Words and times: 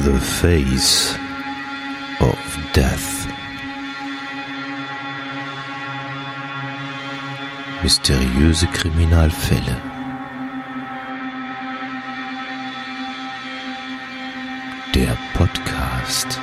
The 0.00 0.18
Face 0.18 1.14
of 2.20 2.58
Death. 2.72 3.28
Mysteriöse 7.82 8.66
Kriminalfälle. 8.66 9.76
Der 14.94 15.16
Podcast. 15.34 16.40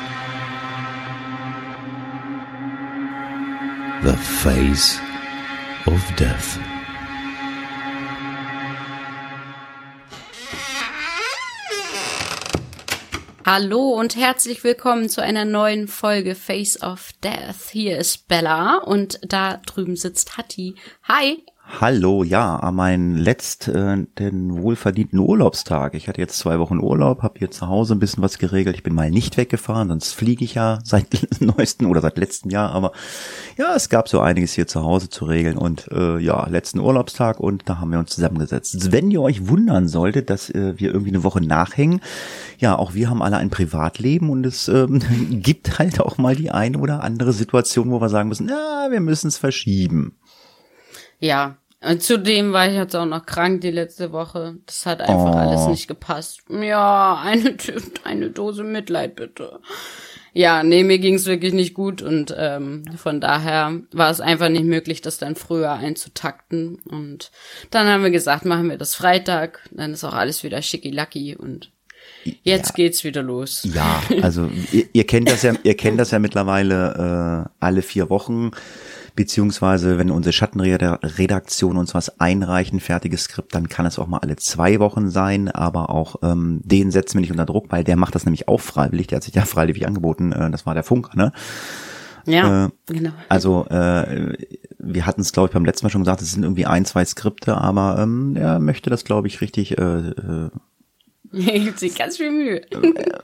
The 4.03 4.15
Face 4.15 5.01
of 5.85 6.01
Death. 6.15 6.78
Hallo 13.51 13.93
und 13.99 14.15
herzlich 14.15 14.63
willkommen 14.63 15.09
zu 15.09 15.23
einer 15.23 15.43
neuen 15.43 15.87
Folge 15.87 16.35
Face 16.35 16.83
of 16.83 17.13
Death. 17.23 17.71
Hier 17.71 17.97
ist 17.97 18.27
Bella 18.27 18.77
und 18.77 19.19
da 19.23 19.57
drüben 19.65 19.95
sitzt 19.95 20.37
Hattie. 20.37 20.75
Hi. 21.05 21.43
Hallo, 21.71 22.23
ja, 22.23 22.55
an 22.55 22.75
meinen 22.75 23.15
letzten 23.15 24.07
wohlverdienten 24.17 25.19
Urlaubstag. 25.19 25.93
Ich 25.93 26.09
hatte 26.09 26.19
jetzt 26.19 26.39
zwei 26.39 26.57
Wochen 26.57 26.79
Urlaub, 26.79 27.21
habe 27.21 27.37
hier 27.37 27.51
zu 27.51 27.67
Hause 27.67 27.93
ein 27.93 27.99
bisschen 27.99 28.23
was 28.23 28.39
geregelt. 28.39 28.75
Ich 28.75 28.81
bin 28.83 28.95
mal 28.95 29.11
nicht 29.11 29.37
weggefahren, 29.37 29.87
sonst 29.87 30.13
fliege 30.13 30.43
ich 30.43 30.55
ja 30.55 30.79
seit 30.83 31.05
neuesten 31.39 31.85
oder 31.85 32.01
seit 32.01 32.17
letztem 32.17 32.49
Jahr. 32.49 32.71
Aber 32.71 32.91
ja, 33.55 33.75
es 33.75 33.87
gab 33.87 34.09
so 34.09 34.19
einiges 34.19 34.53
hier 34.53 34.65
zu 34.65 34.83
Hause 34.83 35.09
zu 35.09 35.25
regeln 35.25 35.57
und 35.57 35.87
äh, 35.91 36.17
ja, 36.17 36.49
letzten 36.49 36.79
Urlaubstag 36.79 37.39
und 37.39 37.69
da 37.69 37.77
haben 37.77 37.91
wir 37.91 37.99
uns 37.99 38.15
zusammengesetzt. 38.15 38.91
Wenn 38.91 39.11
ihr 39.11 39.21
euch 39.21 39.47
wundern 39.47 39.87
solltet, 39.87 40.31
dass 40.31 40.49
äh, 40.49 40.73
wir 40.77 40.89
irgendwie 40.89 41.11
eine 41.11 41.23
Woche 41.23 41.39
nachhängen, 41.39 42.01
ja, 42.57 42.75
auch 42.75 42.95
wir 42.95 43.11
haben 43.11 43.21
alle 43.21 43.37
ein 43.37 43.51
Privatleben 43.51 44.31
und 44.31 44.45
es 44.45 44.67
ähm, 44.67 45.01
gibt 45.29 45.77
halt 45.77 46.01
auch 46.01 46.17
mal 46.17 46.35
die 46.35 46.49
eine 46.49 46.79
oder 46.79 47.03
andere 47.03 47.31
Situation, 47.31 47.91
wo 47.91 48.01
wir 48.01 48.09
sagen 48.09 48.27
müssen, 48.27 48.49
ja, 48.49 48.87
wir 48.89 48.99
müssen 48.99 49.27
es 49.27 49.37
verschieben. 49.37 50.17
Ja, 51.19 51.58
zudem 51.99 52.51
war 52.51 52.67
ich 52.67 52.75
jetzt 52.75 52.95
auch 52.95 53.05
noch 53.05 53.25
krank 53.25 53.61
die 53.61 53.71
letzte 53.71 54.11
Woche. 54.11 54.55
Das 54.65 54.85
hat 54.85 55.01
einfach 55.01 55.33
Oh. 55.33 55.37
alles 55.37 55.67
nicht 55.67 55.87
gepasst. 55.87 56.41
Ja, 56.49 57.21
eine, 57.23 57.55
eine 58.03 58.29
Dose 58.31 58.63
Mitleid 58.63 59.15
bitte. 59.15 59.59
Ja, 60.33 60.61
nee, 60.61 60.83
mir 60.83 60.99
ging's 60.99 61.25
wirklich 61.25 61.53
nicht 61.53 61.73
gut 61.73 62.01
und 62.03 62.33
ähm, 62.37 62.85
von 62.97 63.19
daher 63.19 63.73
war 63.91 64.11
es 64.11 64.21
einfach 64.21 64.49
nicht 64.49 64.65
möglich, 64.65 65.01
das 65.01 65.17
dann 65.17 65.35
früher 65.35 65.71
einzutakten. 65.71 66.75
Und 66.85 67.31
dann 67.71 67.87
haben 67.87 68.03
wir 68.03 68.11
gesagt, 68.11 68.45
machen 68.45 68.69
wir 68.69 68.77
das 68.77 68.93
Freitag, 68.93 69.61
dann 69.71 69.93
ist 69.93 70.03
auch 70.03 70.13
alles 70.13 70.43
wieder 70.43 70.61
schickilacki 70.61 71.35
und 71.35 71.71
jetzt 72.43 72.69
Ja. 72.69 72.75
geht's 72.75 73.03
wieder 73.03 73.23
los. 73.23 73.67
Ja, 73.73 74.03
also 74.21 74.51
ihr, 74.71 74.85
ihr 74.93 75.07
kennt 75.07 75.29
das 75.31 75.41
ja, 75.41 75.53
ihr 75.63 75.75
kennt 75.75 75.99
das 75.99 76.11
ja 76.11 76.19
mittlerweile 76.19 77.47
äh, 77.47 77.49
alle 77.59 77.81
vier 77.81 78.09
Wochen, 78.11 78.51
beziehungsweise 79.19 79.97
wenn 79.97 80.11
unsere 80.11 80.31
Schattenredaktion 80.31 81.75
uns 81.75 81.93
was 81.93 82.21
einreichen, 82.21 82.79
fertiges 82.79 83.23
Skript, 83.23 83.53
dann 83.53 83.67
kann 83.67 83.85
es 83.85 83.99
auch 83.99 84.07
mal 84.07 84.19
alle 84.19 84.37
zwei 84.37 84.79
Wochen 84.79 85.09
sein, 85.09 85.49
aber 85.49 85.89
auch 85.89 86.15
ähm, 86.23 86.61
den 86.63 86.89
setzen 86.89 87.15
wir 87.15 87.21
nicht 87.21 87.31
unter 87.31 87.45
Druck, 87.45 87.65
weil 87.69 87.83
der 87.83 87.97
macht 87.97 88.15
das 88.15 88.23
nämlich 88.23 88.47
auch 88.47 88.61
freiwillig, 88.61 89.07
der 89.07 89.17
hat 89.17 89.23
sich 89.23 89.35
ja 89.35 89.41
freiwillig 89.45 89.85
angeboten, 89.85 90.31
äh, 90.31 90.49
das 90.49 90.65
war 90.65 90.73
der 90.73 90.83
Funker, 90.83 91.17
ne? 91.17 91.33
Ja, 92.25 92.67
Äh, 92.67 92.69
genau. 92.85 93.09
Also 93.27 93.65
äh, 93.65 94.37
wir 94.77 95.05
hatten 95.05 95.19
es, 95.19 95.33
glaube 95.33 95.47
ich, 95.47 95.53
beim 95.53 95.65
letzten 95.65 95.85
Mal 95.85 95.89
schon 95.89 96.03
gesagt, 96.03 96.21
es 96.21 96.31
sind 96.31 96.43
irgendwie 96.43 96.65
ein, 96.65 96.85
zwei 96.85 97.03
Skripte, 97.03 97.57
aber 97.57 97.97
ähm, 97.99 98.37
er 98.37 98.59
möchte 98.59 98.89
das, 98.89 99.03
glaube 99.03 99.27
ich, 99.27 99.41
richtig 99.41 99.77
äh, 99.77 99.81
äh, 99.81 100.49
gibt 101.31 101.79
sich 101.79 101.95
ganz 101.95 102.17
viel 102.17 102.31
Mühe. 102.31 102.61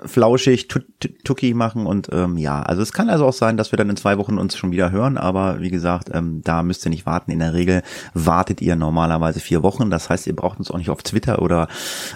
flauschig, 0.06 0.68
tut- 0.68 0.86
tut- 1.00 1.24
tucki 1.24 1.54
machen 1.54 1.86
und 1.86 2.10
ähm, 2.12 2.38
ja, 2.38 2.62
also 2.62 2.82
es 2.82 2.94
kann 2.94 3.10
also 3.10 3.26
auch 3.26 3.34
sein, 3.34 3.58
dass 3.58 3.72
wir 3.72 3.78
dann 3.78 3.90
in 3.90 3.98
zwei 3.98 4.18
Wochen 4.18 4.38
uns 4.38 4.56
schon 4.58 4.72
wieder 4.72 4.92
hören, 4.92 5.18
aber 5.18 5.60
wie 5.62 5.72
gesagt, 5.72 6.10
ähm, 6.14 6.42
da 6.44 6.62
müsst 6.64 6.86
ihr 6.86 6.90
nicht 6.92 7.06
warten. 7.06 7.32
In 7.32 7.40
der 7.40 7.54
Regel 7.54 7.82
wartet 8.14 8.62
ihr 8.62 8.76
normalerweise 8.76 9.40
vier 9.40 9.64
Wochen, 9.64 9.90
das 9.90 10.10
heißt, 10.10 10.28
ihr 10.28 10.36
braucht 10.36 10.60
uns 10.60 10.70
auch 10.72 10.78
nicht 10.78 10.90
auf 10.90 11.02
Twitter 11.04 11.42
oder 11.42 11.68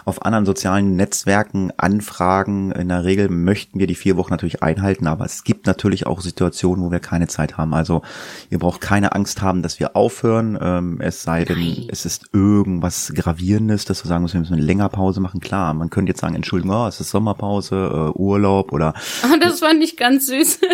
auf 0.06 0.25
anderen 0.25 0.46
sozialen 0.46 0.96
Netzwerken 0.96 1.72
anfragen. 1.78 2.72
In 2.72 2.90
der 2.90 3.03
Regel 3.03 3.30
möchten 3.30 3.80
wir 3.80 3.88
die 3.88 3.96
vier 3.96 4.18
Wochen 4.18 4.31
natürlich 4.31 4.62
einhalten, 4.62 5.08
aber 5.08 5.25
es 5.25 5.44
gibt 5.44 5.66
natürlich 5.68 6.06
auch 6.06 6.22
Situationen, 6.22 6.84
wo 6.86 6.92
wir 6.92 7.00
keine 7.00 7.28
Zeit 7.28 7.58
haben. 7.58 7.74
Also 7.74 8.02
ihr 8.50 8.59
braucht 8.59 8.81
keine 8.81 9.13
Angst 9.13 9.42
haben, 9.42 9.62
dass 9.63 9.80
wir 9.80 9.96
aufhören, 9.96 10.58
ähm, 10.62 11.02
es 11.02 11.24
sei 11.24 11.46
denn, 11.46 11.59
Nein. 11.59 11.86
es 11.90 12.06
ist 12.06 12.30
irgendwas 12.34 13.12
Gravierendes, 13.16 13.86
dass 13.86 14.03
wir 14.03 14.09
sagen 14.09 14.22
müssen, 14.24 14.34
wir 14.36 14.40
müssen 14.42 14.53
eine 14.53 14.62
länger 14.63 14.90
Pause 14.90 15.19
machen. 15.22 15.40
Klar, 15.40 15.74
man 15.79 15.90
könnte 15.90 16.12
jetzt 16.12 16.22
sagen, 16.22 16.35
Entschuldigung, 16.35 16.75
oh, 16.75 16.88
es 16.88 17.00
ist 17.00 17.09
Sommerpause, 17.09 18.12
äh, 18.16 18.19
Urlaub 18.19 18.72
oder 18.72 18.94
Oh, 19.23 19.35
das 19.41 19.59
fand 19.62 19.84
ich 19.84 19.97
ganz 19.97 20.28
süß. 20.28 20.59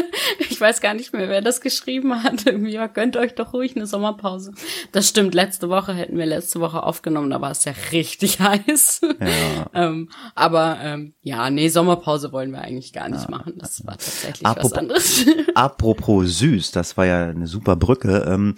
Ich 0.49 0.59
weiß 0.61 0.79
gar 0.81 0.93
nicht 0.93 1.11
mehr, 1.13 1.27
wer 1.29 1.41
das 1.41 1.59
geschrieben 1.61 2.23
hat. 2.23 2.45
Ja, 2.65 2.87
gönnt 2.87 3.17
euch 3.17 3.35
doch 3.35 3.53
ruhig 3.53 3.75
eine 3.75 3.85
Sommerpause. 3.87 4.53
Das 4.91 5.07
stimmt, 5.09 5.33
letzte 5.35 5.69
Woche 5.69 5.93
hätten 5.93 6.17
wir 6.17 6.25
letzte 6.25 6.59
Woche 6.61 6.81
aufgenommen, 6.83 7.29
da 7.29 7.41
war 7.41 7.51
es 7.51 7.65
ja 7.65 7.73
richtig 7.91 8.39
heiß. 8.39 9.01
Ja. 9.19 9.65
ähm, 9.73 10.09
aber 10.33 10.77
ähm, 10.81 11.13
ja, 11.21 11.49
nee, 11.49 11.67
Sommerpause 11.67 12.31
wollen 12.31 12.51
wir 12.51 12.61
eigentlich 12.61 12.93
gar 12.93 13.09
nicht 13.09 13.29
machen. 13.29 13.53
Das 13.57 13.85
war 13.85 13.93
tatsächlich 13.93 14.43
was 14.43 14.55
Apropos- 14.57 14.73
anderes. 14.77 15.25
Apropos 15.55 16.39
süß, 16.39 16.71
das 16.71 16.95
war 16.97 17.05
ja 17.05 17.25
eine 17.27 17.47
super 17.47 17.75
Brücke. 17.75 18.25
Ähm, 18.27 18.55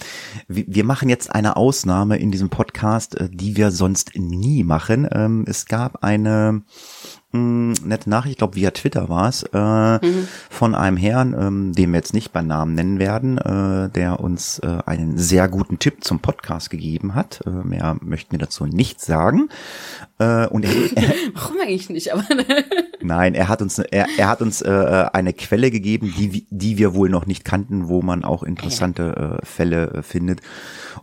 wir, 0.47 0.65
wir 0.67 0.83
machen 0.83 1.09
jetzt 1.09 1.33
eine 1.33 1.57
Ausnahme 1.57 2.17
in 2.17 2.31
diesem 2.31 2.49
Podcast, 2.49 3.15
äh, 3.19 3.29
die 3.31 3.57
wir 3.57 3.71
sonst 3.71 4.11
nie 4.15 4.63
machen. 4.63 5.07
Ähm, 5.11 5.45
es 5.47 5.65
gab 5.65 6.03
eine 6.03 6.36
mh, 7.31 7.73
nette 7.83 8.09
Nachricht, 8.09 8.33
ich 8.33 8.37
glaube 8.37 8.55
via 8.55 8.71
Twitter 8.71 9.09
war 9.09 9.29
es, 9.29 9.43
äh, 9.43 9.99
von 10.49 10.75
einem 10.75 10.97
Herrn, 10.97 11.35
ähm, 11.39 11.73
den 11.73 11.91
wir 11.91 11.97
jetzt 11.97 12.13
nicht 12.13 12.31
beim 12.31 12.47
Namen 12.47 12.73
nennen 12.73 12.99
werden, 12.99 13.37
äh, 13.37 13.89
der 13.89 14.19
uns 14.19 14.59
äh, 14.59 14.79
einen 14.85 15.17
sehr 15.17 15.47
guten 15.47 15.79
Tipp 15.79 16.03
zum 16.03 16.19
Podcast 16.19 16.69
gegeben 16.69 17.15
hat. 17.15 17.41
Äh, 17.45 17.49
mehr 17.49 17.97
möchten 18.01 18.31
wir 18.31 18.39
dazu 18.39 18.65
nicht 18.65 19.01
sagen. 19.01 19.49
Äh, 20.19 20.47
und 20.47 20.65
er, 20.65 20.71
Warum 21.33 21.57
eigentlich 21.61 21.89
nicht? 21.89 22.13
Aber 22.13 22.23
Nein, 23.01 23.35
er 23.35 23.47
hat 23.47 23.61
uns 23.61 23.77
er, 23.77 24.07
er 24.17 24.27
hat 24.27 24.41
uns 24.41 24.61
äh, 24.61 25.05
eine 25.13 25.33
Quelle 25.33 25.69
gegeben, 25.71 26.13
die 26.17 26.47
die 26.49 26.77
wir 26.77 26.93
wohl 26.95 27.09
noch 27.09 27.25
nicht 27.27 27.45
kannten, 27.45 27.87
wo 27.87 28.01
man 28.01 28.23
auch 28.23 28.43
interessante 28.43 29.39
äh, 29.41 29.45
Fälle 29.45 29.91
äh, 29.93 30.01
findet. 30.01 30.41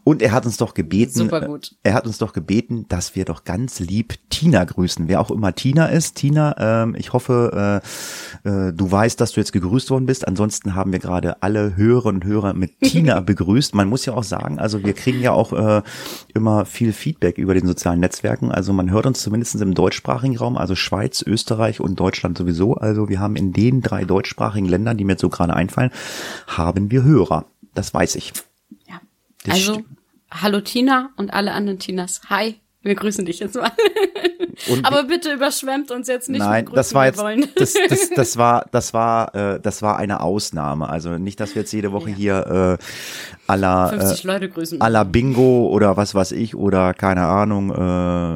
Und 0.03 0.21
er 0.21 0.33
hat 0.33 0.45
uns 0.45 0.57
doch 0.57 0.75
gebeten, 0.75 1.13
Super 1.15 1.41
gut. 1.43 1.77
äh, 1.83 1.91
er 1.91 1.95
hat 1.95 2.07
uns 2.07 2.19
doch 2.19 2.33
gebeten, 2.33 2.87
dass 2.89 3.15
wir 3.15 3.25
doch 3.25 3.45
ganz 3.45 3.79
lieb 3.79 4.15
Tina 4.31 4.65
grüßen, 4.65 5.09
wer 5.09 5.21
auch 5.21 5.31
immer 5.31 5.55
Tina 5.55 5.87
ist. 5.87 6.17
Tina, 6.17 6.83
ähm, 6.83 6.95
ich 6.99 7.13
hoffe, 7.13 7.81
äh, 8.45 8.49
äh, 8.49 8.73
du 8.73 8.91
weißt, 8.91 9.21
dass 9.21 9.33
du 9.33 9.41
jetzt 9.41 9.53
gegrüßt 9.53 9.91
worden 9.91 10.07
bist. 10.07 10.27
Ansonsten 10.27 10.75
haben 10.75 10.93
wir 10.93 10.99
gerade 10.99 11.43
alle 11.43 11.77
Hörerinnen 11.77 12.23
und 12.23 12.29
Hörer 12.29 12.53
mit 12.55 12.81
Tina 12.81 13.21
begrüßt. 13.23 13.75
Man 13.75 13.89
muss 13.89 14.05
ja 14.05 14.15
auch 14.15 14.25
sagen, 14.25 14.59
also 14.59 14.83
wir 14.85 14.93
kriegen 14.93 15.21
ja 15.21 15.33
auch 15.33 15.53
äh, 15.53 15.83
immer 16.35 16.65
viel 16.65 16.93
Feedback 16.93 17.39
über 17.39 17.55
den 17.55 17.67
sozialen 17.67 18.01
Netzwerken. 18.01 18.51
Also 18.51 18.73
man 18.73 18.91
hört 18.91 19.04
uns 19.07 19.21
zumindest 19.23 19.55
im 19.57 19.75
deutschsprachigen 19.75 20.37
Raum, 20.37 20.57
also 20.57 20.75
Schweiz, 20.75 21.23
Österreich 21.23 21.81
und 21.81 21.99
Deutschland 22.01 22.37
sowieso. 22.39 22.75
Also 22.75 23.09
wir 23.09 23.21
haben 23.21 23.37
in 23.37 23.53
den 23.53 23.81
drei 23.83 24.05
deutschsprachigen 24.05 24.67
Ländern, 24.69 24.97
die 24.97 25.05
mir 25.05 25.13
jetzt 25.13 25.21
so 25.23 25.29
gerade 25.29 25.55
einfallen, 25.55 25.91
haben 26.47 26.91
wir 26.91 27.03
Hörer. 27.05 27.45
Das 27.75 27.93
weiß 27.93 28.15
ich. 28.17 28.33
ja. 28.89 29.01
Das 29.45 29.55
Also, 29.55 29.73
stimmt. 29.75 29.89
hallo 30.31 30.61
Tina 30.61 31.11
und 31.17 31.33
alle 31.33 31.53
anderen 31.53 31.79
Tinas. 31.79 32.21
Hi. 32.31 32.57
Wir 32.83 32.95
grüßen 32.95 33.25
dich 33.25 33.39
jetzt 33.39 33.55
mal. 33.57 33.73
Und 34.69 34.85
Aber 34.87 35.05
bitte 35.05 35.33
überschwemmt 35.33 35.91
uns 35.91 36.07
jetzt 36.07 36.29
nicht 36.29 36.39
Nein, 36.39 36.65
mit 36.65 36.67
Grüßen, 36.67 36.77
das 36.77 36.95
war 36.95 37.03
wir 37.03 37.07
jetzt, 37.07 37.19
wollen. 37.19 37.47
das, 37.57 37.75
das, 37.89 38.11
das 38.15 38.37
war, 38.37 38.67
das 38.73 38.95
war, 38.95 39.35
äh, 39.35 39.59
das 39.61 39.81
war 39.83 39.97
eine 39.97 40.21
Ausnahme. 40.21 40.89
Also 40.89 41.17
nicht, 41.19 41.41
dass 41.41 41.55
wir 41.55 41.63
jetzt 41.63 41.73
jede 41.73 41.93
Woche 41.93 42.11
Ja. 42.11 42.17
hier 42.17 42.79
äh, 43.44 43.44
à 43.47 43.57
la, 43.57 43.89
50 43.89 44.25
äh, 44.25 44.27
Leute 44.27 44.49
grüßen. 44.49 44.81
à 44.81 44.89
la 44.89 45.05
Bingo 45.05 45.69
oder 45.69 45.97
was 45.97 46.15
weiß 46.15 46.33
ich 46.33 46.55
oder 46.55 46.95
keine 46.95 47.27
Ahnung 47.27 47.71
äh, 47.71 48.35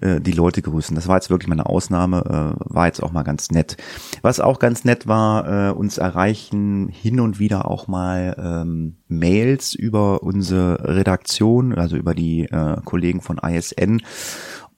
äh, 0.00 0.20
die 0.20 0.32
Leute 0.32 0.62
grüßen. 0.62 0.94
Das 0.94 1.08
war 1.08 1.16
jetzt 1.16 1.30
wirklich 1.30 1.48
mal 1.48 1.54
eine 1.54 1.66
Ausnahme, 1.66 2.56
äh, 2.58 2.74
war 2.74 2.86
jetzt 2.86 3.02
auch 3.02 3.12
mal 3.12 3.22
ganz 3.22 3.50
nett. 3.50 3.76
Was 4.22 4.40
auch 4.40 4.58
ganz 4.58 4.84
nett 4.84 5.06
war, 5.06 5.70
äh, 5.70 5.72
uns 5.72 5.98
erreichen 5.98 6.88
hin 6.88 7.20
und 7.20 7.38
wieder 7.38 7.70
auch 7.70 7.88
mal 7.88 8.36
ähm, 8.38 8.96
Mails 9.08 9.74
über 9.74 10.22
unsere 10.22 10.96
Redaktion, 10.96 11.74
also 11.74 11.96
über 11.96 12.14
die 12.14 12.44
äh, 12.44 12.76
Kollegen 12.84 13.20
von 13.20 13.38
ISN 13.38 14.02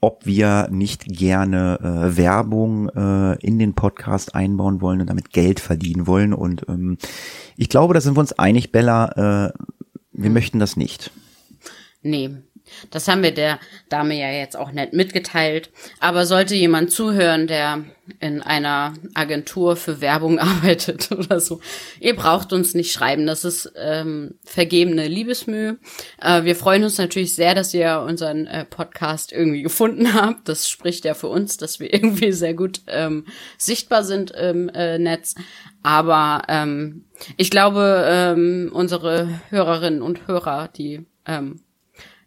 ob 0.01 0.27
wir 0.27 0.69
nicht 0.71 1.05
gerne 1.07 1.79
äh, 1.81 2.17
Werbung 2.17 2.89
äh, 2.91 3.35
in 3.45 3.59
den 3.59 3.75
Podcast 3.75 4.35
einbauen 4.35 4.81
wollen 4.81 5.01
und 5.01 5.09
damit 5.09 5.31
Geld 5.31 5.61
verdienen 5.61 6.07
wollen. 6.07 6.33
Und 6.33 6.67
ähm, 6.69 6.99
ich 7.57 7.69
glaube, 7.69 7.95
da 7.95 8.01
sind 8.01 8.17
wir 8.17 8.21
uns 8.21 8.33
einig, 8.33 8.71
Bella, 8.71 9.49
äh, 9.49 9.53
wir 10.13 10.31
möchten 10.31 10.59
das 10.59 10.77
nicht. 10.77 11.11
Nee. 12.03 12.31
Das 12.91 13.09
haben 13.09 13.23
wir 13.23 13.33
der 13.33 13.59
Dame 13.89 14.19
ja 14.19 14.31
jetzt 14.31 14.57
auch 14.57 14.73
nett 14.73 14.93
mitgeteilt. 14.93 15.71
Aber 16.01 16.27
sollte 16.27 16.55
jemand 16.55 16.91
zuhören, 16.91 17.47
der 17.47 17.85
in 18.21 18.43
einer 18.43 18.95
Agentur 19.15 19.77
für 19.77 20.01
Werbung 20.01 20.39
arbeitet 20.39 21.11
oder 21.13 21.41
so, 21.41 21.61
ihr 22.01 22.17
braucht 22.17 22.53
uns 22.53 22.75
nicht 22.75 22.93
schreiben. 22.93 23.27
Das 23.27 23.45
ist 23.45 23.73
ähm, 23.77 24.35
vergebene 24.45 25.09
Liebesmühe. 25.09 25.79
Äh, 26.21 26.45
wir 26.45 26.57
freuen 26.57 26.85
uns 26.85 26.99
natürlich 26.99 27.35
sehr, 27.35 27.55
dass 27.55 27.75
ihr 27.75 28.05
unseren 28.07 28.47
äh, 28.47 28.65
Podcast 28.65 29.33
irgendwie 29.33 29.63
gefunden 29.63 30.15
habt. 30.15 30.49
Das 30.49 30.69
spricht 30.69 31.05
ja 31.05 31.15
für 31.15 31.29
uns, 31.29 31.57
dass 31.57 31.81
wir 31.81 31.93
irgendwie 31.99 32.33
sehr 32.33 32.55
gut 32.55 32.81
ähm, 32.87 33.27
sichtbar 33.57 34.05
sind 34.05 34.31
im 34.31 34.69
äh, 34.71 34.99
Netz. 34.99 35.35
Aber 35.83 36.43
ähm, 36.49 37.05
ich 37.37 37.51
glaube, 37.51 38.05
ähm, 38.09 38.71
unsere 38.73 39.41
Hörerinnen 39.51 40.03
und 40.03 40.27
Hörer, 40.27 40.69
die 40.69 41.07
ähm, 41.27 41.61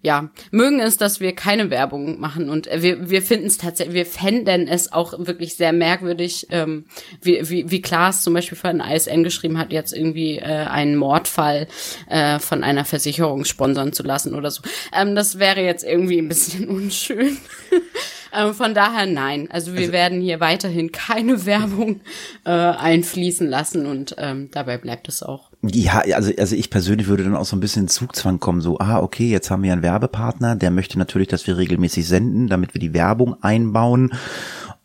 ja, 0.01 0.30
mögen 0.50 0.80
es, 0.80 0.98
dass 0.98 1.19
wir 1.19 1.33
keine 1.36 1.69
Werbung 1.69 2.19
machen 2.19 2.50
und 2.50 2.68
wir, 2.74 3.09
wir 3.09 3.21
finden 3.21 3.48
es 3.48 3.57
tatsächlich, 3.57 3.95
wir 3.95 4.06
fänden 4.06 4.68
es 4.68 4.92
auch 4.92 5.13
wirklich 5.18 5.56
sehr 5.56 5.74
merkwürdig, 5.74 6.48
ähm, 6.50 6.86
wie, 7.21 7.50
wie, 7.50 7.69
wie 7.69 7.81
Klaas 7.81 8.24
zum 8.24 8.33
Beispiel 8.33 8.57
von 8.57 8.80
ISN 8.80 9.24
geschrieben 9.24 9.57
hat, 9.57 9.71
jetzt 9.71 9.94
irgendwie 9.94 10.38
äh, 10.38 10.44
einen 10.44 10.95
Mordfall 10.95 11.68
äh, 12.09 12.39
von 12.39 12.63
einer 12.63 12.86
Versicherung 12.86 13.45
sponsern 13.45 13.94
zu 13.94 14.03
lassen 14.03 14.33
oder 14.33 14.50
so. 14.50 14.63
Ähm, 14.94 15.15
das 15.15 15.38
wäre 15.38 15.62
jetzt 15.62 15.83
irgendwie 15.83 16.18
ein 16.18 16.27
bisschen 16.27 16.68
unschön. 16.69 17.38
ähm, 18.33 18.53
von 18.53 18.74
daher 18.74 19.06
nein. 19.06 19.50
Also 19.51 19.74
wir 19.74 19.81
also, 19.81 19.92
werden 19.92 20.21
hier 20.21 20.39
weiterhin 20.39 20.92
keine 20.92 21.45
Werbung 21.45 22.01
äh, 22.45 22.50
einfließen 22.50 23.48
lassen 23.48 23.86
und 23.86 24.15
ähm, 24.18 24.50
dabei 24.51 24.77
bleibt 24.77 25.07
es 25.07 25.21
auch. 25.21 25.50
Ja, 25.63 26.00
also, 26.16 26.31
also 26.38 26.56
ich 26.56 26.72
persönlich 26.72 27.08
würde 27.08 27.24
dann 27.24 27.36
auch 27.36 27.46
so 27.46 27.56
ein 27.56 27.60
bisschen 27.60 27.88
Zugzwang 27.88 28.40
kommen, 28.40 28.62
so, 28.62 28.80
ah, 28.80 29.00
okay, 29.00 29.30
jetzt 29.30 29.52
haben 29.52 29.62
wir 29.62 29.72
einen 29.72 29.84
Werbepartner, 29.84 30.56
der 30.56 30.72
möchte 30.72 30.98
natürlich, 30.98 31.28
dass 31.28 31.46
wir 31.46 31.58
regelmäßig 31.58 32.08
senden, 32.08 32.48
damit 32.48 32.74
wir 32.74 32.81
die 32.81 32.96
Werbung 32.96 33.42
einbauen. 33.44 34.12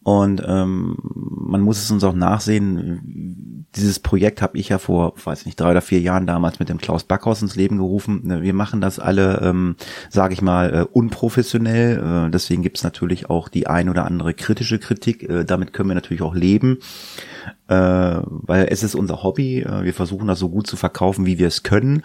Und 0.02 0.42
ähm, 0.46 0.98
man 1.00 1.62
muss 1.62 1.82
es 1.82 1.90
uns 1.90 2.04
auch 2.04 2.14
nachsehen, 2.14 3.55
dieses 3.76 3.98
Projekt 3.98 4.42
habe 4.42 4.58
ich 4.58 4.70
ja 4.70 4.78
vor, 4.78 5.14
weiß 5.22 5.46
nicht, 5.46 5.60
drei 5.60 5.70
oder 5.70 5.80
vier 5.80 6.00
Jahren 6.00 6.26
damals 6.26 6.58
mit 6.58 6.68
dem 6.68 6.78
Klaus 6.78 7.04
Backhaus 7.04 7.42
ins 7.42 7.56
Leben 7.56 7.78
gerufen. 7.78 8.22
Ne, 8.24 8.42
wir 8.42 8.54
machen 8.54 8.80
das 8.80 8.98
alle, 8.98 9.40
ähm, 9.42 9.76
sage 10.10 10.34
ich 10.34 10.42
mal, 10.42 10.74
äh, 10.74 10.82
unprofessionell. 10.82 12.26
Äh, 12.26 12.30
deswegen 12.30 12.62
gibt's 12.62 12.82
natürlich 12.82 13.30
auch 13.30 13.48
die 13.48 13.66
ein 13.66 13.88
oder 13.88 14.04
andere 14.04 14.34
kritische 14.34 14.78
Kritik. 14.78 15.28
Äh, 15.28 15.44
damit 15.44 15.72
können 15.72 15.90
wir 15.90 15.94
natürlich 15.94 16.22
auch 16.22 16.34
leben 16.34 16.78
äh, 17.68 17.74
weil 17.74 18.68
es 18.70 18.82
ist 18.82 18.94
unser 18.94 19.22
Hobby. 19.22 19.60
Äh, 19.60 19.84
wir 19.84 19.94
versuchen 19.94 20.28
das 20.28 20.38
so 20.38 20.48
gut 20.48 20.66
zu 20.66 20.76
verkaufen, 20.76 21.26
wie 21.26 21.38
wir 21.38 21.48
es 21.48 21.62
können. 21.62 22.02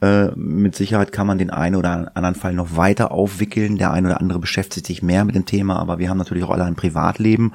Äh, 0.00 0.28
mit 0.36 0.74
Sicherheit 0.74 1.12
kann 1.12 1.26
man 1.26 1.38
den 1.38 1.50
einen 1.50 1.76
oder 1.76 2.12
anderen 2.14 2.34
Fall 2.34 2.54
noch 2.54 2.76
weiter 2.76 3.10
aufwickeln. 3.10 3.78
Der 3.78 3.92
eine 3.92 4.08
oder 4.08 4.20
andere 4.20 4.38
beschäftigt 4.38 4.86
sich 4.86 5.02
mehr 5.02 5.24
mit 5.24 5.34
dem 5.34 5.46
Thema, 5.46 5.78
aber 5.78 5.98
wir 5.98 6.10
haben 6.10 6.18
natürlich 6.18 6.44
auch 6.44 6.50
alle 6.50 6.64
ein 6.64 6.76
Privatleben. 6.76 7.52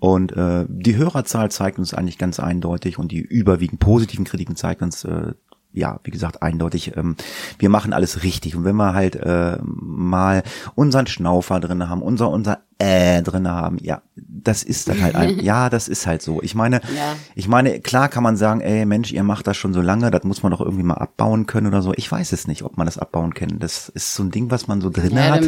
Und 0.00 0.32
äh, 0.32 0.64
die 0.68 0.96
Hörerzahl 0.96 1.50
zeigt 1.50 1.78
uns 1.78 1.92
eigentlich 1.92 2.18
ganz 2.18 2.38
eindeutig 2.38 2.98
und 2.98 3.10
die 3.10 3.18
überwiegend 3.18 3.80
positiven 3.80 4.24
Kritiken 4.24 4.54
zeigt 4.54 4.82
uns 4.82 5.04
äh, 5.04 5.32
ja, 5.72 6.00
wie 6.02 6.10
gesagt, 6.10 6.42
eindeutig, 6.42 6.96
ähm, 6.96 7.16
wir 7.58 7.68
machen 7.68 7.92
alles 7.92 8.22
richtig. 8.22 8.56
Und 8.56 8.64
wenn 8.64 8.76
wir 8.76 8.94
halt 8.94 9.16
äh, 9.16 9.58
mal 9.62 10.42
unseren 10.74 11.06
Schnaufer 11.06 11.60
drin 11.60 11.88
haben, 11.88 12.02
unser, 12.02 12.30
unser 12.30 12.60
äh 12.78 13.22
drin 13.22 13.48
haben, 13.48 13.76
ja, 13.80 14.02
das 14.16 14.62
ist 14.62 14.88
dann 14.88 15.02
halt 15.02 15.14
ein, 15.14 15.38
ja, 15.44 15.68
das 15.68 15.88
ist 15.88 16.06
halt 16.06 16.22
so. 16.22 16.42
Ich 16.42 16.54
meine, 16.54 16.80
ja. 16.96 17.16
ich 17.34 17.48
meine, 17.48 17.80
klar 17.80 18.08
kann 18.08 18.22
man 18.22 18.36
sagen, 18.36 18.60
ey 18.60 18.86
Mensch, 18.86 19.12
ihr 19.12 19.22
macht 19.22 19.46
das 19.46 19.56
schon 19.56 19.74
so 19.74 19.82
lange, 19.82 20.10
das 20.10 20.24
muss 20.24 20.42
man 20.42 20.52
doch 20.52 20.60
irgendwie 20.60 20.84
mal 20.84 20.94
abbauen 20.94 21.46
können 21.46 21.66
oder 21.66 21.82
so. 21.82 21.92
Ich 21.94 22.10
weiß 22.10 22.32
es 22.32 22.48
nicht, 22.48 22.62
ob 22.62 22.76
man 22.76 22.86
das 22.86 22.98
abbauen 22.98 23.34
kann. 23.34 23.58
Das 23.58 23.88
ist 23.88 24.14
so 24.14 24.22
ein 24.22 24.30
Ding, 24.30 24.50
was 24.50 24.68
man 24.68 24.80
so 24.80 24.90
drin 24.90 25.12
ja, 25.16 25.30
hat. 25.30 25.44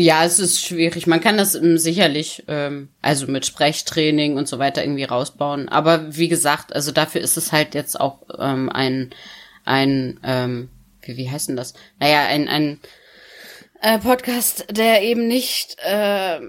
Ja, 0.00 0.24
es 0.24 0.38
ist 0.38 0.64
schwierig. 0.64 1.06
Man 1.06 1.20
kann 1.20 1.36
das 1.36 1.54
ähm, 1.54 1.76
sicherlich, 1.76 2.44
ähm, 2.48 2.88
also 3.02 3.26
mit 3.26 3.44
Sprechtraining 3.44 4.38
und 4.38 4.48
so 4.48 4.58
weiter 4.58 4.82
irgendwie 4.82 5.04
rausbauen. 5.04 5.68
Aber 5.68 6.16
wie 6.16 6.28
gesagt, 6.28 6.74
also 6.74 6.90
dafür 6.90 7.20
ist 7.20 7.36
es 7.36 7.52
halt 7.52 7.74
jetzt 7.74 8.00
auch 8.00 8.22
ähm, 8.38 8.70
ein, 8.70 9.10
ein, 9.66 10.18
ähm, 10.24 10.70
wie, 11.02 11.18
wie 11.18 11.30
heißt 11.30 11.50
denn 11.50 11.56
das? 11.56 11.74
Naja, 11.98 12.24
ein, 12.24 12.48
ein 12.48 12.80
äh, 13.82 13.98
Podcast, 13.98 14.68
der 14.70 15.02
eben 15.02 15.28
nicht, 15.28 15.76
äh, 15.84 16.40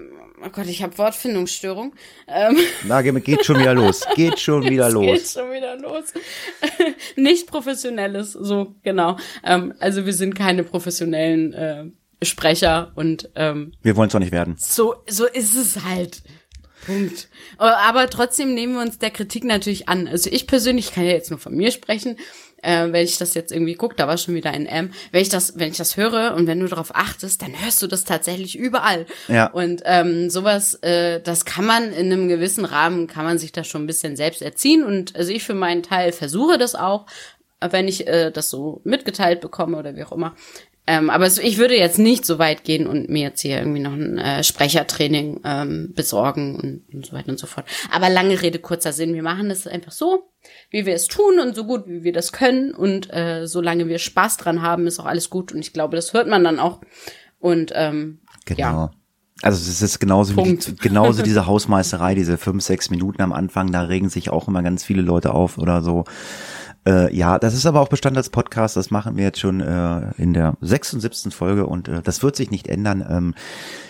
oh 0.42 0.48
Gott, 0.50 0.66
ich 0.66 0.82
habe 0.82 0.96
Wortfindungsstörung. 0.96 1.94
Ähm, 2.28 2.56
Na, 2.84 3.02
geht 3.02 3.44
schon 3.44 3.60
wieder 3.60 3.74
los. 3.74 4.06
Geht 4.14 4.40
schon 4.40 4.64
wieder 4.64 4.88
los. 4.88 5.04
Geht 5.04 5.28
schon 5.28 5.52
wieder 5.52 5.76
los. 5.76 6.04
nicht 7.16 7.48
professionelles, 7.48 8.32
so 8.32 8.76
genau. 8.82 9.18
Ähm, 9.44 9.74
also 9.78 10.06
wir 10.06 10.14
sind 10.14 10.34
keine 10.34 10.64
professionellen 10.64 11.52
äh, 11.52 11.84
Sprecher 12.22 12.92
und 12.94 13.30
ähm, 13.34 13.72
wir 13.82 13.96
wollen 13.96 14.08
es 14.08 14.12
doch 14.12 14.20
nicht 14.20 14.32
werden. 14.32 14.56
So 14.58 14.96
so 15.08 15.26
ist 15.26 15.54
es 15.54 15.84
halt. 15.84 16.22
Punkt. 16.86 17.28
Aber 17.58 18.10
trotzdem 18.10 18.54
nehmen 18.54 18.74
wir 18.74 18.82
uns 18.82 18.98
der 18.98 19.10
Kritik 19.10 19.44
natürlich 19.44 19.88
an. 19.88 20.08
Also 20.08 20.30
ich 20.30 20.46
persönlich 20.46 20.92
kann 20.92 21.04
ja 21.04 21.12
jetzt 21.12 21.30
nur 21.30 21.38
von 21.38 21.54
mir 21.54 21.70
sprechen. 21.70 22.16
Äh, 22.62 22.92
wenn 22.92 23.04
ich 23.04 23.18
das 23.18 23.34
jetzt 23.34 23.50
irgendwie 23.50 23.74
gucke, 23.74 23.96
da 23.96 24.06
war 24.06 24.16
schon 24.16 24.34
wieder 24.34 24.50
ein 24.50 24.66
M. 24.66 24.92
Wenn 25.10 25.22
ich 25.22 25.28
das, 25.28 25.58
wenn 25.58 25.72
ich 25.72 25.76
das 25.76 25.96
höre 25.96 26.34
und 26.36 26.46
wenn 26.46 26.60
du 26.60 26.68
darauf 26.68 26.94
achtest, 26.94 27.42
dann 27.42 27.60
hörst 27.60 27.82
du 27.82 27.88
das 27.88 28.04
tatsächlich 28.04 28.56
überall. 28.56 29.06
Ja. 29.26 29.46
Und 29.46 29.82
ähm, 29.84 30.30
sowas, 30.30 30.74
äh, 30.74 31.20
das 31.20 31.44
kann 31.44 31.66
man 31.66 31.92
in 31.92 32.12
einem 32.12 32.28
gewissen 32.28 32.64
Rahmen, 32.64 33.08
kann 33.08 33.24
man 33.24 33.38
sich 33.38 33.50
da 33.50 33.64
schon 33.64 33.82
ein 33.82 33.88
bisschen 33.88 34.16
selbst 34.16 34.42
erziehen. 34.42 34.84
Und 34.84 35.16
also 35.16 35.32
ich 35.32 35.42
für 35.42 35.54
meinen 35.54 35.82
Teil 35.82 36.12
versuche 36.12 36.56
das 36.56 36.76
auch, 36.76 37.06
wenn 37.60 37.88
ich 37.88 38.06
äh, 38.06 38.30
das 38.30 38.48
so 38.50 38.80
mitgeteilt 38.84 39.40
bekomme 39.40 39.76
oder 39.76 39.96
wie 39.96 40.04
auch 40.04 40.12
immer, 40.12 40.34
ähm, 40.86 41.10
aber 41.10 41.26
ich 41.26 41.58
würde 41.58 41.76
jetzt 41.76 41.98
nicht 41.98 42.24
so 42.26 42.40
weit 42.40 42.64
gehen 42.64 42.88
und 42.88 43.08
mir 43.08 43.22
jetzt 43.22 43.40
hier 43.40 43.58
irgendwie 43.58 43.80
noch 43.80 43.92
ein 43.92 44.18
äh, 44.18 44.42
Sprechertraining 44.42 45.40
ähm, 45.44 45.92
besorgen 45.94 46.56
und, 46.56 46.94
und 46.94 47.06
so 47.06 47.12
weiter 47.12 47.28
und 47.28 47.38
so 47.38 47.46
fort. 47.46 47.66
Aber 47.92 48.10
lange 48.10 48.42
Rede, 48.42 48.58
kurzer 48.58 48.92
Sinn. 48.92 49.14
Wir 49.14 49.22
machen 49.22 49.50
es 49.52 49.68
einfach 49.68 49.92
so, 49.92 50.24
wie 50.70 50.84
wir 50.84 50.94
es 50.94 51.06
tun 51.06 51.38
und 51.38 51.54
so 51.54 51.64
gut, 51.66 51.86
wie 51.86 52.02
wir 52.02 52.12
das 52.12 52.32
können. 52.32 52.74
Und 52.74 53.12
äh, 53.12 53.46
solange 53.46 53.86
wir 53.86 53.98
Spaß 53.98 54.38
dran 54.38 54.62
haben, 54.62 54.88
ist 54.88 54.98
auch 54.98 55.06
alles 55.06 55.30
gut. 55.30 55.52
Und 55.52 55.60
ich 55.60 55.72
glaube, 55.72 55.94
das 55.94 56.14
hört 56.14 56.26
man 56.26 56.42
dann 56.42 56.58
auch. 56.58 56.80
Und 57.38 57.72
ähm, 57.76 58.18
genau. 58.44 58.60
Ja. 58.60 58.90
Also 59.42 59.70
es 59.70 59.82
ist 59.82 60.00
genauso 60.00 60.34
Punkt. 60.34 60.68
wie 60.68 60.76
genauso 60.88 61.22
diese 61.24 61.46
Hausmeisterei, 61.46 62.16
diese 62.16 62.38
fünf, 62.38 62.62
sechs 62.64 62.90
Minuten 62.90 63.22
am 63.22 63.32
Anfang, 63.32 63.70
da 63.70 63.82
regen 63.82 64.08
sich 64.08 64.30
auch 64.30 64.48
immer 64.48 64.62
ganz 64.64 64.82
viele 64.82 65.02
Leute 65.02 65.32
auf 65.32 65.58
oder 65.58 65.82
so. 65.82 66.04
Äh, 66.84 67.14
ja, 67.14 67.38
das 67.38 67.54
ist 67.54 67.66
aber 67.66 67.80
auch 67.80 67.88
Bestand 67.88 68.16
als 68.16 68.30
Podcast. 68.30 68.76
Das 68.76 68.90
machen 68.90 69.16
wir 69.16 69.24
jetzt 69.24 69.38
schon 69.38 69.60
äh, 69.60 70.10
in 70.16 70.32
der 70.32 70.56
76. 70.60 71.32
Folge 71.32 71.66
und 71.66 71.88
äh, 71.88 72.02
das 72.02 72.22
wird 72.22 72.34
sich 72.34 72.50
nicht 72.50 72.66
ändern. 72.66 73.06
Ähm, 73.08 73.34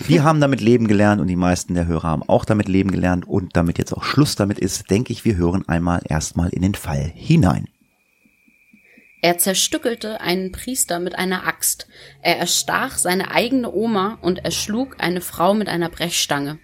wir 0.01 0.25
haben 0.25 0.41
damit 0.41 0.61
leben 0.61 0.89
gelernt 0.89 1.21
und 1.21 1.29
die 1.29 1.37
meisten 1.37 1.75
der 1.75 1.87
Hörer 1.87 2.09
haben 2.09 2.23
auch 2.29 2.45
damit 2.45 2.69
leben 2.69 2.91
gelernt 2.91 3.27
und 3.27 3.57
damit 3.57 3.79
jetzt 3.79 3.93
auch 3.93 4.05
Schluss 4.05 4.37
damit 4.37 4.59
ist, 4.59 4.91
denke 4.91 5.13
ich, 5.13 5.25
wir 5.25 5.37
hören 5.37 5.67
einmal 5.69 6.03
erstmal 6.07 6.51
in 6.51 6.63
den 6.63 6.75
Fall 6.75 7.11
hinein. 7.15 7.69
Er 9.25 9.39
zerstückelte 9.39 10.21
einen 10.21 10.51
Priester 10.51 10.99
mit 10.99 11.17
einer 11.17 11.47
Axt. 11.47 11.87
Er 12.23 12.39
erstach 12.39 12.99
seine 12.99 13.31
eigene 13.31 13.73
Oma 13.73 14.19
und 14.21 14.45
erschlug 14.45 14.97
eine 14.99 15.21
Frau 15.21 15.55
mit 15.55 15.69
einer 15.69 15.89
Brechstange. 15.89 16.59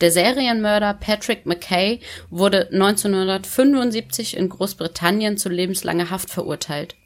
Der 0.00 0.10
Serienmörder 0.10 0.94
Patrick 0.94 1.46
McKay 1.46 2.00
wurde 2.30 2.68
1975 2.72 4.36
in 4.36 4.48
Großbritannien 4.48 5.36
zu 5.36 5.48
lebenslanger 5.48 6.10
Haft 6.10 6.30
verurteilt. 6.30 6.96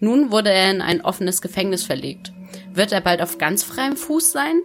Nun 0.00 0.30
wurde 0.30 0.50
er 0.50 0.70
in 0.70 0.80
ein 0.80 1.02
offenes 1.02 1.42
Gefängnis 1.42 1.84
verlegt. 1.84 2.32
Wird 2.72 2.92
er 2.92 3.00
bald 3.00 3.22
auf 3.22 3.38
ganz 3.38 3.62
freiem 3.62 3.96
Fuß 3.96 4.32
sein? 4.32 4.62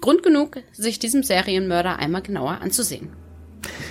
Grund 0.00 0.22
genug, 0.22 0.58
sich 0.72 0.98
diesem 0.98 1.22
Serienmörder 1.22 1.98
einmal 1.98 2.22
genauer 2.22 2.58
anzusehen. 2.60 3.10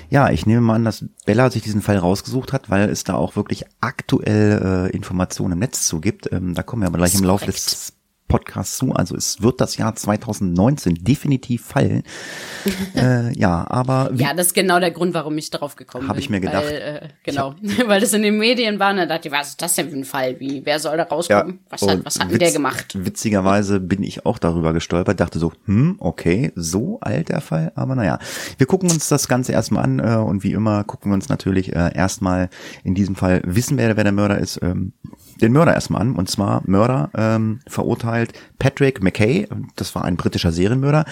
Ja, 0.10 0.29
ich 0.29 0.46
nehme 0.46 0.60
mal 0.60 0.75
an, 0.75 0.84
dass 0.84 1.05
Bella 1.25 1.50
sich 1.50 1.62
diesen 1.62 1.81
Fall 1.81 1.98
rausgesucht 1.98 2.51
hat, 2.51 2.70
weil 2.70 2.89
es 2.89 3.05
da 3.05 3.15
auch 3.15 3.38
wirklich 3.38 3.63
aktuell 3.79 4.89
äh, 4.91 4.96
Informationen 4.96 5.53
im 5.53 5.60
Netz 5.60 5.88
zu 5.88 6.01
gibt. 6.01 6.29
Ähm, 6.34 6.53
da 6.53 6.63
kommen 6.63 6.81
wir 6.81 6.88
aber 6.88 6.98
gleich 6.98 7.15
im 7.15 7.24
Laufe 7.24 7.46
des 7.46 7.93
Podcast 8.31 8.77
zu. 8.77 8.93
Also 8.93 9.15
es 9.15 9.41
wird 9.41 9.59
das 9.59 9.75
Jahr 9.75 9.93
2019 9.93 10.95
definitiv 10.95 11.65
fallen. 11.65 12.03
äh, 12.95 13.38
ja, 13.38 13.65
aber 13.69 14.11
ja, 14.15 14.33
das 14.33 14.47
ist 14.47 14.53
genau 14.53 14.79
der 14.79 14.91
Grund, 14.91 15.13
warum 15.13 15.38
ich 15.38 15.50
darauf 15.50 15.75
gekommen 15.75 16.07
hab 16.07 16.15
bin. 16.15 16.15
Habe 16.15 16.19
ich 16.21 16.29
mir 16.29 16.39
gedacht. 16.39 16.65
Weil, 16.65 17.01
äh, 17.03 17.09
genau, 17.23 17.53
hab, 17.53 17.88
weil 17.88 18.00
das 18.00 18.13
in 18.13 18.21
den 18.21 18.38
Medien 18.38 18.79
war. 18.79 18.91
Und 18.91 18.97
da 18.97 19.05
dachte 19.05 19.27
ich, 19.27 19.33
was 19.33 19.50
ist 19.50 19.61
das 19.61 19.75
denn 19.75 19.89
für 19.89 19.97
ein 19.97 20.05
Fall? 20.05 20.39
Wie, 20.39 20.65
wer 20.65 20.79
soll 20.79 20.95
da 20.95 21.03
rauskommen? 21.03 21.59
Ja, 21.59 21.59
was, 21.69 21.81
hat, 21.81 22.05
was 22.05 22.19
hat 22.19 22.31
denn 22.31 22.39
der 22.39 22.51
gemacht? 22.51 22.95
Witzigerweise 22.97 23.81
bin 23.81 24.01
ich 24.01 24.25
auch 24.25 24.39
darüber 24.39 24.71
gestolpert. 24.71 25.19
Dachte 25.19 25.38
so, 25.38 25.51
hm, 25.65 25.97
okay, 26.00 26.53
so 26.55 27.00
alt 27.01 27.29
der 27.29 27.41
Fall. 27.41 27.73
Aber 27.75 27.95
naja, 27.95 28.17
wir 28.57 28.65
gucken 28.65 28.89
uns 28.89 29.09
das 29.09 29.27
Ganze 29.27 29.51
erstmal 29.51 29.83
an 29.83 30.00
äh, 30.00 30.15
und 30.15 30.43
wie 30.43 30.53
immer 30.53 30.85
gucken 30.85 31.11
wir 31.11 31.15
uns 31.15 31.27
natürlich 31.27 31.75
äh, 31.75 31.93
erstmal 31.93 32.50
in 32.85 32.95
diesem 32.95 33.15
Fall 33.15 33.41
wissen, 33.45 33.77
wer, 33.77 33.97
wer 33.97 34.03
der 34.03 34.13
Mörder 34.13 34.38
ist. 34.38 34.59
Ähm, 34.61 34.93
den 35.41 35.53
Mörder 35.53 35.74
erstmal 35.74 36.01
an. 36.01 36.15
Und 36.15 36.29
zwar 36.29 36.62
Mörder 36.65 37.10
ähm, 37.15 37.60
verurteilt 37.67 38.33
Patrick 38.60 39.01
McKay, 39.03 39.48
das 39.75 39.95
war 39.95 40.05
ein 40.05 40.17
britischer 40.17 40.51
Serienmörder. 40.51 41.05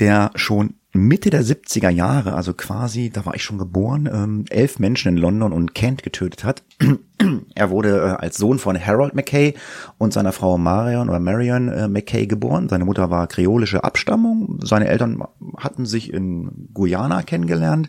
der 0.00 0.30
schon 0.36 0.74
Mitte 0.92 1.28
der 1.30 1.44
70er 1.44 1.90
Jahre, 1.90 2.32
also 2.32 2.54
quasi, 2.54 3.10
da 3.10 3.26
war 3.26 3.34
ich 3.34 3.42
schon 3.42 3.58
geboren, 3.58 4.08
ähm, 4.10 4.44
elf 4.48 4.78
Menschen 4.78 5.08
in 5.08 5.18
London 5.18 5.52
und 5.52 5.74
Kent 5.74 6.02
getötet 6.02 6.44
hat. 6.44 6.62
er 7.54 7.70
wurde 7.70 7.98
äh, 7.98 8.22
als 8.22 8.38
Sohn 8.38 8.58
von 8.58 8.78
Harold 8.78 9.14
McKay 9.14 9.54
und 9.98 10.12
seiner 10.12 10.32
Frau 10.32 10.56
Marion 10.56 11.10
oder 11.10 11.20
Marion 11.20 11.68
äh, 11.68 11.88
McKay 11.88 12.26
geboren. 12.26 12.68
Seine 12.68 12.86
Mutter 12.86 13.10
war 13.10 13.26
kreolische 13.26 13.84
Abstammung. 13.84 14.60
Seine 14.62 14.88
Eltern 14.88 15.22
hatten 15.58 15.84
sich 15.84 16.12
in 16.12 16.68
Guyana 16.72 17.22
kennengelernt. 17.22 17.88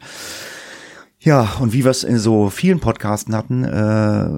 Ja, 1.21 1.55
und 1.59 1.73
wie 1.73 1.83
wir 1.83 1.91
es 1.91 2.05
in 2.05 2.17
so 2.17 2.49
vielen 2.49 2.79
Podcasten 2.79 3.35
hatten 3.35 3.65
äh, 3.65 4.29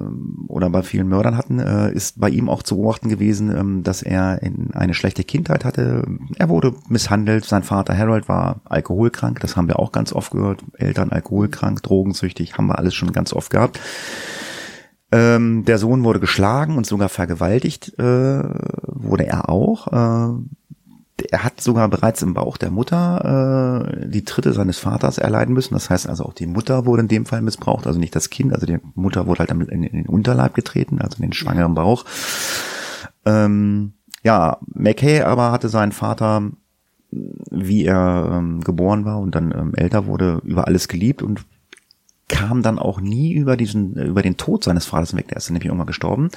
oder 0.48 0.68
bei 0.68 0.82
vielen 0.82 1.06
Mördern 1.06 1.36
hatten, 1.36 1.60
äh, 1.60 1.92
ist 1.92 2.18
bei 2.18 2.28
ihm 2.28 2.48
auch 2.48 2.64
zu 2.64 2.74
beobachten 2.74 3.08
gewesen, 3.08 3.56
ähm, 3.56 3.82
dass 3.84 4.02
er 4.02 4.42
in 4.42 4.74
eine 4.74 4.92
schlechte 4.92 5.22
Kindheit 5.22 5.64
hatte. 5.64 6.04
Er 6.38 6.48
wurde 6.48 6.74
misshandelt. 6.88 7.44
Sein 7.44 7.62
Vater 7.62 7.96
Harold 7.96 8.28
war 8.28 8.62
alkoholkrank. 8.64 9.38
Das 9.38 9.56
haben 9.56 9.68
wir 9.68 9.78
auch 9.78 9.92
ganz 9.92 10.12
oft 10.12 10.32
gehört. 10.32 10.64
Eltern 10.74 11.10
alkoholkrank, 11.10 11.84
drogensüchtig, 11.84 12.58
haben 12.58 12.66
wir 12.66 12.78
alles 12.78 12.94
schon 12.94 13.12
ganz 13.12 13.32
oft 13.32 13.50
gehabt. 13.50 13.78
Ähm, 15.12 15.64
der 15.64 15.78
Sohn 15.78 16.02
wurde 16.02 16.18
geschlagen 16.18 16.76
und 16.76 16.86
sogar 16.86 17.10
vergewaltigt 17.10 17.96
äh, 17.96 18.02
wurde 18.02 19.26
er 19.26 19.48
auch. 19.50 19.86
Äh, 19.86 20.34
er 21.30 21.44
hat 21.44 21.60
sogar 21.60 21.88
bereits 21.88 22.22
im 22.22 22.34
Bauch 22.34 22.56
der 22.56 22.70
Mutter 22.70 23.86
äh, 23.88 24.08
die 24.08 24.24
Tritte 24.24 24.52
seines 24.52 24.78
Vaters 24.78 25.18
erleiden 25.18 25.54
müssen. 25.54 25.74
Das 25.74 25.90
heißt 25.90 26.08
also 26.08 26.24
auch 26.24 26.34
die 26.34 26.46
Mutter 26.46 26.86
wurde 26.86 27.02
in 27.02 27.08
dem 27.08 27.26
Fall 27.26 27.42
missbraucht, 27.42 27.86
also 27.86 27.98
nicht 27.98 28.14
das 28.14 28.30
Kind. 28.30 28.52
Also 28.52 28.66
die 28.66 28.78
Mutter 28.94 29.26
wurde 29.26 29.40
halt 29.40 29.50
in, 29.50 29.60
in 29.62 29.82
den 29.82 30.06
Unterleib 30.06 30.54
getreten, 30.54 31.00
also 31.00 31.16
in 31.16 31.22
den 31.22 31.32
schwangeren 31.32 31.74
Bauch. 31.74 32.04
Ähm, 33.24 33.94
ja, 34.22 34.58
McKay 34.66 35.22
aber 35.22 35.52
hatte 35.52 35.68
seinen 35.68 35.92
Vater, 35.92 36.50
wie 37.10 37.84
er 37.84 38.30
ähm, 38.32 38.60
geboren 38.62 39.04
war 39.04 39.20
und 39.20 39.34
dann 39.34 39.52
ähm, 39.52 39.74
älter 39.74 40.06
wurde, 40.06 40.40
über 40.44 40.66
alles 40.66 40.88
geliebt 40.88 41.22
und 41.22 41.44
kam 42.32 42.62
dann 42.62 42.78
auch 42.78 43.00
nie 43.00 43.34
über 43.34 43.56
diesen, 43.56 43.94
über 43.94 44.22
den 44.22 44.38
Tod 44.38 44.64
seines 44.64 44.86
Vaters 44.86 45.14
weg. 45.14 45.28
Der 45.28 45.36
ist 45.36 45.50
nämlich 45.50 45.66
irgendwann 45.66 45.86
gestorben. 45.86 46.30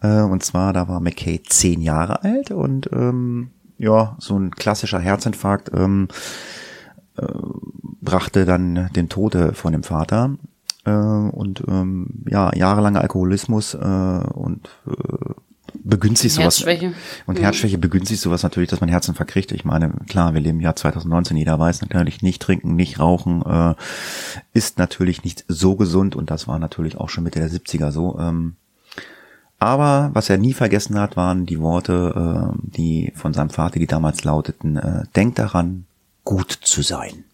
Äh, 0.00 0.20
und 0.20 0.44
zwar, 0.44 0.72
da 0.72 0.88
war 0.88 1.00
McKay 1.00 1.42
zehn 1.42 1.82
Jahre 1.82 2.22
alt 2.22 2.52
und 2.52 2.88
ähm, 2.92 3.50
ja, 3.78 4.16
so 4.18 4.38
ein 4.38 4.50
klassischer 4.50 4.98
Herzinfarkt 4.98 5.70
ähm, 5.74 6.08
äh, 7.16 7.26
brachte 8.00 8.44
dann 8.44 8.90
den 8.94 9.08
Tode 9.08 9.52
von 9.54 9.72
dem 9.72 9.82
Vater. 9.82 10.36
Äh, 10.84 10.90
und 10.90 11.62
ähm, 11.68 12.24
ja, 12.28 12.54
jahrelanger 12.54 13.00
Alkoholismus 13.00 13.74
äh, 13.74 13.78
und 13.78 14.68
äh, 14.86 15.34
begünstigt 15.82 16.34
sowas. 16.34 16.58
Herzschwäche. 16.58 16.94
Und 17.26 17.40
Herzschwäche 17.40 17.78
begünstigt 17.78 18.20
sowas 18.20 18.42
natürlich, 18.42 18.70
dass 18.70 18.80
man 18.80 18.88
Herzinfarkt 18.88 19.32
kriegt. 19.32 19.52
Ich 19.52 19.64
meine, 19.64 19.92
klar, 20.08 20.34
wir 20.34 20.40
leben 20.40 20.58
im 20.58 20.62
Jahr 20.62 20.76
2019, 20.76 21.36
jeder 21.36 21.58
weiß 21.58 21.82
natürlich, 21.82 22.22
nicht 22.22 22.40
trinken, 22.40 22.76
nicht 22.76 22.98
rauchen, 22.98 23.42
äh, 23.42 23.74
ist 24.52 24.78
natürlich 24.78 25.24
nicht 25.24 25.44
so 25.48 25.76
gesund 25.76 26.16
und 26.16 26.30
das 26.30 26.48
war 26.48 26.58
natürlich 26.58 26.96
auch 26.96 27.08
schon 27.08 27.24
Mitte 27.24 27.40
der 27.40 27.50
70er 27.50 27.90
so. 27.90 28.18
Ähm, 28.18 28.56
aber 29.58 30.10
was 30.12 30.28
er 30.28 30.36
nie 30.36 30.52
vergessen 30.52 30.98
hat, 30.98 31.16
waren 31.16 31.46
die 31.46 31.60
Worte, 31.60 32.52
äh, 32.54 32.58
die 32.62 33.12
von 33.14 33.32
seinem 33.32 33.50
Vater, 33.50 33.78
die 33.78 33.86
damals 33.86 34.24
lauteten, 34.24 34.76
äh, 34.76 35.04
denk 35.14 35.36
daran, 35.36 35.86
gut 36.24 36.52
zu 36.52 36.82
sein. 36.82 37.24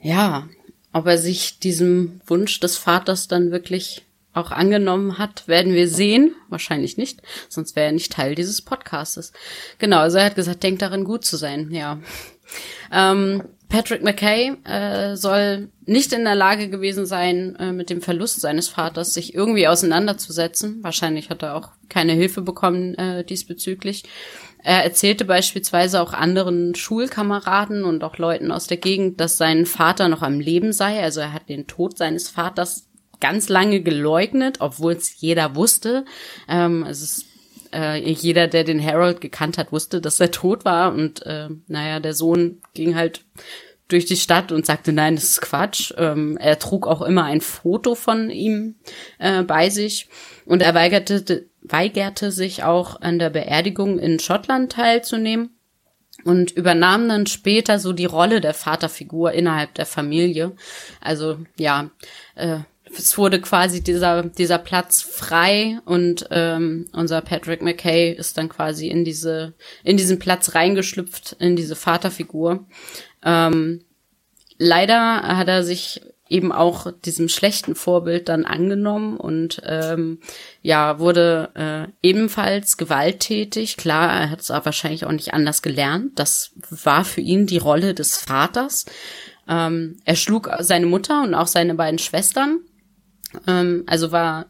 Ja, 0.00 0.46
ob 0.92 1.06
er 1.06 1.18
sich 1.18 1.58
diesem 1.58 2.20
Wunsch 2.26 2.60
des 2.60 2.76
Vaters 2.76 3.28
dann 3.28 3.50
wirklich 3.50 4.04
auch 4.34 4.50
angenommen 4.50 5.18
hat, 5.18 5.48
werden 5.48 5.72
wir 5.72 5.88
sehen. 5.88 6.34
Wahrscheinlich 6.48 6.96
nicht, 6.96 7.22
sonst 7.48 7.76
wäre 7.76 7.86
er 7.86 7.92
nicht 7.92 8.12
Teil 8.12 8.34
dieses 8.34 8.60
Podcastes. 8.60 9.32
Genau, 9.78 9.98
also 9.98 10.18
er 10.18 10.26
hat 10.26 10.34
gesagt, 10.34 10.62
denk 10.62 10.80
daran, 10.80 11.04
gut 11.04 11.24
zu 11.24 11.36
sein, 11.36 11.70
ja. 11.70 11.98
Ähm, 12.92 13.44
Patrick 13.74 14.04
McKay 14.04 14.52
äh, 14.62 15.16
soll 15.16 15.68
nicht 15.84 16.12
in 16.12 16.22
der 16.22 16.36
Lage 16.36 16.68
gewesen 16.68 17.06
sein, 17.06 17.56
äh, 17.56 17.72
mit 17.72 17.90
dem 17.90 18.02
Verlust 18.02 18.40
seines 18.40 18.68
Vaters 18.68 19.14
sich 19.14 19.34
irgendwie 19.34 19.66
auseinanderzusetzen. 19.66 20.78
Wahrscheinlich 20.84 21.28
hat 21.28 21.42
er 21.42 21.56
auch 21.56 21.70
keine 21.88 22.12
Hilfe 22.12 22.42
bekommen 22.42 22.94
äh, 22.94 23.24
diesbezüglich. 23.24 24.04
Er 24.62 24.84
erzählte 24.84 25.24
beispielsweise 25.24 26.00
auch 26.00 26.12
anderen 26.12 26.76
Schulkameraden 26.76 27.82
und 27.82 28.04
auch 28.04 28.16
Leuten 28.16 28.52
aus 28.52 28.68
der 28.68 28.76
Gegend, 28.76 29.20
dass 29.20 29.38
sein 29.38 29.66
Vater 29.66 30.08
noch 30.08 30.22
am 30.22 30.38
Leben 30.38 30.72
sei. 30.72 31.02
Also 31.02 31.18
er 31.18 31.32
hat 31.32 31.48
den 31.48 31.66
Tod 31.66 31.98
seines 31.98 32.28
Vaters 32.28 32.86
ganz 33.18 33.48
lange 33.48 33.80
geleugnet, 33.80 34.58
obwohl 34.60 34.92
es 34.92 35.20
jeder 35.20 35.56
wusste. 35.56 36.04
Ähm, 36.48 36.86
es 36.88 37.02
ist 37.02 37.26
äh, 37.74 37.98
jeder, 38.08 38.46
der 38.46 38.64
den 38.64 38.82
Harold 38.82 39.20
gekannt 39.20 39.58
hat, 39.58 39.72
wusste, 39.72 40.00
dass 40.00 40.20
er 40.20 40.30
tot 40.30 40.64
war. 40.64 40.94
Und 40.94 41.26
äh, 41.26 41.48
naja, 41.66 42.00
der 42.00 42.14
Sohn 42.14 42.62
ging 42.72 42.94
halt 42.94 43.24
durch 43.88 44.06
die 44.06 44.16
Stadt 44.16 44.50
und 44.50 44.64
sagte, 44.64 44.92
nein, 44.92 45.16
das 45.16 45.24
ist 45.24 45.40
Quatsch. 45.42 45.92
Ähm, 45.96 46.36
er 46.38 46.58
trug 46.58 46.86
auch 46.86 47.02
immer 47.02 47.24
ein 47.24 47.40
Foto 47.40 47.94
von 47.94 48.30
ihm 48.30 48.76
äh, 49.18 49.42
bei 49.42 49.70
sich 49.70 50.08
und 50.46 50.62
er 50.62 50.74
weigerte, 50.74 51.46
weigerte 51.62 52.30
sich 52.30 52.64
auch 52.64 53.00
an 53.00 53.18
der 53.18 53.30
Beerdigung 53.30 53.98
in 53.98 54.18
Schottland 54.18 54.72
teilzunehmen 54.72 55.50
und 56.24 56.52
übernahm 56.52 57.08
dann 57.08 57.26
später 57.26 57.78
so 57.78 57.92
die 57.92 58.06
Rolle 58.06 58.40
der 58.40 58.54
Vaterfigur 58.54 59.32
innerhalb 59.32 59.74
der 59.74 59.86
Familie. 59.86 60.52
Also 61.00 61.38
ja, 61.58 61.90
äh, 62.36 62.60
es 62.96 63.18
wurde 63.18 63.40
quasi 63.40 63.82
dieser, 63.82 64.22
dieser 64.22 64.58
Platz 64.58 65.02
frei 65.02 65.80
und 65.84 66.26
ähm, 66.30 66.86
unser 66.92 67.20
Patrick 67.22 67.62
McKay 67.62 68.12
ist 68.12 68.38
dann 68.38 68.48
quasi 68.48 68.88
in 68.88 69.04
diese, 69.04 69.54
in 69.82 69.96
diesen 69.96 70.18
Platz 70.18 70.54
reingeschlüpft, 70.54 71.36
in 71.38 71.56
diese 71.56 71.76
Vaterfigur. 71.76 72.66
Ähm, 73.24 73.84
leider 74.58 75.22
hat 75.22 75.48
er 75.48 75.64
sich 75.64 76.02
eben 76.28 76.52
auch 76.52 76.90
diesem 77.04 77.28
schlechten 77.28 77.74
Vorbild 77.74 78.28
dann 78.28 78.44
angenommen 78.44 79.18
und 79.18 79.60
ähm, 79.64 80.20
ja 80.62 80.98
wurde 80.98 81.50
äh, 81.54 82.06
ebenfalls 82.06 82.76
gewalttätig. 82.76 83.76
Klar, 83.76 84.10
er 84.10 84.30
hat 84.30 84.40
es 84.40 84.48
wahrscheinlich 84.48 85.04
auch 85.04 85.12
nicht 85.12 85.34
anders 85.34 85.60
gelernt. 85.60 86.18
Das 86.18 86.52
war 86.70 87.04
für 87.04 87.20
ihn 87.20 87.46
die 87.46 87.58
Rolle 87.58 87.94
des 87.94 88.16
Vaters. 88.16 88.86
Ähm, 89.46 89.98
er 90.04 90.16
schlug 90.16 90.50
seine 90.60 90.86
Mutter 90.86 91.22
und 91.22 91.34
auch 91.34 91.46
seine 91.46 91.74
beiden 91.74 91.98
Schwestern. 91.98 92.60
Ähm, 93.46 93.84
also 93.86 94.10
war 94.10 94.46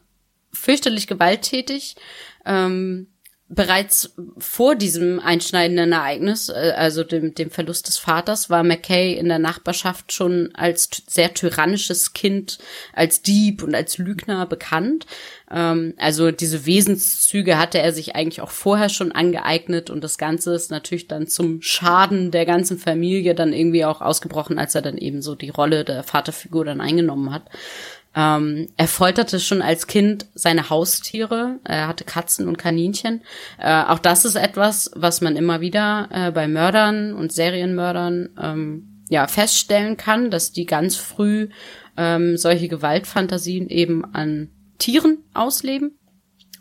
fürchterlich 0.53 1.07
gewalttätig. 1.07 1.97
Ähm, 2.45 3.07
bereits 3.47 4.15
vor 4.39 4.75
diesem 4.75 5.19
einschneidenden 5.19 5.91
Ereignis, 5.91 6.49
äh, 6.49 6.73
also 6.75 7.03
dem, 7.03 7.35
dem 7.35 7.51
Verlust 7.51 7.87
des 7.87 7.97
Vaters, 7.97 8.49
war 8.49 8.63
McKay 8.63 9.13
in 9.13 9.27
der 9.27 9.37
Nachbarschaft 9.37 10.11
schon 10.11 10.49
als 10.55 10.89
sehr 11.07 11.33
tyrannisches 11.33 12.13
Kind, 12.13 12.57
als 12.93 13.21
Dieb 13.21 13.61
und 13.61 13.75
als 13.75 13.99
Lügner 13.99 14.47
bekannt. 14.47 15.05
Ähm, 15.51 15.93
also 15.97 16.31
diese 16.31 16.65
Wesenszüge 16.65 17.59
hatte 17.59 17.79
er 17.79 17.93
sich 17.93 18.15
eigentlich 18.15 18.41
auch 18.41 18.49
vorher 18.49 18.89
schon 18.89 19.11
angeeignet 19.11 19.91
und 19.91 20.03
das 20.03 20.17
Ganze 20.17 20.55
ist 20.55 20.71
natürlich 20.71 21.07
dann 21.07 21.27
zum 21.27 21.61
Schaden 21.61 22.31
der 22.31 22.47
ganzen 22.47 22.79
Familie 22.79 23.35
dann 23.35 23.53
irgendwie 23.53 23.85
auch 23.85 24.01
ausgebrochen, 24.01 24.57
als 24.57 24.73
er 24.73 24.81
dann 24.81 24.97
eben 24.97 25.21
so 25.21 25.35
die 25.35 25.49
Rolle 25.49 25.85
der 25.85 26.01
Vaterfigur 26.01 26.65
dann 26.65 26.81
eingenommen 26.81 27.31
hat. 27.31 27.43
Ähm, 28.15 28.67
er 28.77 28.87
folterte 28.87 29.39
schon 29.39 29.61
als 29.61 29.87
Kind 29.87 30.25
seine 30.33 30.69
Haustiere. 30.69 31.59
Er 31.63 31.87
hatte 31.87 32.05
Katzen 32.05 32.47
und 32.47 32.57
Kaninchen. 32.57 33.21
Äh, 33.59 33.83
auch 33.83 33.99
das 33.99 34.25
ist 34.25 34.35
etwas, 34.35 34.91
was 34.95 35.21
man 35.21 35.35
immer 35.35 35.61
wieder 35.61 36.07
äh, 36.11 36.31
bei 36.31 36.47
Mördern 36.47 37.13
und 37.13 37.33
Serienmördern 37.33 38.29
ähm, 38.41 39.03
ja 39.09 39.27
feststellen 39.27 39.97
kann, 39.97 40.31
dass 40.31 40.51
die 40.51 40.65
ganz 40.65 40.95
früh 40.95 41.49
ähm, 41.97 42.37
solche 42.37 42.67
Gewaltfantasien 42.67 43.69
eben 43.69 44.05
an 44.13 44.49
Tieren 44.77 45.19
ausleben. 45.33 45.97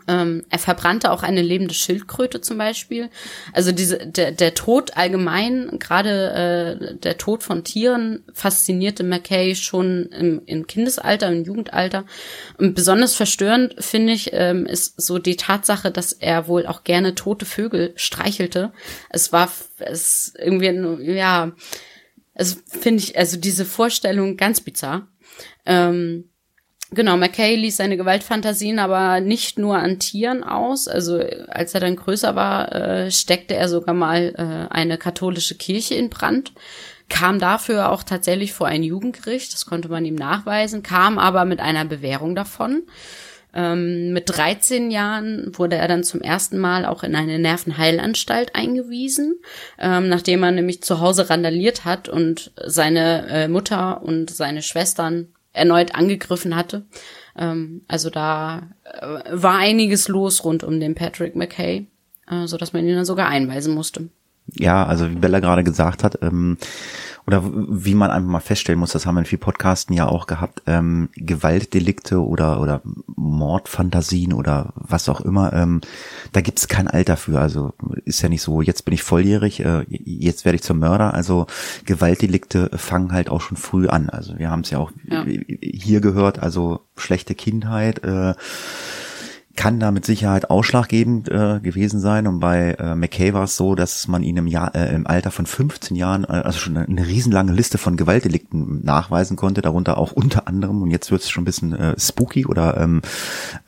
Ähm, 0.06 0.44
er 0.50 0.58
verbrannte 0.58 1.10
auch 1.10 1.22
eine 1.22 1.42
lebende 1.42 1.74
Schildkröte 1.74 2.40
zum 2.40 2.58
Beispiel. 2.58 3.08
Also 3.52 3.72
diese, 3.72 3.98
der, 4.06 4.32
der 4.32 4.54
Tod 4.54 4.96
allgemein, 4.96 5.78
gerade 5.78 6.90
äh, 6.90 6.96
der 6.96 7.16
Tod 7.18 7.42
von 7.42 7.64
Tieren, 7.64 8.24
faszinierte 8.32 9.02
McKay 9.02 9.54
schon 9.54 10.06
im, 10.06 10.42
im 10.46 10.66
Kindesalter, 10.66 11.28
im 11.28 11.44
Jugendalter. 11.44 12.04
Und 12.58 12.74
besonders 12.74 13.14
verstörend, 13.14 13.76
finde 13.78 14.12
ich, 14.12 14.30
ähm, 14.32 14.66
ist 14.66 15.00
so 15.00 15.18
die 15.18 15.36
Tatsache, 15.36 15.90
dass 15.90 16.12
er 16.12 16.48
wohl 16.48 16.66
auch 16.66 16.84
gerne 16.84 17.14
tote 17.14 17.46
Vögel 17.46 17.92
streichelte. 17.96 18.72
Es 19.08 19.32
war 19.32 19.50
es 19.78 20.34
irgendwie, 20.38 21.14
ja, 21.14 21.52
also 22.34 22.56
finde 22.66 23.02
ich, 23.02 23.16
also 23.16 23.38
diese 23.38 23.64
Vorstellung 23.64 24.36
ganz 24.36 24.60
bizarr. 24.60 25.08
Ähm, 25.66 26.30
Genau, 26.94 27.16
McKay 27.16 27.56
ließ 27.56 27.76
seine 27.76 27.96
Gewaltfantasien 27.96 28.78
aber 28.78 29.20
nicht 29.20 29.58
nur 29.58 29.76
an 29.76 29.98
Tieren 29.98 30.44
aus. 30.44 30.86
Also 30.86 31.20
als 31.48 31.74
er 31.74 31.80
dann 31.80 31.96
größer 31.96 32.36
war, 32.36 32.72
äh, 32.72 33.10
steckte 33.10 33.56
er 33.56 33.68
sogar 33.68 33.94
mal 33.94 34.32
äh, 34.36 34.72
eine 34.72 34.96
katholische 34.96 35.56
Kirche 35.56 35.96
in 35.96 36.08
Brand, 36.08 36.52
kam 37.08 37.40
dafür 37.40 37.90
auch 37.90 38.04
tatsächlich 38.04 38.52
vor 38.52 38.68
ein 38.68 38.82
Jugendgericht, 38.82 39.52
das 39.52 39.66
konnte 39.66 39.88
man 39.88 40.04
ihm 40.04 40.14
nachweisen, 40.14 40.82
kam 40.82 41.18
aber 41.18 41.44
mit 41.44 41.60
einer 41.60 41.84
Bewährung 41.84 42.34
davon. 42.36 42.84
Ähm, 43.52 44.12
mit 44.12 44.36
13 44.36 44.90
Jahren 44.90 45.52
wurde 45.56 45.76
er 45.76 45.88
dann 45.88 46.04
zum 46.04 46.20
ersten 46.20 46.58
Mal 46.58 46.84
auch 46.84 47.02
in 47.02 47.14
eine 47.16 47.38
Nervenheilanstalt 47.38 48.54
eingewiesen, 48.54 49.40
ähm, 49.78 50.08
nachdem 50.08 50.42
er 50.42 50.52
nämlich 50.52 50.82
zu 50.82 51.00
Hause 51.00 51.28
randaliert 51.30 51.84
hat 51.84 52.08
und 52.08 52.52
seine 52.64 53.28
äh, 53.28 53.48
Mutter 53.48 54.02
und 54.02 54.30
seine 54.30 54.62
Schwestern 54.62 55.33
erneut 55.54 55.94
angegriffen 55.94 56.54
hatte. 56.54 56.84
Ähm, 57.36 57.82
also 57.88 58.10
da 58.10 58.68
äh, 58.84 59.06
war 59.30 59.56
einiges 59.56 60.08
los 60.08 60.44
rund 60.44 60.62
um 60.62 60.78
den 60.80 60.94
Patrick 60.94 61.34
McKay, 61.34 61.86
äh, 62.30 62.46
so 62.46 62.58
dass 62.58 62.74
man 62.74 62.86
ihn 62.86 62.94
dann 62.94 63.04
sogar 63.06 63.28
einweisen 63.28 63.74
musste. 63.74 64.10
Ja, 64.46 64.84
also 64.84 65.10
wie 65.10 65.14
Bella 65.14 65.40
gerade 65.40 65.64
gesagt 65.64 66.04
hat, 66.04 66.18
ähm, 66.22 66.58
oder 67.26 67.42
wie 67.44 67.94
man 67.94 68.10
einfach 68.10 68.30
mal 68.30 68.40
feststellen 68.40 68.78
muss, 68.78 68.92
das 68.92 69.06
haben 69.06 69.14
wir 69.14 69.20
in 69.20 69.26
vielen 69.26 69.40
Podcasten 69.40 69.96
ja 69.96 70.06
auch 70.06 70.26
gehabt, 70.26 70.62
ähm, 70.66 71.08
Gewaltdelikte 71.16 72.22
oder 72.22 72.60
oder 72.60 72.82
Mordfantasien 73.16 74.34
oder 74.34 74.74
was 74.74 75.08
auch 75.08 75.22
immer, 75.22 75.54
ähm, 75.54 75.80
da 76.32 76.42
gibt's 76.42 76.68
kein 76.68 76.88
Alter 76.88 77.16
für. 77.16 77.40
Also 77.40 77.72
ist 78.04 78.20
ja 78.20 78.28
nicht 78.28 78.42
so, 78.42 78.60
jetzt 78.60 78.84
bin 78.84 78.92
ich 78.92 79.02
volljährig, 79.02 79.60
äh, 79.64 79.86
jetzt 79.88 80.44
werde 80.44 80.56
ich 80.56 80.62
zum 80.62 80.78
Mörder. 80.78 81.14
Also 81.14 81.46
Gewaltdelikte 81.86 82.70
fangen 82.76 83.12
halt 83.12 83.30
auch 83.30 83.40
schon 83.40 83.56
früh 83.56 83.88
an. 83.88 84.10
Also 84.10 84.38
wir 84.38 84.50
haben 84.50 84.60
es 84.60 84.70
ja 84.70 84.78
auch 84.78 84.92
ja. 85.08 85.24
hier 85.24 86.02
gehört, 86.02 86.40
also 86.40 86.80
schlechte 86.96 87.34
Kindheit, 87.34 88.04
äh, 88.04 88.34
kann 89.56 89.78
da 89.78 89.90
mit 89.90 90.04
Sicherheit 90.04 90.50
ausschlaggebend 90.50 91.28
äh, 91.28 91.60
gewesen 91.60 92.00
sein. 92.00 92.26
Und 92.26 92.40
bei 92.40 92.72
äh, 92.72 92.94
McKay 92.94 93.34
war 93.34 93.44
es 93.44 93.56
so, 93.56 93.74
dass 93.74 94.08
man 94.08 94.22
ihn 94.22 94.36
im, 94.36 94.46
Jahr, 94.46 94.74
äh, 94.74 94.94
im 94.94 95.06
Alter 95.06 95.30
von 95.30 95.46
15 95.46 95.96
Jahren, 95.96 96.24
äh, 96.24 96.42
also 96.44 96.58
schon 96.58 96.76
eine 96.76 97.06
riesenlange 97.06 97.52
Liste 97.52 97.78
von 97.78 97.96
Gewaltdelikten 97.96 98.84
nachweisen 98.84 99.36
konnte, 99.36 99.62
darunter 99.62 99.98
auch 99.98 100.12
unter 100.12 100.48
anderem, 100.48 100.82
und 100.82 100.90
jetzt 100.90 101.10
wird 101.10 101.22
es 101.22 101.30
schon 101.30 101.42
ein 101.42 101.46
bisschen 101.46 101.72
äh, 101.72 101.94
spooky 101.98 102.46
oder 102.46 102.76
ähm, 102.78 103.02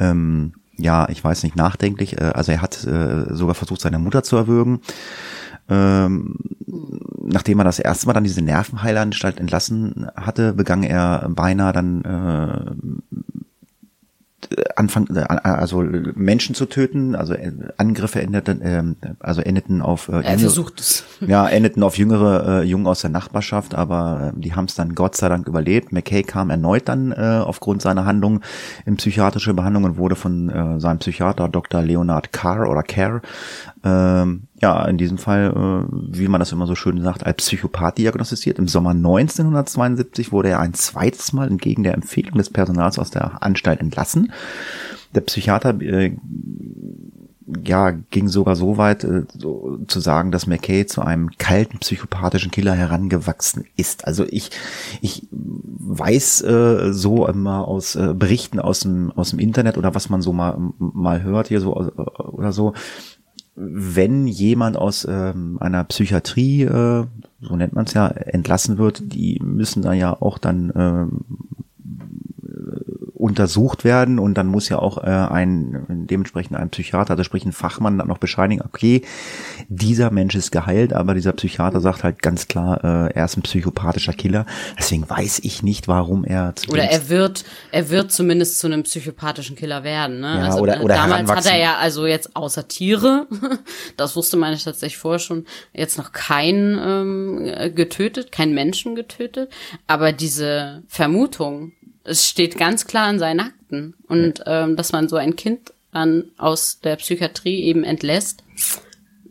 ähm, 0.00 0.52
ja, 0.76 1.09
ich 1.09 1.23
weiß 1.23 1.43
nicht, 1.43 1.57
nachdenklich. 1.57 2.21
Äh, 2.21 2.33
also 2.35 2.52
er 2.52 2.62
hat 2.62 2.85
äh, 2.85 3.35
sogar 3.35 3.55
versucht, 3.55 3.81
seine 3.81 3.99
Mutter 3.99 4.23
zu 4.23 4.37
erwürgen. 4.37 4.81
Ähm, 5.69 6.37
nachdem 7.23 7.59
er 7.59 7.64
das 7.64 7.78
erste 7.78 8.07
Mal 8.07 8.12
dann 8.12 8.25
diese 8.25 8.43
Nervenheilanstalt 8.43 9.40
entlassen 9.40 10.07
hatte, 10.16 10.52
begann 10.52 10.83
er 10.85 11.28
beinahe 11.28 11.73
dann 11.73 12.05
äh, 12.05 12.71
anfangen, 14.76 15.17
äh, 15.17 15.25
also 15.43 15.83
Menschen 16.15 16.55
zu 16.55 16.67
töten, 16.67 17.15
also 17.15 17.35
äh, 17.35 17.53
Angriffe 17.76 18.21
endeten, 18.21 18.61
äh, 18.61 18.83
also 19.21 19.41
endeten 19.41 19.83
auf 19.83 20.09
äh, 20.09 20.23
er 20.23 20.38
versucht 20.38 20.81
es. 20.81 21.05
Ja, 21.26 21.49
endeten 21.49 21.83
auf 21.83 21.97
jüngere 21.97 22.61
äh, 22.61 22.65
Jungen 22.65 22.87
aus 22.87 23.00
der 23.00 23.11
Nachbarschaft, 23.11 23.75
aber 23.75 24.33
äh, 24.37 24.41
die 24.41 24.55
haben 24.55 24.67
es 24.67 24.75
dann 24.75 24.95
Gott 24.95 25.17
sei 25.17 25.29
Dank 25.29 25.49
überlebt. 25.49 25.93
McKay 25.93 26.23
kam 26.23 26.50
erneut 26.50 26.88
dann 26.88 27.12
äh, 27.12 27.41
aufgrund 27.43 27.83
seiner 27.83 28.05
Handlung 28.05 28.41
in 28.85 28.97
psychiatrische 28.97 29.55
Behandlung 29.55 29.85
und 29.85 29.97
wurde 29.97 30.17
von 30.17 30.49
äh, 30.50 30.81
seinem 30.81 30.99
Psychiater 30.99 31.49
Dr. 31.49 31.83
Leonard 31.83 32.33
Carr 32.33 32.69
oder 32.69 32.83
Carr 32.83 33.23
ähm, 33.87 34.49
ja, 34.61 34.85
in 34.87 34.99
diesem 34.99 35.16
Fall, 35.16 35.52
äh, 35.55 36.19
wie 36.19 36.26
man 36.26 36.40
das 36.40 36.50
immer 36.50 36.66
so 36.66 36.75
schön 36.75 37.00
sagt, 37.02 37.25
als 37.25 37.37
Psychopath 37.37 37.99
diagnostiziert. 37.99 38.59
Im 38.59 38.66
Sommer 38.66 38.90
1972 38.90 40.33
wurde 40.33 40.49
er 40.49 40.59
ein 40.59 40.75
zweites 40.75 41.33
Mal 41.33 41.47
entgegen 41.47 41.85
der 41.85 41.95
Empfehlung 41.95 42.37
des 42.37 42.50
Personals 42.50 42.99
aus 42.99 43.12
der 43.12 43.45
Anstalt 43.45 43.81
entlassen. 43.81 44.33
Der 45.14 45.21
Psychiater 45.21 45.81
äh, 45.81 46.16
ja, 47.64 47.93
ging 48.11 48.26
sogar 48.26 48.57
so 48.57 48.76
weit 48.76 49.05
äh, 49.05 49.23
so, 49.33 49.78
zu 49.87 50.00
sagen, 50.00 50.33
dass 50.33 50.49
McKay 50.49 50.87
zu 50.87 51.02
einem 51.02 51.31
kalten 51.38 51.78
psychopathischen 51.78 52.50
Killer 52.50 52.73
herangewachsen 52.73 53.66
ist. 53.76 54.05
Also 54.05 54.25
ich 54.28 54.50
ich 55.00 55.28
weiß 55.31 56.43
äh, 56.43 56.93
so 56.93 57.28
immer 57.28 57.69
aus 57.69 57.95
äh, 57.95 58.14
Berichten 58.14 58.59
aus 58.59 58.81
dem 58.81 59.12
aus 59.12 59.31
dem 59.31 59.38
Internet 59.38 59.78
oder 59.78 59.95
was 59.95 60.09
man 60.09 60.23
so 60.23 60.33
mal 60.33 60.59
mal 60.78 61.23
hört 61.23 61.47
hier 61.47 61.61
so 61.61 61.81
äh, 61.81 62.02
oder 62.21 62.50
so, 62.50 62.75
wenn 63.56 64.26
jemand 64.26 64.76
aus 64.76 65.06
ähm, 65.08 65.56
einer 65.60 65.82
Psychiatrie, 65.84 66.62
äh, 66.62 67.06
so 67.40 67.56
nennt 67.56 67.72
man 67.72 67.86
es 67.86 67.94
ja, 67.94 68.08
entlassen 68.08 68.76
wird, 68.76 69.14
die 69.14 69.40
müssen 69.42 69.82
da 69.82 69.94
ja 69.94 70.12
auch 70.12 70.38
dann 70.38 70.72
ähm, 70.76 71.25
untersucht 73.16 73.82
werden 73.82 74.18
und 74.18 74.35
dann 74.35 74.46
muss 74.46 74.68
ja 74.68 74.78
auch 74.78 74.99
äh, 74.99 75.06
ein 75.06 76.06
dementsprechend 76.06 76.54
ein 76.56 76.68
Psychiater, 76.68 77.12
also 77.12 77.25
sprich 77.25 77.46
ein 77.46 77.52
Fachmann 77.52 77.96
dann 77.96 78.08
noch 78.08 78.18
bescheinigen, 78.18 78.62
okay, 78.62 79.02
dieser 79.68 80.11
Mensch 80.11 80.35
ist 80.35 80.50
geheilt, 80.52 80.92
aber 80.92 81.14
dieser 81.14 81.32
Psychiater 81.32 81.80
sagt 81.80 82.04
halt 82.04 82.20
ganz 82.20 82.46
klar, 82.46 82.85
äh, 82.85 83.14
er 83.14 83.25
ist 83.25 83.38
ein 83.38 83.42
psychopathischer 83.42 84.12
Killer. 84.12 84.44
Deswegen 84.78 85.08
weiß 85.08 85.40
ich 85.44 85.62
nicht, 85.62 85.88
warum 85.88 86.25
er 86.25 86.54
zu 86.56 86.70
oder 86.70 86.85
er 86.85 87.08
wird 87.08 87.44
er 87.73 87.88
wird 87.88 88.12
zumindest 88.12 88.58
zu 88.58 88.66
einem 88.66 88.82
psychopathischen 88.82 89.56
Killer 89.56 89.82
werden. 89.82 90.20
Ne? 90.20 90.37
Ja, 90.38 90.44
also, 90.44 90.58
oder, 90.58 90.82
oder 90.82 90.94
damals 90.96 91.30
hat 91.30 91.46
er 91.46 91.58
ja 91.58 91.76
also 91.76 92.06
jetzt 92.06 92.37
außer 92.37 92.68
Tiere, 92.68 93.26
das 93.96 94.14
wusste 94.14 94.37
man 94.37 94.58
tatsächlich 94.58 94.99
vorher 94.99 95.20
schon, 95.20 95.46
jetzt 95.73 95.96
noch 95.96 96.12
keinen 96.12 96.78
ähm, 96.78 97.75
getötet, 97.75 98.30
keinen 98.30 98.52
Menschen 98.52 98.95
getötet, 98.95 99.50
aber 99.86 100.12
diese 100.12 100.82
Vermutung 100.86 101.73
es 102.06 102.26
steht 102.26 102.56
ganz 102.56 102.86
klar 102.86 103.10
in 103.10 103.19
seinen 103.19 103.40
Akten. 103.40 103.95
Und 104.08 104.42
ähm, 104.47 104.76
dass 104.76 104.92
man 104.92 105.08
so 105.08 105.16
ein 105.16 105.36
Kind 105.36 105.73
dann 105.92 106.25
aus 106.36 106.80
der 106.80 106.97
Psychiatrie 106.97 107.62
eben 107.62 107.84
entlässt, 107.84 108.45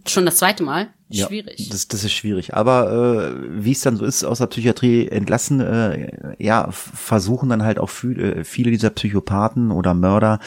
schon 0.08 0.26
das 0.26 0.38
zweite 0.38 0.64
Mal, 0.64 0.88
schwierig. 1.12 1.60
Ja, 1.60 1.72
das, 1.72 1.88
das 1.88 2.04
ist 2.04 2.14
schwierig. 2.14 2.54
Aber 2.54 2.92
äh, 2.92 3.64
wie 3.64 3.72
es 3.72 3.82
dann 3.82 3.98
so 3.98 4.06
ist, 4.06 4.24
aus 4.24 4.40
der 4.40 4.48
Psychiatrie 4.48 5.08
entlassen, 5.08 5.62
äh, 5.62 6.34
ja, 6.44 6.70
versuchen 6.72 7.50
dann 7.50 7.64
halt 7.64 7.80
auch 7.80 7.90
viel, 7.90 8.20
äh, 8.20 8.44
viele 8.44 8.72
dieser 8.72 8.90
Psychopathen 8.90 9.72
oder 9.72 9.94
Mörder 9.94 10.40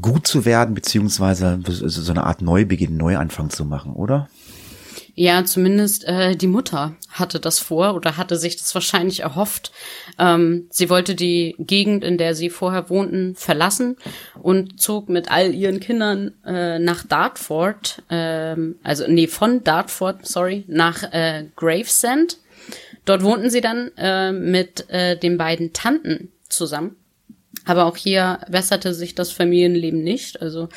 gut 0.00 0.26
zu 0.26 0.44
werden, 0.44 0.74
beziehungsweise 0.74 1.60
so 1.64 2.12
eine 2.12 2.24
Art 2.24 2.42
Neubeginn, 2.42 2.96
Neuanfang 2.96 3.50
zu 3.50 3.64
machen, 3.64 3.94
oder? 3.94 4.28
Ja, 5.14 5.44
zumindest 5.44 6.04
äh, 6.04 6.36
die 6.36 6.46
Mutter 6.46 6.94
hatte 7.10 7.40
das 7.40 7.58
vor 7.58 7.94
oder 7.94 8.16
hatte 8.16 8.36
sich 8.36 8.56
das 8.56 8.72
wahrscheinlich 8.74 9.20
erhofft. 9.20 9.72
Ähm, 10.18 10.66
sie 10.70 10.90
wollte 10.90 11.14
die 11.14 11.54
Gegend, 11.58 12.04
in 12.04 12.18
der 12.18 12.34
sie 12.34 12.50
vorher 12.50 12.90
wohnten, 12.90 13.34
verlassen 13.36 13.96
und 14.40 14.80
zog 14.80 15.08
mit 15.08 15.30
all 15.30 15.54
ihren 15.54 15.80
Kindern 15.80 16.34
äh, 16.44 16.78
nach 16.78 17.04
Dartford, 17.04 18.02
äh, 18.08 18.56
also 18.82 19.04
nee, 19.08 19.26
von 19.26 19.62
Dartford, 19.62 20.26
sorry, 20.26 20.64
nach 20.66 21.02
äh, 21.12 21.44
Gravesend. 21.56 22.38
Dort 23.04 23.22
wohnten 23.22 23.48
sie 23.48 23.60
dann 23.60 23.90
äh, 23.96 24.32
mit 24.32 24.90
äh, 24.90 25.16
den 25.16 25.38
beiden 25.38 25.72
Tanten 25.72 26.30
zusammen. 26.48 26.96
Aber 27.64 27.86
auch 27.86 27.96
hier 27.96 28.40
besserte 28.48 28.94
sich 28.94 29.14
das 29.14 29.30
Familienleben 29.30 30.02
nicht. 30.02 30.42
Also 30.42 30.68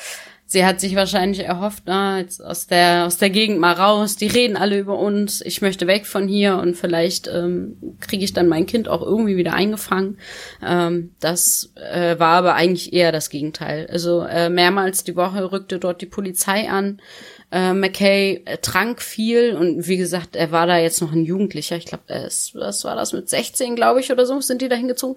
sie 0.52 0.66
hat 0.66 0.82
sich 0.82 0.98
wahrscheinlich 0.98 1.46
erhofft, 1.46 1.84
na, 1.86 2.20
jetzt 2.20 2.44
aus 2.44 2.68
der, 2.68 3.06
aus 3.06 3.16
der 3.16 3.30
Gegend 3.30 3.60
mal 3.60 3.72
raus, 3.72 4.18
die 4.18 4.28
reden 4.28 4.58
alle 4.58 4.78
über 4.78 5.00
uns, 5.00 5.40
ich 5.40 5.62
möchte 5.62 5.88
weg 5.88 6.06
von 6.06 6.28
hier 6.28 6.58
und 6.58 6.76
vielleicht 6.76 7.30
ähm, 7.30 7.78
kriege 8.02 8.26
ich 8.26 8.34
dann 8.34 8.50
mein 8.50 8.66
Kind 8.66 8.90
auch 8.90 9.02
irgendwie 9.02 9.38
wieder 9.38 9.54
eingefangen. 9.54 10.18
Ähm, 10.62 11.16
das 11.22 11.72
äh, 11.76 12.20
war 12.20 12.36
aber 12.36 12.56
eigentlich 12.56 12.92
eher 12.92 13.14
das 13.14 13.30
Gegenteil. 13.30 13.88
Also 13.90 14.24
äh, 14.24 14.50
mehrmals 14.50 15.06
die 15.06 15.16
Woche 15.16 15.54
rückte 15.54 15.80
dort 15.80 16.02
die 16.02 16.06
Polizei 16.06 16.70
an. 16.70 17.02
Äh, 17.50 17.72
McKay 17.72 18.42
äh, 18.44 18.58
trank 18.58 19.02
viel 19.02 19.56
und 19.56 19.88
wie 19.88 19.98
gesagt, 19.98 20.36
er 20.36 20.52
war 20.52 20.68
da 20.68 20.78
jetzt 20.78 21.02
noch 21.02 21.14
ein 21.14 21.24
Jugendlicher. 21.24 21.78
Ich 21.78 21.86
glaube, 21.86 22.04
was 22.08 22.84
war 22.84 22.98
das 22.98 23.14
mit 23.14 23.30
16, 23.30 23.78
glaube 23.78 24.02
ich, 24.02 24.12
oder 24.12 24.26
so, 24.26 24.42
sind 24.42 24.62
die 24.62 24.68
da 24.68 24.76
hingezogen. 24.76 25.16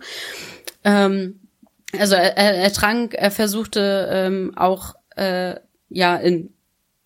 Ähm, 0.84 1.40
also 1.98 2.14
er, 2.14 2.36
er, 2.36 2.54
er 2.54 2.72
trank, 2.72 3.14
er 3.14 3.32
versuchte 3.32 4.08
ähm, 4.12 4.52
auch 4.56 4.94
äh, 5.16 5.57
ja 5.88 6.16
in 6.16 6.50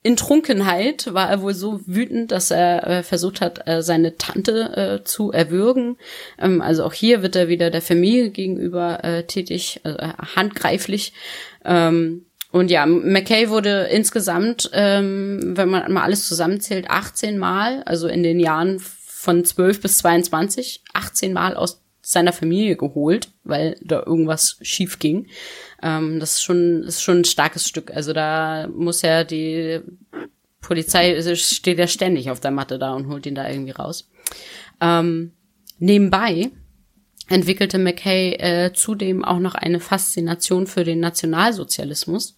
in 0.04 0.16
Trunkenheit 0.16 1.12
war 1.12 1.28
er 1.28 1.42
wohl 1.42 1.54
so 1.54 1.80
wütend, 1.86 2.30
dass 2.30 2.52
er 2.52 2.86
äh, 2.86 3.02
versucht 3.02 3.40
hat, 3.40 3.66
äh, 3.66 3.82
seine 3.82 4.16
Tante 4.16 5.00
äh, 5.00 5.04
zu 5.04 5.32
erwürgen. 5.32 5.98
Ähm, 6.38 6.62
also 6.62 6.84
auch 6.84 6.92
hier 6.92 7.22
wird 7.22 7.34
er 7.34 7.48
wieder 7.48 7.70
der 7.70 7.82
Familie 7.82 8.30
gegenüber 8.30 9.02
äh, 9.02 9.24
tätig, 9.24 9.80
also 9.82 9.98
handgreiflich. 9.98 11.12
Ähm, 11.64 12.26
und 12.50 12.70
ja, 12.70 12.86
McKay 12.86 13.50
wurde 13.50 13.88
insgesamt, 13.90 14.70
ähm, 14.72 15.56
wenn 15.56 15.68
man 15.68 15.92
mal 15.92 16.04
alles 16.04 16.26
zusammenzählt, 16.26 16.88
18 16.88 17.36
Mal, 17.36 17.82
also 17.82 18.08
in 18.08 18.22
den 18.22 18.40
Jahren 18.40 18.78
von 18.80 19.44
12 19.44 19.82
bis 19.82 19.98
22, 19.98 20.82
18 20.94 21.32
Mal 21.32 21.56
aus 21.56 21.82
seiner 22.00 22.32
Familie 22.32 22.76
geholt, 22.76 23.28
weil 23.44 23.76
da 23.82 24.02
irgendwas 24.06 24.56
schief 24.62 24.98
ging. 24.98 25.26
Ähm, 25.82 26.20
das 26.20 26.34
ist 26.34 26.42
schon, 26.42 26.82
ist 26.82 27.02
schon 27.02 27.18
ein 27.18 27.24
starkes 27.24 27.66
Stück. 27.66 27.90
Also 27.94 28.12
da 28.12 28.68
muss 28.68 29.02
ja 29.02 29.24
die 29.24 29.80
Polizei 30.60 31.34
steht 31.34 31.78
ja 31.78 31.86
ständig 31.86 32.30
auf 32.30 32.40
der 32.40 32.50
Matte 32.50 32.78
da 32.78 32.94
und 32.94 33.08
holt 33.08 33.26
ihn 33.26 33.34
da 33.34 33.48
irgendwie 33.48 33.72
raus. 33.72 34.10
Ähm, 34.80 35.32
nebenbei 35.78 36.50
entwickelte 37.28 37.78
McKay 37.78 38.32
äh, 38.34 38.72
zudem 38.72 39.24
auch 39.24 39.38
noch 39.38 39.54
eine 39.54 39.80
Faszination 39.80 40.66
für 40.66 40.84
den 40.84 41.00
Nationalsozialismus. 41.00 42.36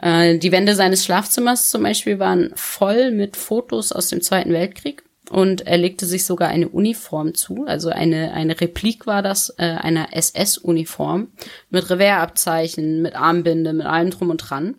Äh, 0.00 0.38
die 0.38 0.52
Wände 0.52 0.74
seines 0.74 1.04
Schlafzimmers 1.04 1.70
zum 1.70 1.82
Beispiel 1.82 2.18
waren 2.18 2.50
voll 2.54 3.10
mit 3.10 3.36
Fotos 3.36 3.92
aus 3.92 4.08
dem 4.08 4.20
Zweiten 4.20 4.52
Weltkrieg 4.52 5.05
und 5.30 5.66
er 5.66 5.76
legte 5.76 6.06
sich 6.06 6.24
sogar 6.24 6.48
eine 6.48 6.68
Uniform 6.68 7.34
zu, 7.34 7.64
also 7.66 7.88
eine, 7.88 8.32
eine 8.32 8.60
Replik 8.60 9.06
war 9.06 9.22
das, 9.22 9.50
äh, 9.58 9.64
einer 9.64 10.14
SS-Uniform 10.16 11.28
mit 11.70 11.90
Reversabzeichen, 11.90 13.02
mit 13.02 13.16
Armbinde, 13.16 13.72
mit 13.72 13.86
allem 13.86 14.10
drum 14.10 14.30
und 14.30 14.38
dran. 14.38 14.76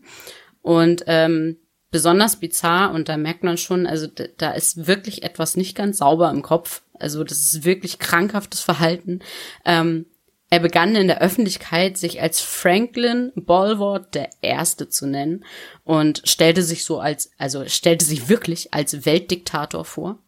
Und 0.62 1.04
ähm, 1.08 1.58
besonders 1.92 2.38
bizarr 2.38 2.92
und 2.92 3.10
da 3.10 3.18
merkt 3.18 3.44
man 3.44 3.58
schon, 3.58 3.88
also 3.88 4.08
da 4.38 4.52
ist 4.52 4.88
wirklich 4.88 5.24
etwas 5.24 5.58
nicht 5.58 5.76
ganz 5.76 5.98
sauber 5.98 6.30
im 6.30 6.42
Kopf. 6.42 6.82
Also 7.00 7.24
das 7.24 7.40
ist 7.40 7.66
wirklich 7.66 8.00
krankhaftes 8.00 8.62
Verhalten. 8.62 9.20
Ähm, 9.66 10.06
er 10.50 10.60
begann 10.60 10.96
in 10.96 11.08
der 11.08 11.22
Öffentlichkeit, 11.22 11.98
sich 11.98 12.22
als 12.22 12.40
Franklin 12.40 13.34
Bolward 13.36 14.16
der 14.16 14.30
Erste 14.42 14.88
zu 14.88 15.06
nennen 15.06 15.44
und 15.84 16.22
stellte 16.26 16.64
sich 16.64 16.86
so 16.86 17.00
als, 17.00 17.32
also 17.38 17.68
stellte 17.68 18.06
sich 18.06 18.30
wirklich 18.30 18.74
als 18.74 19.06
Weltdiktator 19.06 19.84
vor. 19.84 20.20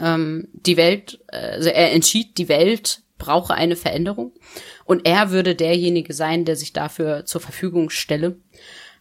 Ähm, 0.00 0.48
die 0.52 0.76
Welt, 0.76 1.20
also 1.28 1.68
er 1.68 1.92
entschied, 1.92 2.38
die 2.38 2.48
Welt 2.48 3.02
brauche 3.18 3.54
eine 3.54 3.76
Veränderung 3.76 4.32
und 4.84 5.06
er 5.06 5.30
würde 5.30 5.54
derjenige 5.54 6.14
sein, 6.14 6.44
der 6.44 6.56
sich 6.56 6.72
dafür 6.72 7.26
zur 7.26 7.40
Verfügung 7.40 7.90
stelle. 7.90 8.36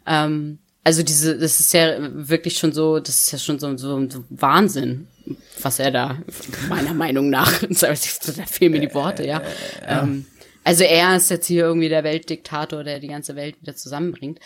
Ähm, 0.06 0.60
also 0.84 1.04
diese, 1.04 1.38
das 1.38 1.60
ist 1.60 1.74
ja 1.74 1.98
wirklich 2.00 2.58
schon 2.58 2.72
so, 2.72 3.00
das 3.00 3.22
ist 3.22 3.32
ja 3.32 3.38
schon 3.38 3.60
so, 3.60 3.78
so, 3.78 4.10
so 4.10 4.24
Wahnsinn, 4.30 5.08
was 5.62 5.80
er 5.80 5.92
da, 5.92 6.18
meiner 6.68 6.94
Meinung 6.94 7.30
nach, 7.30 7.62
da 7.70 7.96
fehlen 7.96 8.72
mir 8.72 8.82
die 8.82 8.94
Worte, 8.94 9.26
ja. 9.26 9.42
Ähm, 9.86 10.26
also 10.64 10.84
er 10.84 11.16
ist 11.16 11.30
jetzt 11.30 11.48
hier 11.48 11.64
irgendwie 11.64 11.90
der 11.90 12.04
Weltdiktator, 12.04 12.84
der 12.84 13.00
die 13.00 13.08
ganze 13.08 13.36
Welt 13.36 13.62
wieder 13.62 13.76
zusammenbringt. 13.76 14.40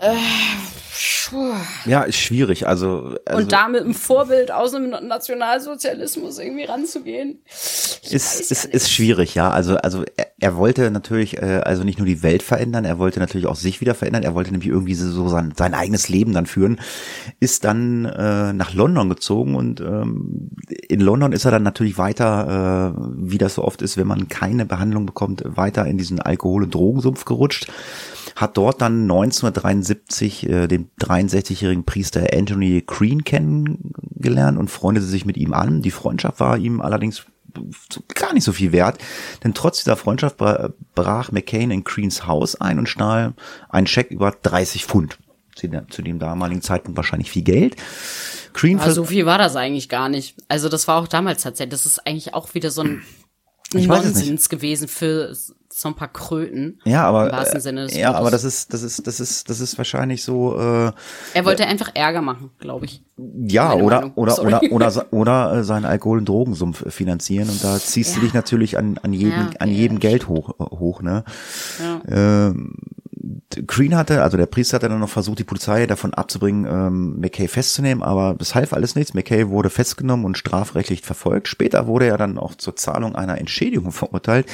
Äh, 0.00 0.14
ja, 1.84 2.02
ist 2.02 2.18
schwierig. 2.18 2.66
Also, 2.66 3.16
also 3.24 3.42
und 3.42 3.52
da 3.52 3.68
mit 3.68 3.82
einem 3.82 3.94
Vorbild 3.94 4.50
aus 4.50 4.72
dem 4.72 4.90
Nationalsozialismus 4.90 6.38
irgendwie 6.38 6.64
ranzugehen, 6.64 7.38
ist, 7.46 8.50
ist, 8.50 8.64
ist 8.64 8.90
schwierig, 8.90 9.34
ja. 9.34 9.50
Also, 9.50 9.76
also 9.76 10.04
er, 10.16 10.26
er 10.38 10.56
wollte 10.56 10.90
natürlich 10.90 11.36
äh, 11.36 11.60
also 11.64 11.84
nicht 11.84 11.98
nur 11.98 12.06
die 12.06 12.22
Welt 12.22 12.42
verändern, 12.42 12.84
er 12.84 12.98
wollte 12.98 13.20
natürlich 13.20 13.46
auch 13.46 13.56
sich 13.56 13.80
wieder 13.80 13.94
verändern. 13.94 14.22
Er 14.22 14.34
wollte 14.34 14.50
nämlich 14.50 14.68
irgendwie 14.68 14.94
so 14.94 15.28
sein, 15.28 15.52
sein 15.56 15.74
eigenes 15.74 16.08
Leben 16.08 16.32
dann 16.32 16.46
führen. 16.46 16.80
Ist 17.38 17.64
dann 17.64 18.06
äh, 18.06 18.52
nach 18.52 18.74
London 18.74 19.08
gezogen 19.08 19.54
und 19.54 19.80
ähm, 19.80 20.50
in 20.88 21.00
London 21.00 21.32
ist 21.32 21.44
er 21.44 21.50
dann 21.50 21.62
natürlich 21.62 21.98
weiter, 21.98 22.94
äh, 22.96 23.00
wie 23.16 23.38
das 23.38 23.54
so 23.54 23.64
oft 23.64 23.82
ist, 23.82 23.96
wenn 23.96 24.06
man 24.06 24.28
keine 24.28 24.66
Behandlung 24.66 25.06
bekommt, 25.06 25.42
weiter 25.44 25.86
in 25.86 25.98
diesen 25.98 26.20
Alkohol- 26.20 26.64
und 26.64 26.74
Drogensumpf 26.74 27.24
gerutscht 27.24 27.68
hat 28.40 28.56
dort 28.56 28.80
dann 28.80 29.02
1973 29.02 30.48
äh, 30.48 30.66
den 30.66 30.90
63-jährigen 31.00 31.84
Priester 31.84 32.26
Anthony 32.32 32.82
Green 32.86 33.24
kennengelernt 33.24 34.58
und 34.58 34.70
freundete 34.70 35.06
sich 35.06 35.26
mit 35.26 35.36
ihm 35.36 35.52
an. 35.52 35.82
Die 35.82 35.90
Freundschaft 35.90 36.40
war 36.40 36.56
ihm 36.56 36.80
allerdings 36.80 37.26
gar 38.14 38.32
nicht 38.32 38.44
so 38.44 38.52
viel 38.52 38.72
wert, 38.72 38.98
denn 39.42 39.54
trotz 39.54 39.78
dieser 39.82 39.96
Freundschaft 39.96 40.36
brach 40.36 41.32
McCain 41.32 41.70
in 41.70 41.84
Creens 41.84 42.26
Haus 42.26 42.54
ein 42.54 42.78
und 42.78 42.88
stahl 42.88 43.34
einen 43.68 43.88
Scheck 43.88 44.10
über 44.10 44.30
30 44.30 44.86
Pfund. 44.86 45.18
Zu 45.56 46.02
dem 46.02 46.18
damaligen 46.18 46.62
Zeitpunkt 46.62 46.96
wahrscheinlich 46.96 47.30
viel 47.30 47.42
Geld. 47.42 47.76
Green 48.54 48.78
ja, 48.78 48.90
so 48.90 49.04
viel 49.04 49.26
war 49.26 49.36
das 49.36 49.56
eigentlich 49.56 49.90
gar 49.90 50.08
nicht. 50.08 50.36
Also 50.48 50.68
das 50.70 50.88
war 50.88 51.02
auch 51.02 51.08
damals 51.08 51.42
tatsächlich. 51.42 51.72
Das 51.72 51.86
ist 51.86 52.06
eigentlich 52.06 52.32
auch 52.32 52.54
wieder 52.54 52.70
so 52.70 52.82
ein 52.82 53.02
Nonsens 53.74 54.48
gewesen 54.48 54.88
für 54.88 55.34
so 55.72 55.88
ein 55.88 55.94
paar 55.94 56.12
Kröten. 56.12 56.80
Ja, 56.84 57.04
aber 57.04 57.26
im 57.26 57.32
wahrsten 57.32 57.60
Sinne 57.60 57.82
des 57.86 57.96
ja, 57.96 58.12
aber 58.12 58.30
das 58.30 58.44
ist 58.44 58.72
das 58.74 58.82
ist 58.82 59.06
das 59.06 59.20
ist 59.20 59.48
das 59.48 59.60
ist 59.60 59.78
wahrscheinlich 59.78 60.22
so. 60.22 60.58
Äh, 60.58 60.92
er 61.34 61.44
wollte 61.44 61.62
äh, 61.62 61.66
einfach 61.66 61.90
Ärger 61.94 62.22
machen, 62.22 62.50
glaube 62.58 62.86
ich. 62.86 63.02
Ja, 63.16 63.74
oder 63.74 64.12
oder, 64.16 64.40
oder 64.42 64.62
oder 64.72 64.90
oder 64.90 65.12
oder 65.12 65.54
äh, 65.54 65.64
seinen 65.64 65.84
Alkohol- 65.84 66.18
und 66.18 66.28
Drogensumpf 66.28 66.92
finanzieren 66.92 67.48
und 67.48 67.62
da 67.62 67.78
ziehst 67.78 68.14
ja. 68.14 68.16
du 68.16 68.26
dich 68.26 68.34
natürlich 68.34 68.76
an 68.76 68.98
an 69.02 69.12
jedem 69.12 69.30
ja, 69.30 69.50
an 69.58 69.70
jedem 69.70 70.00
Geld 70.00 70.28
hoch 70.28 70.54
hoch 70.58 71.02
ne. 71.02 71.24
Ja. 71.78 72.48
Ähm, 72.48 72.74
Green 73.66 73.96
hatte, 73.96 74.22
also 74.22 74.36
der 74.36 74.46
Priester 74.46 74.76
hatte 74.76 74.88
dann 74.88 75.00
noch 75.00 75.08
versucht, 75.08 75.38
die 75.38 75.44
Polizei 75.44 75.86
davon 75.86 76.14
abzubringen, 76.14 76.64
ähm, 76.64 77.20
McKay 77.20 77.48
festzunehmen, 77.48 78.02
aber 78.02 78.34
das 78.38 78.54
half 78.54 78.72
alles 78.72 78.94
nichts. 78.94 79.14
McKay 79.14 79.48
wurde 79.48 79.70
festgenommen 79.70 80.24
und 80.24 80.38
strafrechtlich 80.38 81.02
verfolgt. 81.02 81.48
Später 81.48 81.86
wurde 81.86 82.06
er 82.06 82.18
dann 82.18 82.38
auch 82.38 82.54
zur 82.54 82.76
Zahlung 82.76 83.14
einer 83.14 83.38
Entschädigung 83.38 83.92
verurteilt. 83.92 84.46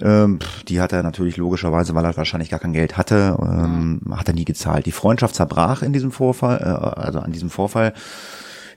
Ähm, 0.00 0.40
die 0.68 0.80
hat 0.80 0.92
er 0.92 1.02
natürlich 1.02 1.36
logischerweise, 1.36 1.94
weil 1.94 2.04
er 2.04 2.16
wahrscheinlich 2.16 2.50
gar 2.50 2.60
kein 2.60 2.72
Geld 2.72 2.96
hatte, 2.96 3.36
ähm, 3.40 4.00
hat 4.12 4.28
er 4.28 4.34
nie 4.34 4.44
gezahlt. 4.44 4.86
Die 4.86 4.92
Freundschaft 4.92 5.34
zerbrach 5.36 5.82
in 5.82 5.92
diesem 5.92 6.10
Vorfall, 6.10 6.58
äh, 6.60 7.00
also 7.00 7.20
an 7.20 7.32
diesem 7.32 7.50
Vorfall. 7.50 7.94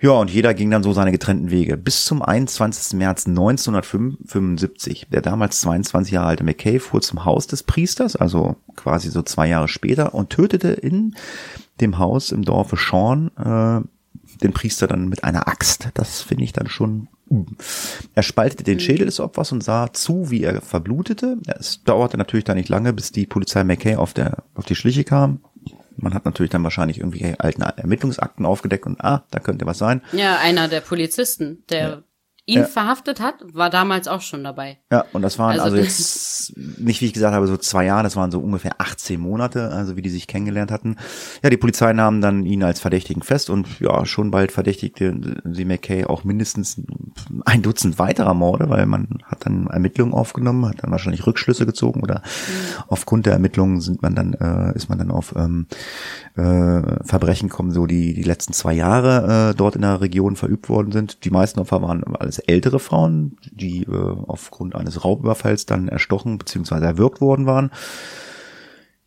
Ja, 0.01 0.11
und 0.11 0.29
jeder 0.29 0.53
ging 0.53 0.69
dann 0.69 0.83
so 0.83 0.93
seine 0.93 1.11
getrennten 1.11 1.49
Wege. 1.49 1.77
Bis 1.77 2.05
zum 2.05 2.21
21. 2.21 2.97
März 2.97 3.27
1975. 3.27 5.07
Der 5.11 5.21
damals 5.21 5.61
22 5.61 6.13
Jahre 6.13 6.27
alte 6.27 6.43
McKay 6.43 6.79
fuhr 6.79 7.01
zum 7.01 7.25
Haus 7.25 7.47
des 7.47 7.63
Priesters, 7.63 8.15
also 8.15 8.57
quasi 8.75 9.09
so 9.09 9.21
zwei 9.21 9.47
Jahre 9.47 9.67
später, 9.67 10.13
und 10.13 10.29
tötete 10.29 10.69
in 10.69 11.15
dem 11.81 11.97
Haus 11.97 12.31
im 12.31 12.43
Dorfe 12.43 12.77
Sean 12.77 13.31
äh, 13.37 13.81
den 14.41 14.53
Priester 14.53 14.87
dann 14.87 15.09
mit 15.09 15.23
einer 15.23 15.47
Axt. 15.47 15.89
Das 15.93 16.21
finde 16.21 16.43
ich 16.43 16.53
dann 16.53 16.67
schon 16.67 17.07
er 18.13 18.23
spaltete 18.23 18.63
den 18.63 18.79
Schädel 18.79 19.05
des 19.05 19.19
Opfers 19.19 19.51
und 19.51 19.63
sah 19.63 19.91
zu, 19.91 20.31
wie 20.31 20.43
er 20.43 20.61
verblutete. 20.61 21.37
Es 21.45 21.83
dauerte 21.83 22.17
natürlich 22.17 22.45
da 22.45 22.53
nicht 22.53 22.69
lange, 22.69 22.93
bis 22.93 23.11
die 23.11 23.25
Polizei 23.25 23.63
McKay 23.63 23.95
auf, 23.95 24.13
der, 24.13 24.43
auf 24.55 24.65
die 24.65 24.75
Schliche 24.75 25.03
kam. 25.03 25.41
Man 25.95 26.13
hat 26.13 26.25
natürlich 26.25 26.51
dann 26.51 26.63
wahrscheinlich 26.63 26.99
irgendwie 26.99 27.35
alten 27.39 27.61
Ermittlungsakten 27.61 28.45
aufgedeckt 28.45 28.85
und 28.85 29.03
ah, 29.03 29.25
da 29.31 29.39
könnte 29.39 29.65
was 29.65 29.79
sein. 29.79 30.01
Ja, 30.11 30.37
einer 30.37 30.67
der 30.67 30.81
Polizisten, 30.81 31.63
der 31.69 31.79
ja 31.79 32.03
ihn 32.47 32.59
ja. 32.59 32.65
verhaftet 32.65 33.19
hat, 33.19 33.35
war 33.53 33.69
damals 33.69 34.07
auch 34.07 34.21
schon 34.21 34.41
dabei. 34.41 34.77
Ja, 34.89 35.03
und 35.11 35.21
das 35.21 35.37
waren 35.37 35.59
also, 35.59 35.63
also 35.63 35.77
jetzt 35.77 36.57
nicht, 36.57 37.01
wie 37.01 37.05
ich 37.05 37.13
gesagt 37.13 37.35
habe, 37.35 37.45
so 37.45 37.57
zwei 37.57 37.85
Jahre, 37.85 38.03
das 38.03 38.15
waren 38.15 38.31
so 38.31 38.39
ungefähr 38.39 38.79
18 38.79 39.19
Monate, 39.19 39.69
also 39.69 39.97
wie 39.97 40.01
die 40.01 40.09
sich 40.09 40.27
kennengelernt 40.27 40.71
hatten. 40.71 40.95
Ja, 41.43 41.49
die 41.49 41.57
Polizei 41.57 41.91
nahm 41.91 42.21
dann 42.21 42.45
ihn 42.45 42.63
als 42.63 42.79
Verdächtigen 42.79 43.21
fest 43.21 43.49
und 43.49 43.81
ja, 43.81 44.05
schon 44.05 44.31
bald 44.31 44.53
verdächtigte 44.53 45.41
sie 45.43 45.65
McKay 45.65 46.05
auch 46.05 46.23
mindestens 46.23 46.81
ein 47.43 47.61
Dutzend 47.61 47.99
weiterer 47.99 48.33
Morde, 48.33 48.69
weil 48.69 48.85
man 48.85 49.19
hat 49.25 49.45
dann 49.45 49.67
Ermittlungen 49.67 50.13
aufgenommen, 50.13 50.69
hat 50.69 50.83
dann 50.83 50.91
wahrscheinlich 50.91 51.27
Rückschlüsse 51.27 51.65
gezogen 51.65 52.01
oder 52.01 52.19
mhm. 52.19 52.83
aufgrund 52.87 53.25
der 53.25 53.33
Ermittlungen 53.33 53.81
sind 53.81 54.01
man 54.01 54.15
dann, 54.15 54.33
äh, 54.33 54.73
ist 54.73 54.87
man 54.87 54.97
dann 54.97 55.11
auf 55.11 55.35
ähm, 55.35 55.67
äh, 56.37 57.03
Verbrechen 57.03 57.49
kommen, 57.49 57.71
so 57.71 57.85
die 57.85 58.13
die 58.13 58.23
letzten 58.23 58.53
zwei 58.53 58.73
Jahre 58.73 59.51
äh, 59.51 59.55
dort 59.55 59.75
in 59.75 59.81
der 59.81 59.99
Region 59.99 60.37
verübt 60.37 60.69
worden 60.69 60.93
sind. 60.93 61.25
Die 61.25 61.29
meisten 61.29 61.59
Opfer 61.59 61.81
waren 61.81 62.03
alles 62.15 62.36
ältere 62.39 62.79
Frauen, 62.79 63.37
die 63.51 63.83
äh, 63.83 64.15
aufgrund 64.27 64.75
eines 64.75 65.03
Raubüberfalls 65.03 65.65
dann 65.65 65.87
erstochen 65.87 66.37
bzw. 66.37 66.83
erwürgt 66.83 67.21
worden 67.21 67.45
waren. 67.45 67.71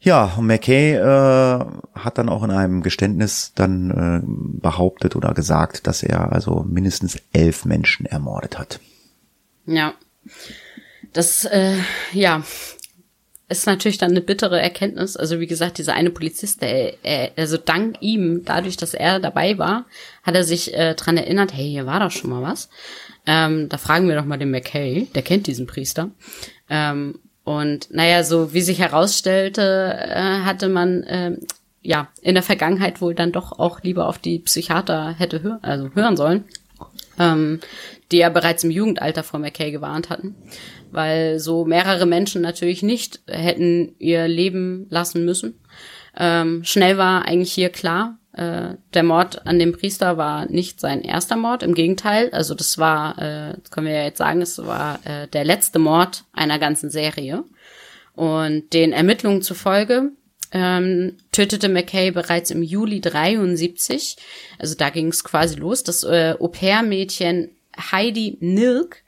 Ja, 0.03 0.33
und 0.39 0.47
McKay 0.47 0.95
äh, 0.95 1.65
hat 1.95 2.17
dann 2.17 2.31
auch 2.31 2.43
in 2.43 2.51
einem 2.51 2.83
Geständnis 2.83 3.53
dann 3.55 3.91
äh, 3.91 4.23
behauptet 4.61 5.15
oder 5.15 5.35
gesagt, 5.35 5.87
dass 5.87 6.03
er 6.03 6.33
also 6.33 6.65
mindestens 6.67 7.19
elf 7.35 7.67
Menschen 7.67 8.07
ermordet 8.07 8.59
hat. 8.59 8.81
Ja, 9.67 9.93
das, 11.13 11.45
äh, 11.45 11.77
ja, 12.13 12.43
ist 13.51 13.67
natürlich 13.67 13.99
dann 13.99 14.13
eine 14.13 14.21
bittere 14.21 14.61
Erkenntnis. 14.61 15.17
Also 15.17 15.41
wie 15.41 15.47
gesagt, 15.47 15.79
dieser 15.79 15.95
eine 15.95 16.11
Polizist, 16.11 16.63
der, 16.63 16.95
er, 17.05 17.33
also 17.37 17.57
dank 17.57 17.97
ihm, 18.01 18.45
dadurch, 18.45 18.77
dass 18.77 18.95
er 18.95 19.21
dabei 19.21 19.59
war, 19.59 19.87
hat 20.23 20.35
er 20.35 20.45
sich 20.45 20.73
äh, 20.75 20.95
dran 20.95 21.17
erinnert, 21.17 21.53
hey, 21.53 21.69
hier 21.69 21.87
war 21.87 22.01
doch 22.01 22.11
schon 22.11 22.31
mal 22.31 22.43
was. 22.43 22.69
Ähm, 23.27 23.69
da 23.69 23.77
fragen 23.77 24.09
wir 24.09 24.17
doch 24.17 24.25
mal 24.25 24.39
den 24.39 24.51
McKay, 24.51 25.09
der 25.15 25.23
kennt 25.23 25.47
diesen 25.47 25.67
Priester. 25.67 26.11
Ähm, 26.69 27.19
und 27.45 27.93
naja, 27.93 28.23
so 28.23 28.53
wie 28.55 28.61
sich 28.61 28.79
herausstellte, 28.79 29.97
äh, 29.99 30.41
hatte 30.45 30.69
man 30.69 31.03
äh, 31.03 31.37
ja 31.83 32.09
in 32.23 32.35
der 32.35 32.43
Vergangenheit 32.43 33.01
wohl 33.01 33.15
dann 33.15 33.33
doch 33.33 33.59
auch 33.59 33.83
lieber 33.83 34.07
auf 34.09 34.19
die 34.19 34.39
Psychiater 34.39 35.15
hätte 35.19 35.43
hör 35.43 35.59
also 35.63 35.91
hören 35.95 36.17
sollen, 36.17 36.45
ähm, 37.21 37.61
die 38.11 38.17
ja 38.19 38.31
bereits 38.31 38.65
im 38.65 38.73
Jugendalter 38.73 39.23
vor 39.23 39.39
McKay 39.39 39.71
gewarnt 39.71 40.11
hatten 40.11 40.35
weil 40.91 41.39
so 41.39 41.65
mehrere 41.65 42.07
Menschen 42.07 42.43
natürlich 42.43 42.83
nicht 42.83 43.21
hätten 43.27 43.95
ihr 43.99 44.29
Leben 44.29 44.87
lassen 44.91 45.25
müssen. 45.25 45.61
Ähm, 46.17 46.65
schnell 46.65 46.99
war 46.99 47.25
eigentlich 47.25 47.53
hier 47.53 47.71
klar, 47.71 48.19
äh, 48.33 48.75
der 48.95 49.03
Mord 49.03 49.47
an 49.47 49.59
dem 49.59 49.73
Priester 49.73 50.17
war 50.17 50.47
nicht 50.47 50.81
sein 50.81 51.03
erster 51.03 51.37
Mord, 51.37 51.63
im 51.63 51.75
Gegenteil. 51.75 52.31
Also 52.33 52.55
das 52.55 52.79
war, 52.79 53.19
äh, 53.19 53.57
das 53.61 53.71
können 53.71 53.87
wir 53.87 53.95
ja 53.95 54.05
jetzt 54.05 54.19
sagen, 54.19 54.43
es 54.43 54.59
war 54.59 54.99
äh, 55.05 55.29
der 55.29 55.45
letzte 55.45 55.79
Mord 55.79 56.25
einer 56.33 56.59
ganzen 56.59 56.91
Serie. 56.91 57.45
Und 58.15 58.73
den 58.73 58.93
Ermittlungen 58.93 59.41
zufolge 59.41 60.11
ähm, 60.53 61.17
tötete 61.33 61.69
McKay 61.69 62.11
bereits 62.11 62.51
im 62.51 62.63
Juli 62.63 63.01
73, 63.01 64.17
also 64.59 64.75
da 64.75 64.91
ging 64.91 65.09
es 65.09 65.25
quasi 65.25 65.57
los, 65.57 65.83
das 65.83 66.05
äh, 66.05 66.35
Au-pair-Mädchen 66.39 67.51
Heidi 67.93 68.37
Nilk 68.41 69.03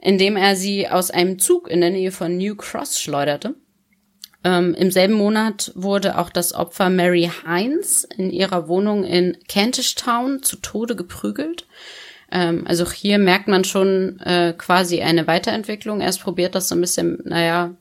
indem 0.00 0.36
er 0.36 0.56
sie 0.56 0.88
aus 0.88 1.10
einem 1.10 1.38
Zug 1.38 1.68
in 1.68 1.80
der 1.80 1.90
Nähe 1.90 2.12
von 2.12 2.36
New 2.36 2.54
Cross 2.56 3.00
schleuderte. 3.00 3.54
Ähm, 4.44 4.74
Im 4.74 4.90
selben 4.90 5.14
Monat 5.14 5.72
wurde 5.74 6.18
auch 6.18 6.30
das 6.30 6.54
Opfer 6.54 6.90
Mary 6.90 7.30
Hines 7.44 8.04
in 8.04 8.30
ihrer 8.30 8.68
Wohnung 8.68 9.04
in 9.04 9.36
Kentish 9.48 9.96
Town 9.96 10.42
zu 10.42 10.56
Tode 10.56 10.94
geprügelt. 10.94 11.66
Ähm, 12.30 12.64
also 12.66 12.90
hier 12.90 13.18
merkt 13.18 13.48
man 13.48 13.64
schon 13.64 14.20
äh, 14.20 14.54
quasi 14.56 15.02
eine 15.02 15.26
Weiterentwicklung. 15.26 16.00
Erst 16.00 16.22
probiert 16.22 16.54
das 16.54 16.68
so 16.68 16.76
ein 16.76 16.80
bisschen, 16.80 17.18
naja, 17.24 17.74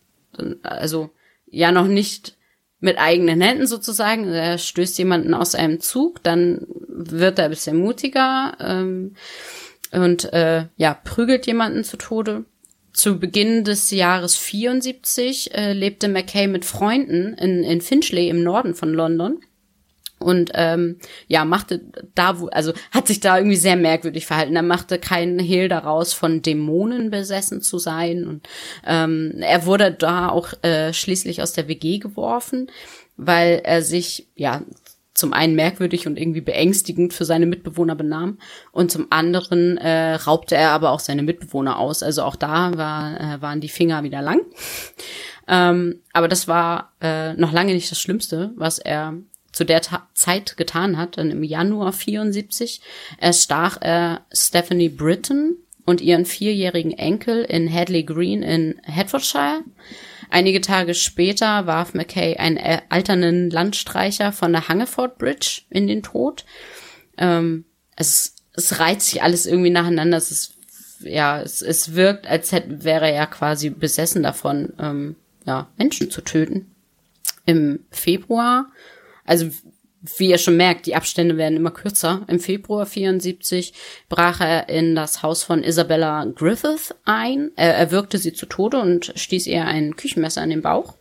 also 0.63 1.11
ja 1.49 1.71
noch 1.71 1.87
nicht 1.87 2.36
mit 2.79 2.97
eigenen 2.97 3.41
Händen 3.41 3.67
sozusagen. 3.67 4.31
Er 4.31 4.57
stößt 4.57 4.97
jemanden 4.97 5.33
aus 5.33 5.55
einem 5.55 5.79
Zug, 5.79 6.23
dann 6.23 6.67
wird 6.87 7.39
er 7.39 7.45
ein 7.45 7.51
bisschen 7.51 7.77
mutiger 7.77 8.57
ähm, 8.59 9.15
und 9.91 10.31
äh, 10.33 10.65
ja, 10.75 10.93
prügelt 10.93 11.47
jemanden 11.47 11.83
zu 11.83 11.97
Tode. 11.97 12.45
Zu 12.93 13.19
Beginn 13.19 13.63
des 13.63 13.91
Jahres 13.91 14.35
74 14.35 15.53
äh, 15.53 15.73
lebte 15.73 16.07
McKay 16.07 16.47
mit 16.47 16.65
Freunden 16.65 17.35
in, 17.35 17.63
in 17.63 17.81
Finchley 17.81 18.29
im 18.29 18.41
Norden 18.41 18.73
von 18.73 18.93
London 18.93 19.39
und 20.19 20.51
ähm, 20.55 20.97
ja 21.27 21.45
machte 21.45 21.81
da 22.15 22.39
wo 22.39 22.47
also 22.47 22.73
hat 22.91 23.07
sich 23.07 23.19
da 23.19 23.37
irgendwie 23.37 23.55
sehr 23.55 23.75
merkwürdig 23.75 24.25
verhalten 24.25 24.55
er 24.55 24.63
machte 24.63 24.99
keinen 24.99 25.39
Hehl 25.39 25.69
daraus 25.69 26.13
von 26.13 26.41
Dämonen 26.41 27.09
besessen 27.09 27.61
zu 27.61 27.77
sein 27.77 28.25
und 28.25 28.47
ähm, 28.85 29.35
er 29.39 29.65
wurde 29.65 29.91
da 29.91 30.29
auch 30.29 30.53
äh, 30.63 30.93
schließlich 30.93 31.41
aus 31.41 31.53
der 31.53 31.67
WG 31.67 31.99
geworfen 31.99 32.69
weil 33.15 33.61
er 33.63 33.81
sich 33.81 34.27
ja 34.35 34.61
zum 35.17 35.33
einen 35.33 35.55
merkwürdig 35.55 36.05
und 36.07 36.17
irgendwie 36.17 36.41
beängstigend 36.41 37.13
für 37.13 37.25
seine 37.25 37.47
Mitbewohner 37.47 37.95
benahm 37.95 38.37
und 38.71 38.91
zum 38.91 39.07
anderen 39.09 39.77
äh, 39.77 40.13
raubte 40.13 40.55
er 40.55 40.71
aber 40.71 40.91
auch 40.91 40.99
seine 40.99 41.23
Mitbewohner 41.23 41.79
aus. 41.79 42.03
Also 42.03 42.21
auch 42.21 42.35
da 42.35 42.77
war, 42.77 43.19
äh, 43.19 43.41
waren 43.41 43.59
die 43.59 43.67
Finger 43.67 44.03
wieder 44.03 44.21
lang. 44.21 44.41
ähm, 45.47 46.01
aber 46.13 46.27
das 46.27 46.47
war 46.47 46.93
äh, 47.01 47.33
noch 47.33 47.51
lange 47.51 47.73
nicht 47.73 47.89
das 47.89 47.99
Schlimmste, 47.99 48.51
was 48.55 48.77
er 48.77 49.15
zu 49.57 49.65
der 49.65 49.81
Ta 49.81 50.07
Zeit 50.13 50.55
getan 50.55 50.97
hat. 50.97 51.17
Denn 51.17 51.31
im 51.31 51.43
Januar 51.43 51.91
74 51.91 52.79
erstach 53.19 53.81
er 53.81 54.21
Stephanie 54.31 54.89
Britton 54.89 55.55
und 55.83 55.99
ihren 55.99 56.25
vierjährigen 56.25 56.91
Enkel 56.91 57.43
in 57.43 57.71
Hadley 57.73 58.03
Green 58.03 58.43
in 58.43 58.79
Hertfordshire. 58.83 59.63
Einige 60.29 60.61
Tage 60.61 60.93
später 60.93 61.65
warf 61.65 61.95
McKay 61.95 62.37
einen 62.37 62.59
alternden 62.89 63.49
Landstreicher 63.49 64.31
von 64.31 64.51
der 64.51 64.67
Hangeford 64.67 65.17
Bridge 65.17 65.61
in 65.69 65.87
den 65.87 66.03
Tod. 66.03 66.45
Ähm, 67.17 67.65
es, 67.95 68.35
es 68.53 68.79
reiht 68.79 69.01
sich 69.01 69.23
alles 69.23 69.47
irgendwie 69.47 69.71
nacheinander. 69.71 70.17
Es 70.17 70.29
ist, 70.29 70.53
ja, 70.99 71.41
es, 71.41 71.63
es 71.63 71.95
wirkt, 71.95 72.27
als 72.27 72.51
hätte, 72.51 72.83
wäre 72.83 73.09
er 73.09 73.25
quasi 73.25 73.71
besessen 73.71 74.21
davon, 74.21 74.73
ähm, 74.77 75.15
ja, 75.45 75.67
Menschen 75.77 76.11
zu 76.11 76.21
töten. 76.21 76.69
Im 77.45 77.79
Februar, 77.89 78.67
also 79.27 79.51
wie 80.17 80.29
ihr 80.29 80.37
schon 80.37 80.57
merkt, 80.57 80.85
die 80.85 80.95
Abstände 80.95 81.37
werden 81.37 81.57
immer 81.57 81.71
kürzer. 81.71 82.23
Im 82.27 82.39
Februar 82.39 82.85
74 82.85 83.73
brach 84.09 84.41
er 84.41 84.69
in 84.69 84.95
das 84.95 85.23
Haus 85.23 85.43
von 85.43 85.63
Isabella 85.63 86.25
Griffith 86.25 86.95
ein. 87.05 87.51
Er 87.55 87.75
erwürgte 87.75 88.17
sie 88.17 88.33
zu 88.33 88.45
Tode 88.45 88.79
und 88.79 89.13
stieß 89.15 89.47
ihr 89.47 89.65
ein 89.65 89.95
Küchenmesser 89.95 90.43
in 90.43 90.49
den 90.49 90.61
Bauch. 90.61 90.95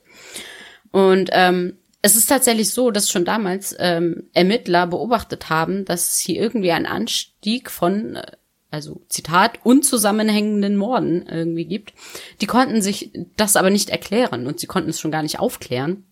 Und 0.90 1.30
ähm, 1.32 1.78
es 2.02 2.16
ist 2.16 2.26
tatsächlich 2.26 2.70
so, 2.70 2.90
dass 2.90 3.10
schon 3.10 3.24
damals 3.24 3.74
ähm, 3.78 4.28
Ermittler 4.32 4.86
beobachtet 4.86 5.50
haben, 5.50 5.84
dass 5.84 6.12
es 6.14 6.18
hier 6.18 6.40
irgendwie 6.40 6.72
einen 6.72 6.86
Anstieg 6.86 7.70
von, 7.70 8.16
äh, 8.16 8.32
also 8.70 9.02
Zitat, 9.08 9.60
unzusammenhängenden 9.64 10.76
Morden 10.76 11.26
irgendwie 11.26 11.66
gibt. 11.66 11.92
Die 12.40 12.46
konnten 12.46 12.80
sich 12.82 13.12
das 13.36 13.56
aber 13.56 13.70
nicht 13.70 13.90
erklären 13.90 14.46
und 14.46 14.60
sie 14.60 14.66
konnten 14.66 14.90
es 14.90 15.00
schon 15.00 15.10
gar 15.10 15.22
nicht 15.22 15.38
aufklären 15.38 16.04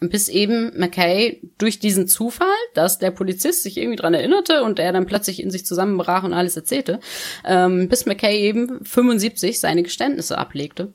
bis 0.00 0.28
eben 0.28 0.72
McKay 0.78 1.40
durch 1.58 1.78
diesen 1.78 2.06
Zufall, 2.06 2.48
dass 2.74 2.98
der 2.98 3.10
Polizist 3.10 3.62
sich 3.62 3.78
irgendwie 3.78 3.96
dran 3.96 4.14
erinnerte 4.14 4.62
und 4.62 4.78
er 4.78 4.92
dann 4.92 5.06
plötzlich 5.06 5.42
in 5.42 5.50
sich 5.50 5.64
zusammenbrach 5.64 6.24
und 6.24 6.34
alles 6.34 6.56
erzählte, 6.56 7.00
ähm, 7.44 7.88
bis 7.88 8.06
McKay 8.06 8.38
eben 8.40 8.84
75 8.84 9.58
seine 9.60 9.82
Geständnisse 9.82 10.38
ablegte. 10.38 10.92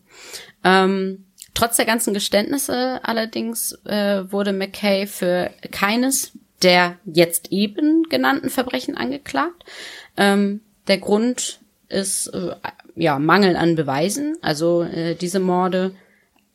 Ähm, 0.63 1.25
trotz 1.53 1.77
der 1.77 1.85
ganzen 1.85 2.13
Geständnisse 2.13 2.99
allerdings 3.03 3.73
äh, 3.85 4.31
wurde 4.31 4.53
McKay 4.53 5.07
für 5.07 5.51
keines 5.71 6.33
der 6.63 6.97
jetzt 7.05 7.51
eben 7.51 8.03
genannten 8.03 8.49
Verbrechen 8.49 8.95
angeklagt. 8.95 9.63
Ähm, 10.17 10.61
der 10.87 10.97
Grund 10.97 11.59
ist 11.89 12.27
äh, 12.27 12.55
ja 12.95 13.19
Mangel 13.19 13.55
an 13.55 13.75
Beweisen. 13.75 14.37
Also 14.41 14.83
äh, 14.83 15.15
diese 15.15 15.39
Morde 15.39 15.95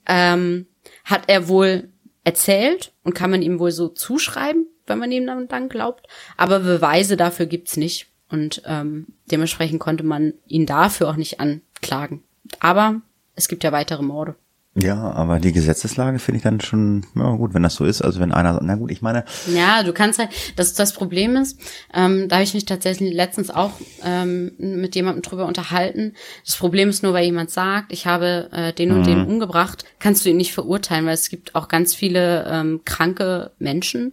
ähm, 0.07 0.67
hat 1.05 1.23
er 1.27 1.49
wohl 1.49 1.89
erzählt 2.27 2.93
und 3.05 3.15
kann 3.15 3.31
man 3.31 3.41
ihm 3.41 3.61
wohl 3.61 3.71
so 3.71 3.89
zuschreiben, 3.89 4.67
wenn 4.87 4.99
man 4.99 5.13
ihm 5.13 5.27
dann 5.27 5.69
glaubt. 5.69 6.09
Aber 6.37 6.59
Beweise 6.59 7.17
dafür 7.17 7.47
gibt's 7.47 7.77
nicht. 7.77 8.09
Und 8.29 8.63
ähm, 8.67 9.07
dementsprechend 9.31 9.79
konnte 9.79 10.03
man 10.03 10.35
ihn 10.49 10.67
dafür 10.67 11.09
auch 11.09 11.15
nicht 11.15 11.39
anklagen. 11.39 12.25
Aber 12.59 13.01
es 13.37 13.47
gibt 13.47 13.63
ja 13.63 13.71
weitere 13.71 14.03
Morde. 14.03 14.35
Ja, 14.79 15.11
aber 15.13 15.41
die 15.41 15.53
Gesetzeslage 15.53 16.19
finde 16.19 16.37
ich 16.37 16.43
dann 16.43 16.61
schon, 16.61 17.07
ja 17.15 17.31
gut, 17.37 17.55
wenn 17.55 17.63
das 17.63 17.77
so 17.77 17.85
ist, 17.85 18.03
also 18.03 18.21
wenn 18.21 18.33
einer, 18.33 18.61
na 18.63 18.75
gut, 18.75 18.91
ich 18.91 19.01
meine. 19.01 19.25
Ja, 19.55 19.83
du 19.83 19.93
kannst 19.95 20.19
halt, 20.19 20.31
das 20.57 20.75
das 20.75 20.93
Problem 20.93 21.35
ist, 21.37 21.59
ähm, 21.95 22.29
da 22.29 22.37
habe 22.37 22.45
ich 22.45 22.53
mich 22.53 22.67
tatsächlich 22.67 23.15
letztens 23.15 23.51
auch 23.51 23.73
ähm, 24.05 24.53
mit 24.59 24.95
jemandem 24.95 25.23
drüber 25.23 25.47
unterhalten. 25.47 26.13
Das 26.45 26.57
Problem 26.57 26.91
ist 26.91 27.03
nur, 27.03 27.15
weil 27.15 27.25
jemand 27.25 27.51
sagt, 27.51 27.91
ich 27.93 28.07
habe 28.07 28.51
äh, 28.53 28.73
den 28.75 28.93
und 28.93 29.01
mhm. 29.01 29.05
den 29.05 29.27
umgebracht, 29.27 29.85
kannst 29.99 30.25
du 30.25 30.31
ihn 30.31 30.37
nicht 30.37 30.53
verurteilen, 30.53 31.07
weil 31.07 31.15
es 31.15 31.31
gibt 31.31 31.55
auch 31.55 31.69
ganz 31.69 31.95
viele 31.95 32.47
ähm, 32.47 32.83
kranke 32.85 33.53
Menschen, 33.59 34.13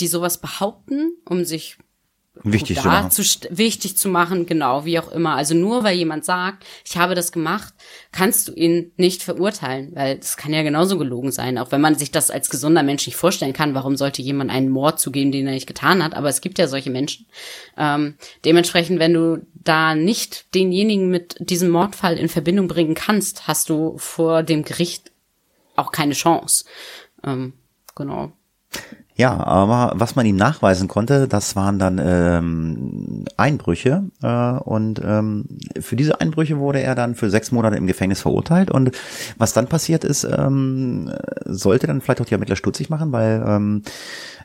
die 0.00 0.08
sowas 0.08 0.38
behaupten, 0.38 1.12
um 1.24 1.44
sich 1.44 1.78
wichtig 2.42 2.80
zu 2.80 2.88
machen. 2.88 3.10
Zu, 3.10 3.22
wichtig 3.50 3.96
zu 3.96 4.08
machen, 4.08 4.46
genau, 4.46 4.84
wie 4.84 4.98
auch 4.98 5.10
immer. 5.10 5.34
Also 5.34 5.54
nur 5.54 5.84
weil 5.84 5.96
jemand 5.96 6.24
sagt, 6.24 6.64
ich 6.84 6.96
habe 6.96 7.14
das 7.14 7.32
gemacht, 7.32 7.74
kannst 8.12 8.48
du 8.48 8.52
ihn 8.52 8.92
nicht 8.96 9.22
verurteilen, 9.22 9.92
weil 9.94 10.18
das 10.18 10.36
kann 10.36 10.52
ja 10.52 10.62
genauso 10.62 10.98
gelogen 10.98 11.32
sein. 11.32 11.58
Auch 11.58 11.72
wenn 11.72 11.80
man 11.80 11.96
sich 11.96 12.10
das 12.10 12.30
als 12.30 12.50
gesunder 12.50 12.82
Mensch 12.82 13.06
nicht 13.06 13.16
vorstellen 13.16 13.52
kann, 13.52 13.74
warum 13.74 13.96
sollte 13.96 14.22
jemand 14.22 14.50
einen 14.50 14.68
Mord 14.68 15.00
zugeben, 15.00 15.32
den 15.32 15.46
er 15.46 15.54
nicht 15.54 15.66
getan 15.66 16.02
hat? 16.02 16.14
Aber 16.14 16.28
es 16.28 16.40
gibt 16.40 16.58
ja 16.58 16.68
solche 16.68 16.90
Menschen. 16.90 17.26
Ähm, 17.76 18.14
dementsprechend, 18.44 18.98
wenn 18.98 19.14
du 19.14 19.46
da 19.54 19.94
nicht 19.94 20.54
denjenigen 20.54 21.10
mit 21.10 21.36
diesem 21.40 21.70
Mordfall 21.70 22.16
in 22.16 22.28
Verbindung 22.28 22.68
bringen 22.68 22.94
kannst, 22.94 23.46
hast 23.46 23.68
du 23.68 23.96
vor 23.98 24.42
dem 24.42 24.64
Gericht 24.64 25.10
auch 25.76 25.92
keine 25.92 26.14
Chance. 26.14 26.64
Ähm, 27.24 27.54
genau. 27.94 28.32
Ja, 29.20 29.36
aber 29.36 29.92
was 29.96 30.16
man 30.16 30.24
ihm 30.24 30.36
nachweisen 30.36 30.88
konnte, 30.88 31.28
das 31.28 31.54
waren 31.54 31.78
dann 31.78 32.00
ähm, 32.02 33.26
Einbrüche 33.36 34.04
äh, 34.22 34.52
und 34.60 34.98
ähm, 35.04 35.44
für 35.78 35.94
diese 35.94 36.22
Einbrüche 36.22 36.56
wurde 36.56 36.80
er 36.80 36.94
dann 36.94 37.14
für 37.14 37.28
sechs 37.28 37.52
Monate 37.52 37.76
im 37.76 37.86
Gefängnis 37.86 38.22
verurteilt. 38.22 38.70
Und 38.70 38.92
was 39.36 39.52
dann 39.52 39.66
passiert 39.66 40.04
ist, 40.04 40.24
ähm, 40.24 41.12
sollte 41.44 41.86
dann 41.86 42.00
vielleicht 42.00 42.22
auch 42.22 42.24
die 42.24 42.32
Ermittler 42.32 42.56
stutzig 42.56 42.88
machen, 42.88 43.12
weil 43.12 43.44
ähm, 43.46 43.82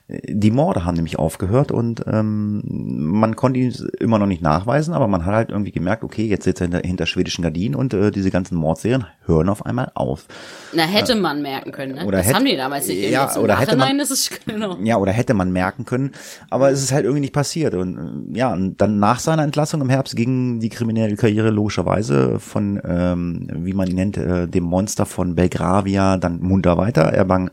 die 0.07 0.51
Morde 0.51 0.85
haben 0.85 0.93
nämlich 0.93 1.17
aufgehört 1.17 1.71
und 1.71 2.03
ähm, 2.05 2.61
man 2.63 3.35
konnte 3.35 3.59
ihn 3.59 3.73
immer 3.99 4.19
noch 4.19 4.27
nicht 4.27 4.41
nachweisen, 4.43 4.93
aber 4.93 5.07
man 5.07 5.25
hat 5.25 5.33
halt 5.33 5.49
irgendwie 5.49 5.71
gemerkt, 5.71 6.03
okay, 6.03 6.27
jetzt 6.27 6.43
sitzt 6.43 6.61
er 6.61 6.67
hinter, 6.67 6.87
hinter 6.87 7.05
schwedischen 7.07 7.41
Gardinen 7.41 7.73
und 7.73 7.91
äh, 7.95 8.11
diese 8.11 8.29
ganzen 8.29 8.55
Mordserien 8.55 9.07
hören 9.25 9.49
auf 9.49 9.65
einmal 9.65 9.91
auf. 9.95 10.27
Na, 10.73 10.83
hätte 10.83 11.13
äh, 11.13 11.15
man 11.15 11.41
merken 11.41 11.71
können, 11.71 11.95
ne? 11.95 12.05
Oder 12.05 12.19
das 12.19 12.27
hätte, 12.27 12.35
haben 12.35 12.45
die 12.45 12.55
damals 12.55 12.87
nicht. 12.87 13.09
Ja, 13.09 13.35
oder 13.35 13.59
hätte 13.59 13.77
man, 13.77 13.99
ist 13.99 14.11
es, 14.11 14.29
genau. 14.45 14.77
ja, 14.83 14.97
oder 14.97 15.11
hätte 15.11 15.33
man 15.33 15.51
merken 15.51 15.85
können, 15.85 16.11
aber 16.51 16.69
es 16.69 16.83
ist 16.83 16.91
halt 16.91 17.05
irgendwie 17.05 17.21
nicht 17.21 17.33
passiert. 17.33 17.73
Und 17.73 17.97
äh, 17.97 18.37
ja, 18.37 18.53
und 18.53 18.79
dann 18.79 18.99
nach 18.99 19.19
seiner 19.19 19.41
Entlassung 19.41 19.81
im 19.81 19.89
Herbst 19.89 20.15
ging 20.15 20.59
die 20.59 20.69
kriminelle 20.69 21.15
Karriere 21.15 21.49
logischerweise 21.49 22.39
von, 22.39 22.79
ähm, 22.87 23.47
wie 23.51 23.73
man 23.73 23.87
ihn 23.87 23.95
nennt, 23.95 24.17
äh, 24.17 24.47
dem 24.47 24.65
Monster 24.65 25.07
von 25.07 25.33
Belgravia 25.33 26.17
dann 26.17 26.41
munter 26.41 26.77
weiter. 26.77 27.11
Er 27.11 27.25
bang 27.25 27.49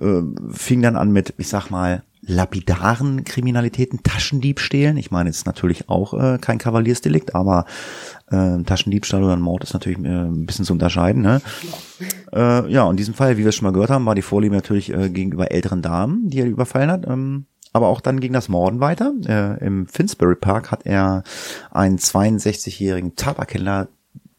äh, 0.00 0.22
fing 0.50 0.82
dann 0.82 0.96
an 0.96 1.12
mit, 1.12 1.34
ich 1.38 1.48
sag 1.48 1.70
mal, 1.70 2.02
lapidaren 2.22 3.24
Kriminalitäten, 3.24 4.02
Taschendiebstählen. 4.02 4.96
Ich 4.96 5.10
meine, 5.10 5.30
es 5.30 5.38
ist 5.38 5.46
natürlich 5.46 5.88
auch 5.88 6.14
äh, 6.14 6.38
kein 6.38 6.58
Kavaliersdelikt, 6.58 7.34
aber 7.34 7.64
äh, 8.30 8.62
Taschendiebstahl 8.62 9.22
oder 9.22 9.34
ein 9.34 9.40
Mord 9.40 9.64
ist 9.64 9.72
natürlich 9.72 9.98
äh, 9.98 10.08
ein 10.08 10.46
bisschen 10.46 10.64
zu 10.64 10.72
unterscheiden. 10.72 11.22
Ne? 11.22 11.40
Äh, 12.32 12.70
ja, 12.70 12.88
in 12.90 12.96
diesem 12.96 13.14
Fall, 13.14 13.36
wie 13.38 13.42
wir 13.42 13.48
es 13.48 13.56
schon 13.56 13.66
mal 13.66 13.72
gehört 13.72 13.90
haben, 13.90 14.06
war 14.06 14.14
die 14.14 14.22
Vorliebe 14.22 14.54
natürlich 14.54 14.92
äh, 14.92 15.08
gegenüber 15.08 15.50
älteren 15.50 15.82
Damen, 15.82 16.28
die 16.28 16.40
er 16.40 16.46
überfallen 16.46 16.90
hat. 16.90 17.06
Ähm, 17.06 17.46
aber 17.72 17.88
auch 17.88 18.00
dann 18.00 18.20
ging 18.20 18.32
das 18.32 18.48
Morden 18.48 18.80
weiter. 18.80 19.12
Äh, 19.26 19.64
Im 19.64 19.86
Finsbury 19.86 20.36
Park 20.36 20.70
hat 20.70 20.84
er 20.84 21.22
einen 21.70 21.98
62-jährigen 21.98 23.16
Tabakhändler 23.16 23.88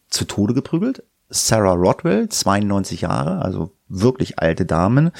zu 0.09 0.25
Tode 0.25 0.53
geprügelt. 0.53 1.03
Sarah 1.29 1.73
Rodwell, 1.73 2.27
92 2.27 3.01
Jahre, 3.01 3.43
also 3.43 3.71
wirklich 3.89 4.39
alte 4.39 4.65
Damen, 4.65 5.11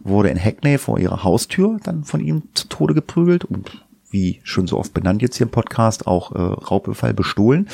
wurde 0.00 0.28
in 0.28 0.38
Hackney 0.38 0.78
vor 0.78 0.98
ihrer 0.98 1.24
Haustür 1.24 1.78
dann 1.82 2.04
von 2.04 2.20
ihm 2.20 2.44
zu 2.54 2.68
Tode 2.68 2.94
geprügelt 2.94 3.44
und 3.44 3.84
wie 4.10 4.40
schon 4.44 4.66
so 4.66 4.78
oft 4.78 4.92
benannt 4.92 5.22
jetzt 5.22 5.36
hier 5.36 5.46
im 5.46 5.52
Podcast 5.52 6.06
auch 6.06 6.32
äh, 6.32 6.38
Raubüberfall 6.38 7.14
bestohlen. 7.14 7.68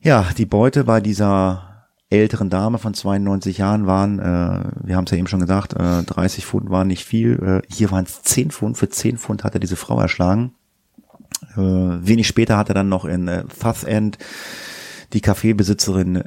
Ja, 0.00 0.26
die 0.36 0.46
Beute 0.46 0.84
bei 0.84 1.00
dieser 1.00 1.86
älteren 2.10 2.50
Dame 2.50 2.78
von 2.78 2.94
92 2.94 3.58
Jahren 3.58 3.86
waren, 3.86 4.18
äh, 4.18 4.64
wir 4.84 4.96
haben 4.96 5.04
es 5.04 5.10
ja 5.10 5.18
eben 5.18 5.26
schon 5.26 5.40
gesagt, 5.40 5.74
äh, 5.74 6.02
30 6.02 6.44
Pfund 6.44 6.70
waren 6.70 6.88
nicht 6.88 7.04
viel. 7.04 7.62
Äh, 7.64 7.72
hier 7.72 7.90
waren 7.90 8.04
es 8.04 8.22
10 8.22 8.50
Pfund. 8.50 8.76
Für 8.76 8.88
10 8.88 9.18
Pfund 9.18 9.44
hat 9.44 9.54
er 9.54 9.60
diese 9.60 9.76
Frau 9.76 9.98
erschlagen. 10.00 10.52
Äh, 11.56 11.60
wenig 11.60 12.26
später 12.28 12.56
hat 12.56 12.68
er 12.68 12.74
dann 12.74 12.88
noch 12.88 13.04
in 13.04 13.28
äh, 13.28 13.44
Southend 13.58 14.18
die 15.12 15.20
Kaffeebesitzerin 15.20 16.24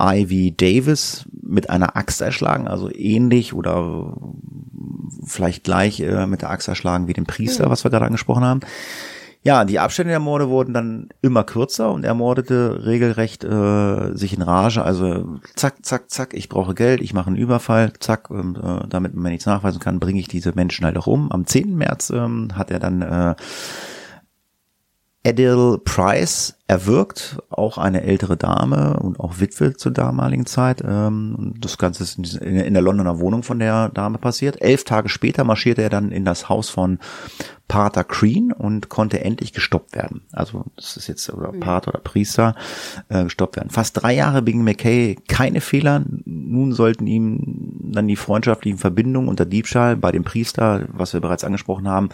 Ivy 0.00 0.54
Davis 0.56 1.24
mit 1.32 1.70
einer 1.70 1.96
Axt 1.96 2.20
erschlagen, 2.20 2.68
also 2.68 2.90
ähnlich 2.92 3.54
oder 3.54 4.16
vielleicht 5.24 5.64
gleich 5.64 6.00
äh, 6.00 6.26
mit 6.26 6.42
der 6.42 6.50
Axt 6.50 6.68
erschlagen 6.68 7.08
wie 7.08 7.12
den 7.12 7.24
Priester, 7.24 7.70
was 7.70 7.84
wir 7.84 7.90
gerade 7.90 8.06
angesprochen 8.06 8.44
haben. 8.44 8.60
Ja, 9.46 9.64
die 9.64 9.78
Abstände 9.78 10.10
der 10.10 10.18
Morde 10.18 10.48
wurden 10.48 10.74
dann 10.74 11.08
immer 11.22 11.44
kürzer 11.44 11.92
und 11.92 12.04
er 12.04 12.14
mordete 12.14 12.84
regelrecht 12.84 13.44
äh, 13.44 14.12
sich 14.12 14.34
in 14.34 14.42
Rage. 14.42 14.82
Also 14.82 15.38
zack, 15.54 15.86
zack, 15.86 16.10
zack, 16.10 16.34
ich 16.34 16.48
brauche 16.48 16.74
Geld, 16.74 17.00
ich 17.00 17.14
mache 17.14 17.28
einen 17.28 17.36
Überfall, 17.36 17.92
zack, 18.00 18.28
und 18.28 18.56
äh, 18.56 18.88
damit 18.88 19.14
man 19.14 19.30
nichts 19.30 19.46
nachweisen 19.46 19.78
kann, 19.78 20.00
bringe 20.00 20.18
ich 20.18 20.26
diese 20.26 20.52
Menschen 20.56 20.84
halt 20.84 20.98
auch 20.98 21.06
um. 21.06 21.30
Am 21.30 21.46
10. 21.46 21.76
März 21.76 22.10
ähm, 22.10 22.56
hat 22.56 22.72
er 22.72 22.80
dann 22.80 23.02
äh, 23.02 23.36
Adele 25.26 25.78
Price 25.78 26.54
erwürgt, 26.68 27.38
auch 27.50 27.78
eine 27.78 28.02
ältere 28.02 28.36
Dame 28.36 28.98
und 29.00 29.18
auch 29.18 29.40
Witwe 29.40 29.74
zur 29.74 29.92
damaligen 29.92 30.46
Zeit. 30.46 30.82
Ähm, 30.86 31.54
das 31.58 31.78
Ganze 31.78 32.04
ist 32.04 32.18
in 32.36 32.74
der 32.74 32.82
Londoner 32.82 33.18
Wohnung 33.18 33.42
von 33.42 33.58
der 33.58 33.88
Dame 33.88 34.18
passiert. 34.18 34.60
Elf 34.62 34.84
Tage 34.84 35.08
später 35.08 35.44
marschierte 35.44 35.82
er 35.82 35.90
dann 35.90 36.10
in 36.12 36.24
das 36.24 36.48
Haus 36.48 36.68
von 36.68 36.98
Pater 37.68 38.04
Green 38.04 38.52
und 38.52 38.88
konnte 38.88 39.24
endlich 39.24 39.52
gestoppt 39.52 39.96
werden. 39.96 40.22
Also 40.32 40.64
das 40.76 40.96
ist 40.96 41.08
jetzt 41.08 41.28
oder 41.32 41.52
Pater 41.52 41.88
oder 41.88 42.00
Priester 42.00 42.54
äh, 43.08 43.24
gestoppt 43.24 43.56
werden. 43.56 43.70
Fast 43.70 44.02
drei 44.02 44.14
Jahre 44.14 44.42
beging 44.42 44.62
McKay 44.62 45.16
keine 45.28 45.60
Fehler. 45.60 46.04
Nun 46.24 46.72
sollten 46.72 47.06
ihm 47.06 47.75
dann 47.92 48.08
die 48.08 48.16
freundschaftlichen 48.16 48.78
Verbindungen 48.78 49.28
unter 49.28 49.44
Diebstahl 49.44 49.96
bei 49.96 50.12
dem 50.12 50.24
Priester, 50.24 50.86
was 50.88 51.12
wir 51.12 51.20
bereits 51.20 51.44
angesprochen 51.44 51.88
haben, 51.88 52.10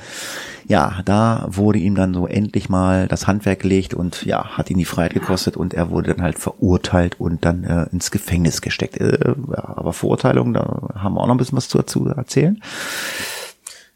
ja, 0.66 1.00
da 1.04 1.46
wurde 1.48 1.78
ihm 1.78 1.94
dann 1.94 2.14
so 2.14 2.26
endlich 2.26 2.68
mal 2.68 3.08
das 3.08 3.26
Handwerk 3.26 3.60
gelegt 3.60 3.94
und 3.94 4.24
ja, 4.24 4.56
hat 4.56 4.70
ihn 4.70 4.78
die 4.78 4.84
Freiheit 4.84 5.14
gekostet 5.14 5.56
und 5.56 5.74
er 5.74 5.90
wurde 5.90 6.14
dann 6.14 6.22
halt 6.22 6.38
verurteilt 6.38 7.20
und 7.20 7.44
dann 7.44 7.64
äh, 7.64 7.86
ins 7.92 8.10
Gefängnis 8.10 8.60
gesteckt. 8.60 8.98
Äh, 8.98 9.34
ja, 9.50 9.74
aber 9.76 9.92
Verurteilung, 9.92 10.54
da 10.54 10.90
haben 10.94 11.14
wir 11.14 11.20
auch 11.20 11.26
noch 11.26 11.34
ein 11.34 11.38
bisschen 11.38 11.56
was 11.56 11.68
zu, 11.68 11.82
zu 11.82 12.06
erzählen. 12.06 12.60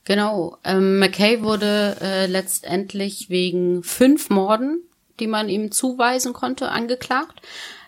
Genau. 0.04 0.56
Ähm, 0.64 1.00
McKay 1.00 1.42
wurde 1.42 1.96
äh, 2.00 2.26
letztendlich 2.26 3.28
wegen 3.28 3.82
fünf 3.82 4.30
Morden, 4.30 4.80
die 5.18 5.26
man 5.26 5.48
ihm 5.48 5.72
zuweisen 5.72 6.32
konnte, 6.32 6.70
angeklagt. 6.70 7.42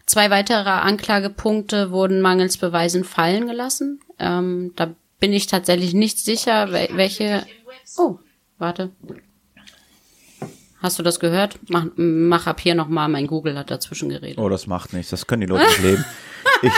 Zwei 0.09 0.31
weitere 0.31 0.71
Anklagepunkte 0.71 1.90
wurden 1.90 2.23
mangels 2.23 2.57
Beweisen 2.57 3.05
fallen 3.05 3.47
gelassen. 3.47 4.01
Ähm, 4.18 4.73
da 4.75 4.94
bin 5.21 5.35
ich 5.35 5.49
tatsächlich 5.49 5.92
nicht 5.92 6.18
sicher, 6.18 6.73
welche. 6.73 7.44
Oh, 7.99 8.18
warte. 8.57 8.90
Hast 10.81 10.99
du 10.99 11.03
das 11.03 11.21
gehört? 11.21 11.59
Mach, 11.68 11.88
mach 11.97 12.47
ab 12.47 12.59
hier 12.59 12.75
nochmal, 12.75 13.11
mein 13.11 13.27
Google 13.27 13.59
hat 13.59 13.71
dazwischen 13.71 14.09
geredet. 14.09 14.38
Oh, 14.38 14.49
das 14.49 14.66
macht 14.66 14.94
nichts, 14.94 15.11
das 15.11 15.27
können 15.27 15.42
die 15.42 15.47
Leute 15.47 15.66
nicht 15.66 15.83
leben. 15.83 16.05
Ich, 16.61 16.73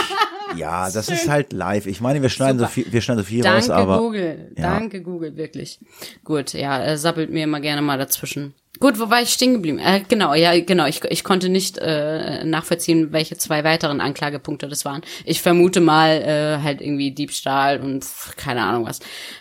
ja, 0.55 0.89
das 0.93 1.09
ist 1.09 1.29
halt 1.29 1.53
live. 1.53 1.85
Ich 1.87 2.01
meine, 2.01 2.21
wir 2.21 2.29
schneiden 2.29 2.59
Super. 2.59 2.69
so 2.69 2.73
viel, 2.73 2.91
wir 2.91 3.01
schneiden 3.01 3.23
so 3.23 3.27
viel 3.27 3.41
Danke, 3.43 3.57
raus, 3.57 3.69
aber. 3.69 3.97
Google. 3.99 4.51
Ja. 4.57 4.63
Danke, 4.73 5.01
Google, 5.01 5.37
wirklich. 5.37 5.79
Gut, 6.23 6.53
ja, 6.53 6.77
er 6.77 6.97
sabbelt 6.97 7.29
mir 7.29 7.43
immer 7.43 7.59
gerne 7.59 7.81
mal 7.81 7.97
dazwischen. 7.97 8.53
Gut, 8.79 8.99
wo 8.99 9.11
war 9.11 9.21
ich 9.21 9.29
stehen 9.29 9.53
geblieben? 9.53 9.77
Äh, 9.77 10.01
genau, 10.07 10.33
ja, 10.33 10.59
genau. 10.59 10.87
Ich, 10.87 11.03
ich 11.03 11.23
konnte 11.23 11.49
nicht 11.49 11.77
äh, 11.77 12.43
nachvollziehen, 12.43 13.11
welche 13.11 13.37
zwei 13.37 13.63
weiteren 13.63 14.01
Anklagepunkte 14.01 14.67
das 14.67 14.85
waren. 14.85 15.01
Ich 15.23 15.41
vermute 15.41 15.81
mal 15.81 16.09
äh, 16.09 16.63
halt 16.63 16.81
irgendwie 16.81 17.11
Diebstahl 17.11 17.79
und 17.79 18.03
keine 18.37 18.63
Ahnung 18.63 18.85
was. 18.85 18.99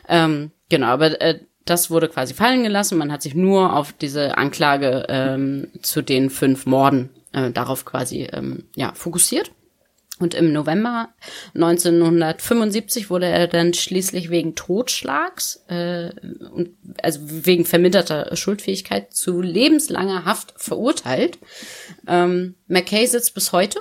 Ähm, 0.09 0.51
genau, 0.68 0.88
aber 0.88 1.20
äh, 1.23 1.40
das 1.64 1.90
wurde 1.90 2.09
quasi 2.09 2.35
fallen 2.35 2.64
gelassen. 2.64 2.99
Man 2.99 3.11
hat 3.11 3.23
sich 3.23 3.35
nur 3.35 3.75
auf 3.75 3.92
diese 3.94 4.37
Anklage 4.37 5.07
ähm, 5.09 5.68
zu 5.81 6.03
den 6.03 6.29
fünf 6.29 6.66
Morden 6.66 7.09
äh, 7.33 7.51
darauf 7.51 7.85
quasi 7.85 8.29
ähm, 8.33 8.64
ja 8.77 8.92
fokussiert. 8.94 9.53
Und 10.20 10.35
im 10.35 10.52
November 10.52 11.09
1975 11.54 13.11
wurde 13.11 13.26
er 13.26 13.48
dann 13.48 13.74
schließlich 13.74 14.30
wegen 14.30 14.54
Totschlags, 14.54 15.64
äh, 15.68 16.11
und, 16.52 16.76
also 17.02 17.20
wegen 17.22 17.64
verminderter 17.64 18.37
Schuldfähigkeit, 18.37 19.12
zu 19.14 19.40
lebenslanger 19.40 20.26
Haft 20.26 20.52
verurteilt. 20.56 21.38
Ähm, 22.06 22.54
McKay 22.68 23.06
sitzt 23.06 23.35
bis 23.35 23.52
heute 23.52 23.80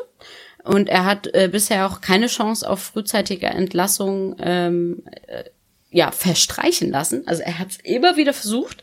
und 0.64 0.88
er 0.88 1.04
hat 1.06 1.28
äh, 1.34 1.50
bisher 1.52 1.86
auch 1.86 2.00
keine 2.00 2.28
Chance 2.28 2.70
auf 2.70 2.82
frühzeitige 2.82 3.48
Entlassung 3.48 4.38
ähm, 4.40 5.04
äh, 5.28 5.44
ja, 5.92 6.12
verstreichen 6.12 6.92
lassen. 6.92 7.28
Also 7.28 7.42
er 7.44 7.60
hat 7.60 7.72
es 7.72 7.80
immer 7.84 8.16
wieder 8.16 8.32
versucht. 8.34 8.82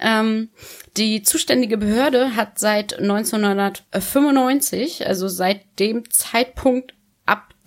Ähm, 0.00 0.48
die 0.96 1.22
zuständige 1.22 1.76
Behörde 1.76 2.34
hat 2.36 2.58
seit 2.58 2.98
1995, 2.98 5.06
also 5.06 5.28
seit 5.28 5.60
dem 5.78 6.10
Zeitpunkt, 6.10 6.94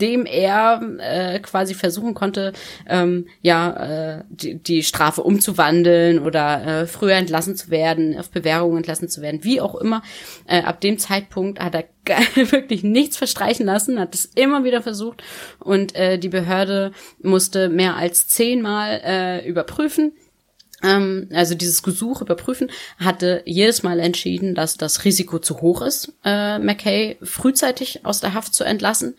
dem 0.01 0.25
er 0.25 0.81
äh, 0.99 1.39
quasi 1.39 1.73
versuchen 1.73 2.13
konnte, 2.13 2.53
ähm, 2.87 3.27
ja, 3.41 4.19
äh, 4.19 4.23
die, 4.29 4.61
die 4.61 4.83
Strafe 4.83 5.23
umzuwandeln 5.23 6.19
oder 6.19 6.81
äh, 6.81 6.87
früher 6.87 7.15
entlassen 7.15 7.55
zu 7.55 7.69
werden, 7.69 8.17
auf 8.17 8.29
Bewährung 8.29 8.77
entlassen 8.77 9.09
zu 9.09 9.21
werden, 9.21 9.43
wie 9.43 9.61
auch 9.61 9.75
immer. 9.75 10.01
Äh, 10.45 10.61
ab 10.61 10.81
dem 10.81 10.97
Zeitpunkt 10.97 11.59
hat 11.59 11.75
er 11.75 11.85
wirklich 12.51 12.83
nichts 12.83 13.17
verstreichen 13.17 13.65
lassen, 13.65 13.99
hat 13.99 14.15
es 14.15 14.25
immer 14.25 14.63
wieder 14.63 14.81
versucht 14.81 15.23
und 15.59 15.95
äh, 15.95 16.17
die 16.17 16.29
Behörde 16.29 16.91
musste 17.21 17.69
mehr 17.69 17.95
als 17.95 18.27
zehnmal 18.27 19.01
äh, 19.03 19.47
überprüfen 19.47 20.13
also 20.81 21.55
dieses 21.55 21.83
Gesuch 21.83 22.21
überprüfen, 22.21 22.71
hatte 22.97 23.41
jedes 23.45 23.83
Mal 23.83 23.99
entschieden, 23.99 24.55
dass 24.55 24.77
das 24.77 25.03
Risiko 25.05 25.39
zu 25.39 25.61
hoch 25.61 25.81
ist, 25.81 26.13
äh, 26.23 26.59
McKay 26.59 27.17
frühzeitig 27.21 28.05
aus 28.05 28.21
der 28.21 28.33
Haft 28.33 28.53
zu 28.53 28.63
entlassen. 28.63 29.15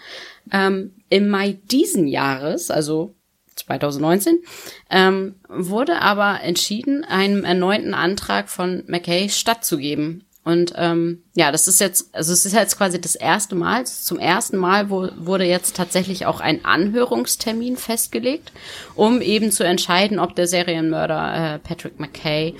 Ähm, 0.52 0.94
Im 1.08 1.28
Mai 1.28 1.58
diesen 1.70 2.06
Jahres, 2.06 2.70
also 2.70 3.14
2019, 3.56 4.42
ähm, 4.90 5.36
wurde 5.48 6.00
aber 6.00 6.40
entschieden, 6.42 7.04
einem 7.04 7.44
erneuten 7.44 7.94
Antrag 7.94 8.48
von 8.48 8.84
McKay 8.86 9.28
stattzugeben. 9.28 10.24
Und 10.42 10.72
ähm, 10.76 11.22
ja, 11.34 11.52
das 11.52 11.68
ist 11.68 11.80
jetzt, 11.80 12.14
also 12.14 12.32
es 12.32 12.46
ist 12.46 12.54
jetzt 12.54 12.78
quasi 12.78 12.98
das 12.98 13.14
erste 13.14 13.54
Mal, 13.54 13.86
zum 13.86 14.18
ersten 14.18 14.56
Mal 14.56 14.88
wo, 14.88 15.08
wurde 15.18 15.44
jetzt 15.44 15.76
tatsächlich 15.76 16.24
auch 16.24 16.40
ein 16.40 16.64
Anhörungstermin 16.64 17.76
festgelegt, 17.76 18.50
um 18.94 19.20
eben 19.20 19.52
zu 19.52 19.64
entscheiden, 19.64 20.18
ob 20.18 20.34
der 20.34 20.46
Serienmörder 20.46 21.56
äh, 21.56 21.58
Patrick 21.58 22.00
McKay 22.00 22.54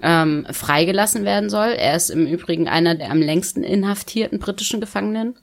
ähm, 0.00 0.46
freigelassen 0.50 1.24
werden 1.24 1.50
soll. 1.50 1.70
Er 1.70 1.96
ist 1.96 2.10
im 2.10 2.26
Übrigen 2.26 2.68
einer 2.68 2.94
der 2.94 3.10
am 3.10 3.20
längsten 3.20 3.64
inhaftierten 3.64 4.38
britischen 4.38 4.80
Gefangenen 4.80 5.34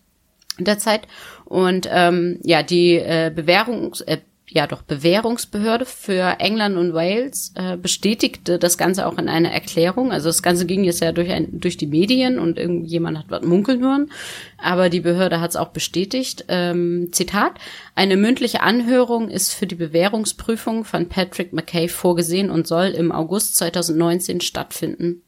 derzeit. 0.60 1.08
Und 1.46 1.90
ähm, 1.92 2.40
ja, 2.44 2.64
die 2.64 2.96
äh, 2.96 3.32
Bewährung, 3.36 3.94
äh, 4.06 4.20
ja 4.54 4.68
doch 4.68 4.82
Bewährungsbehörde 4.82 5.86
für 5.86 6.36
England 6.40 6.78
und 6.78 6.94
Wales 6.94 7.54
äh, 7.56 7.78
bestätigte 7.78 8.60
das 8.60 8.78
Ganze 8.78 9.08
auch 9.08 9.18
in 9.18 9.30
einer 9.30 9.50
Erklärung. 9.50 10.12
Also 10.12 10.28
das 10.28 10.44
Ganze 10.44 10.66
ging 10.66 10.84
jetzt 10.84 11.00
ja 11.00 11.14
durch, 11.14 11.32
ein, 11.32 11.62
durch 11.62 11.78
die 11.78 11.88
Medien 11.88 12.38
und 12.38 12.58
irgendjemand 12.58 13.18
hat 13.18 13.26
was 13.30 13.44
munkeln 13.44 13.82
hören, 13.82 14.12
aber 14.58 14.90
die 14.90 15.00
Behörde 15.00 15.40
hat 15.40 15.52
es 15.52 15.56
auch 15.56 15.70
bestätigt. 15.70 16.46
Ähm, 16.50 17.10
Zitat: 17.14 17.54
Eine 17.96 18.18
mündliche 18.18 18.62
Anhörung 18.62 19.30
ist 19.30 19.54
für 19.54 19.68
die 19.68 19.76
Bewährungsprüfung 19.76 20.84
von 20.84 21.08
Patrick 21.08 21.54
McKay 21.54 21.88
vorgesehen 21.88 22.50
und 22.50 22.68
soll 22.68 22.88
im 22.88 23.14
August 23.14 23.56
2019 23.56 24.42
stattfinden. 24.42 25.24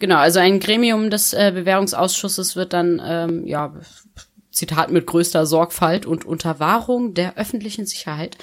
Genau, 0.00 0.16
also 0.16 0.40
ein 0.40 0.58
Gremium 0.58 1.10
des 1.10 1.32
äh, 1.32 1.52
Bewährungsausschusses 1.54 2.56
wird 2.56 2.72
dann 2.72 3.00
ähm, 3.04 3.46
ja 3.46 3.72
Zitat 4.52 4.90
mit 4.90 5.06
größter 5.06 5.46
Sorgfalt 5.46 6.06
und 6.06 6.24
Unterwahrung 6.24 7.14
der 7.14 7.36
öffentlichen 7.36 7.86
Sicherheit 7.86 8.36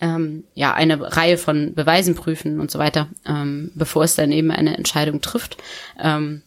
ähm, 0.00 0.44
ja 0.54 0.74
eine 0.74 1.16
Reihe 1.16 1.38
von 1.38 1.74
Beweisen 1.74 2.14
prüfen 2.14 2.58
und 2.58 2.70
so 2.70 2.78
weiter, 2.78 3.08
ähm, 3.24 3.70
bevor 3.74 4.02
es 4.02 4.16
dann 4.16 4.32
eben 4.32 4.50
eine 4.50 4.76
Entscheidung 4.76 5.20
trifft. 5.20 5.56
Ähm, 5.98 6.42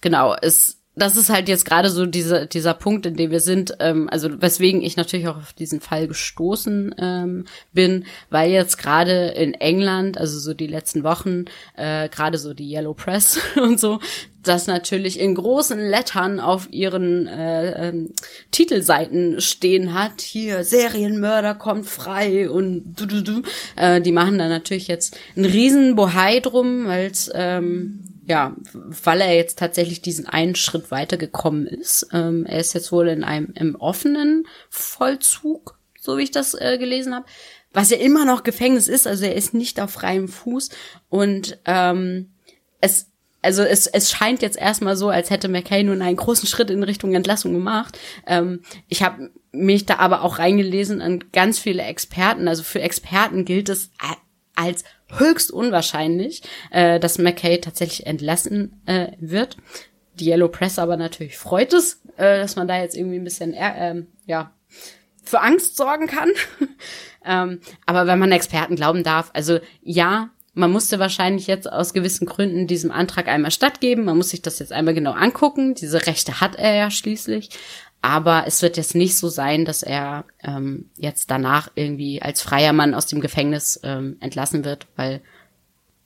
genau, 0.00 0.34
es 0.40 0.80
das 0.96 1.16
ist 1.16 1.30
halt 1.30 1.48
jetzt 1.48 1.64
gerade 1.64 1.88
so 1.88 2.04
dieser, 2.04 2.46
dieser 2.46 2.74
Punkt, 2.74 3.06
in 3.06 3.14
dem 3.14 3.30
wir 3.30 3.40
sind, 3.40 3.74
ähm, 3.78 4.08
also 4.10 4.42
weswegen 4.42 4.82
ich 4.82 4.96
natürlich 4.96 5.28
auch 5.28 5.36
auf 5.36 5.52
diesen 5.52 5.80
Fall 5.80 6.08
gestoßen 6.08 6.94
ähm, 6.98 7.46
bin, 7.72 8.04
weil 8.28 8.50
jetzt 8.50 8.76
gerade 8.76 9.28
in 9.28 9.54
England, 9.54 10.18
also 10.18 10.38
so 10.38 10.52
die 10.52 10.66
letzten 10.66 11.04
Wochen, 11.04 11.44
äh, 11.76 12.08
gerade 12.08 12.38
so 12.38 12.54
die 12.54 12.70
Yellow 12.70 12.94
Press 12.94 13.38
und 13.56 13.78
so, 13.78 14.00
das 14.42 14.66
natürlich 14.66 15.20
in 15.20 15.34
großen 15.34 15.78
Lettern 15.78 16.40
auf 16.40 16.68
ihren 16.70 17.26
äh, 17.26 17.88
ähm, 17.88 18.12
Titelseiten 18.50 19.40
stehen 19.40 19.94
hat. 19.94 20.20
Hier, 20.20 20.64
Serienmörder 20.64 21.54
kommt 21.54 21.86
frei 21.86 22.48
und 22.48 22.94
du, 22.96 23.06
du, 23.06 23.22
du. 23.22 23.42
Äh, 23.76 24.00
die 24.00 24.12
machen 24.12 24.38
da 24.38 24.48
natürlich 24.48 24.88
jetzt 24.88 25.16
einen 25.36 25.44
riesen 25.44 25.94
Bohai 25.94 26.40
drum, 26.40 26.86
weil 26.86 27.12
ähm, 27.34 28.04
ja, 28.26 28.54
weil 28.72 29.20
er 29.22 29.34
jetzt 29.34 29.58
tatsächlich 29.58 30.02
diesen 30.02 30.26
einen 30.26 30.54
Schritt 30.54 30.92
weitergekommen 30.92 31.66
ist. 31.66 32.06
Ähm, 32.12 32.46
er 32.46 32.60
ist 32.60 32.74
jetzt 32.74 32.92
wohl 32.92 33.08
in 33.08 33.24
einem 33.24 33.52
im 33.56 33.74
offenen 33.74 34.46
Vollzug, 34.68 35.78
so 35.98 36.16
wie 36.16 36.22
ich 36.22 36.30
das 36.30 36.54
äh, 36.54 36.78
gelesen 36.78 37.12
habe, 37.14 37.26
was 37.72 37.90
ja 37.90 37.96
immer 37.96 38.24
noch 38.24 38.44
Gefängnis 38.44 38.86
ist. 38.86 39.08
Also 39.08 39.24
er 39.24 39.34
ist 39.34 39.52
nicht 39.52 39.80
auf 39.80 39.90
freiem 39.90 40.28
Fuß 40.28 40.70
und 41.08 41.58
ähm, 41.66 42.30
es 42.80 43.09
also 43.42 43.62
es, 43.62 43.86
es 43.86 44.10
scheint 44.10 44.42
jetzt 44.42 44.58
erstmal 44.58 44.96
so, 44.96 45.08
als 45.08 45.30
hätte 45.30 45.48
McKay 45.48 45.82
nun 45.82 46.02
einen 46.02 46.16
großen 46.16 46.46
Schritt 46.46 46.70
in 46.70 46.82
Richtung 46.82 47.14
Entlassung 47.14 47.52
gemacht. 47.52 47.98
Ähm, 48.26 48.62
ich 48.88 49.02
habe 49.02 49.30
mich 49.52 49.86
da 49.86 49.96
aber 49.96 50.22
auch 50.22 50.38
reingelesen 50.38 51.00
an 51.00 51.24
ganz 51.32 51.58
viele 51.58 51.82
Experten. 51.82 52.48
Also 52.48 52.62
für 52.62 52.80
Experten 52.80 53.44
gilt 53.44 53.68
es 53.68 53.90
als 54.54 54.84
höchst 55.08 55.50
unwahrscheinlich, 55.50 56.42
äh, 56.70 57.00
dass 57.00 57.18
McKay 57.18 57.58
tatsächlich 57.58 58.06
entlassen 58.06 58.80
äh, 58.86 59.08
wird. 59.18 59.56
Die 60.14 60.28
Yellow 60.28 60.48
Press 60.48 60.78
aber 60.78 60.96
natürlich 60.96 61.38
freut 61.38 61.72
es, 61.72 62.02
äh, 62.16 62.40
dass 62.40 62.56
man 62.56 62.68
da 62.68 62.80
jetzt 62.80 62.96
irgendwie 62.96 63.18
ein 63.18 63.24
bisschen, 63.24 63.54
äh, 63.54 64.02
ja, 64.26 64.52
für 65.24 65.40
Angst 65.40 65.76
sorgen 65.76 66.06
kann. 66.06 66.30
ähm, 67.24 67.60
aber 67.86 68.06
wenn 68.06 68.18
man 68.18 68.32
Experten 68.32 68.76
glauben 68.76 69.02
darf, 69.02 69.30
also 69.32 69.60
ja, 69.82 70.30
man 70.60 70.70
musste 70.70 70.98
wahrscheinlich 70.98 71.46
jetzt 71.46 71.70
aus 71.70 71.92
gewissen 71.92 72.26
Gründen 72.26 72.66
diesem 72.66 72.92
Antrag 72.92 73.26
einmal 73.26 73.50
stattgeben. 73.50 74.04
Man 74.04 74.16
muss 74.16 74.30
sich 74.30 74.42
das 74.42 74.60
jetzt 74.60 74.72
einmal 74.72 74.94
genau 74.94 75.12
angucken. 75.12 75.74
Diese 75.74 76.06
Rechte 76.06 76.40
hat 76.40 76.54
er 76.54 76.74
ja 76.74 76.90
schließlich. 76.90 77.50
Aber 78.02 78.44
es 78.46 78.62
wird 78.62 78.76
jetzt 78.76 78.94
nicht 78.94 79.16
so 79.16 79.28
sein, 79.28 79.64
dass 79.64 79.82
er 79.82 80.24
ähm, 80.42 80.90
jetzt 80.96 81.30
danach 81.30 81.70
irgendwie 81.74 82.22
als 82.22 82.40
freier 82.40 82.72
Mann 82.72 82.94
aus 82.94 83.06
dem 83.06 83.20
Gefängnis 83.20 83.80
ähm, 83.82 84.16
entlassen 84.20 84.64
wird, 84.64 84.86
weil 84.96 85.20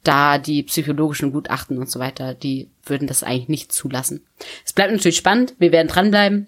da 0.03 0.39
die 0.39 0.63
psychologischen 0.65 1.33
Gutachten 1.33 1.79
und 1.79 1.91
so 1.91 1.99
weiter, 1.99 2.35
die 2.35 2.71
würden 2.85 3.07
das 3.07 3.23
eigentlich 3.23 3.49
nicht 3.49 3.73
zulassen. 3.73 4.27
Es 4.65 4.73
bleibt 4.73 4.93
natürlich 4.93 5.17
spannend, 5.17 5.55
wir 5.59 5.73
werden 5.73 5.89
dranbleiben, 5.89 6.47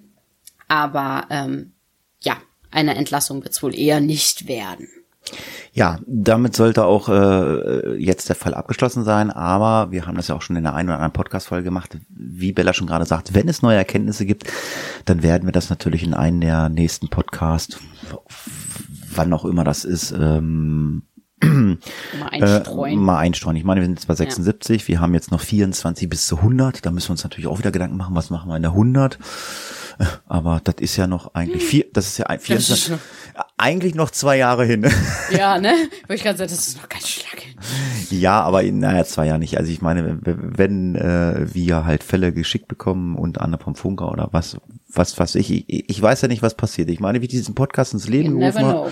aber 0.68 1.26
ähm, 1.30 1.72
ja, 2.20 2.36
eine 2.70 2.96
Entlassung 2.96 3.42
wird 3.42 3.54
es 3.54 3.62
wohl 3.62 3.74
eher 3.74 4.00
nicht 4.00 4.48
werden. 4.48 4.88
Ja, 5.76 5.98
damit 6.06 6.56
sollte 6.56 6.86
auch 6.86 7.10
äh, 7.10 7.96
jetzt 7.98 8.30
der 8.30 8.34
Fall 8.34 8.54
abgeschlossen 8.54 9.04
sein, 9.04 9.30
aber 9.30 9.92
wir 9.92 10.06
haben 10.06 10.16
das 10.16 10.28
ja 10.28 10.34
auch 10.34 10.40
schon 10.40 10.56
in 10.56 10.62
der 10.62 10.74
einen 10.74 10.88
oder 10.88 10.96
anderen 10.96 11.12
Podcast-Folge 11.12 11.64
gemacht. 11.64 11.98
Wie 12.08 12.52
Bella 12.52 12.72
schon 12.72 12.86
gerade 12.86 13.04
sagt, 13.04 13.34
wenn 13.34 13.46
es 13.46 13.60
neue 13.60 13.76
Erkenntnisse 13.76 14.24
gibt, 14.24 14.44
dann 15.04 15.22
werden 15.22 15.44
wir 15.44 15.52
das 15.52 15.68
natürlich 15.68 16.02
in 16.02 16.14
einen 16.14 16.40
der 16.40 16.70
nächsten 16.70 17.08
Podcasts, 17.08 17.78
wann 19.14 19.34
auch 19.34 19.44
immer 19.44 19.64
das 19.64 19.84
ist, 19.84 20.12
ähm, 20.12 21.02
mal 21.42 21.78
einstreuen. 22.30 22.94
Äh, 22.94 22.96
mal 22.96 23.18
einstreuen. 23.18 23.56
Ich 23.58 23.64
meine, 23.64 23.82
wir 23.82 23.86
sind 23.86 24.00
zwar 24.00 24.16
76, 24.16 24.80
ja. 24.80 24.88
wir 24.88 25.00
haben 25.02 25.12
jetzt 25.12 25.30
noch 25.30 25.42
24 25.42 26.08
bis 26.08 26.26
zu 26.26 26.38
100. 26.38 26.86
Da 26.86 26.90
müssen 26.90 27.08
wir 27.08 27.12
uns 27.12 27.22
natürlich 27.22 27.48
auch 27.48 27.58
wieder 27.58 27.70
Gedanken 27.70 27.98
machen, 27.98 28.14
was 28.14 28.30
machen 28.30 28.48
wir 28.48 28.56
in 28.56 28.62
der 28.62 28.72
100. 28.72 29.18
Aber 30.26 30.60
das 30.62 30.76
ist 30.78 30.96
ja 30.96 31.06
noch 31.06 31.34
eigentlich 31.34 31.64
vier, 31.64 31.86
das 31.92 32.06
ist 32.08 32.18
ja 32.18 32.26
ein, 32.26 32.38
24, 32.38 32.90
noch, 32.90 32.98
eigentlich 33.56 33.94
noch 33.94 34.10
zwei 34.10 34.36
Jahre 34.36 34.64
hin. 34.64 34.86
Ja, 35.30 35.58
ne? 35.58 35.74
Wo 36.06 36.14
ich 36.14 36.22
gerade 36.22 36.38
sagen, 36.38 36.50
das 36.50 36.68
ist 36.68 36.76
noch 36.76 36.88
ganz 36.88 37.08
schlank 37.08 37.40
hin. 37.40 37.56
Ja, 38.10 38.42
aber 38.42 38.62
naja, 38.62 39.04
zwei 39.04 39.26
Jahre 39.26 39.40
nicht. 39.40 39.58
Also 39.58 39.72
ich 39.72 39.82
meine, 39.82 40.18
wenn 40.22 40.94
äh, 40.94 41.52
wir 41.52 41.84
halt 41.84 42.04
Fälle 42.04 42.32
geschickt 42.32 42.68
bekommen 42.68 43.16
und 43.16 43.40
andere 43.40 43.62
vom 43.62 43.74
Funker 43.74 44.10
oder 44.12 44.28
was, 44.30 44.56
was, 44.88 45.18
was 45.18 45.34
ich, 45.34 45.50
ich, 45.50 45.90
ich 45.90 46.00
weiß 46.00 46.22
ja 46.22 46.28
nicht, 46.28 46.42
was 46.42 46.54
passiert. 46.54 46.90
Ich 46.90 47.00
meine, 47.00 47.20
wie 47.20 47.24
ich 47.24 47.30
diesen 47.30 47.56
Podcast 47.56 47.92
ins 47.92 48.08
Leben 48.08 48.38
gerufen, 48.38 48.64
habe, 48.64 48.90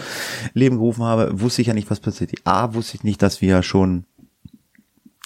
Leben 0.55 0.76
gerufen 0.76 1.05
habe, 1.05 1.40
wusste 1.40 1.62
ich 1.62 1.68
ja 1.68 1.74
nicht, 1.74 1.90
was 1.90 2.01
passiert. 2.01 2.32
A, 2.42 2.74
wusste 2.74 2.97
ich 2.97 3.05
nicht, 3.05 3.22
dass 3.22 3.40
wir 3.40 3.62
schon, 3.62 4.05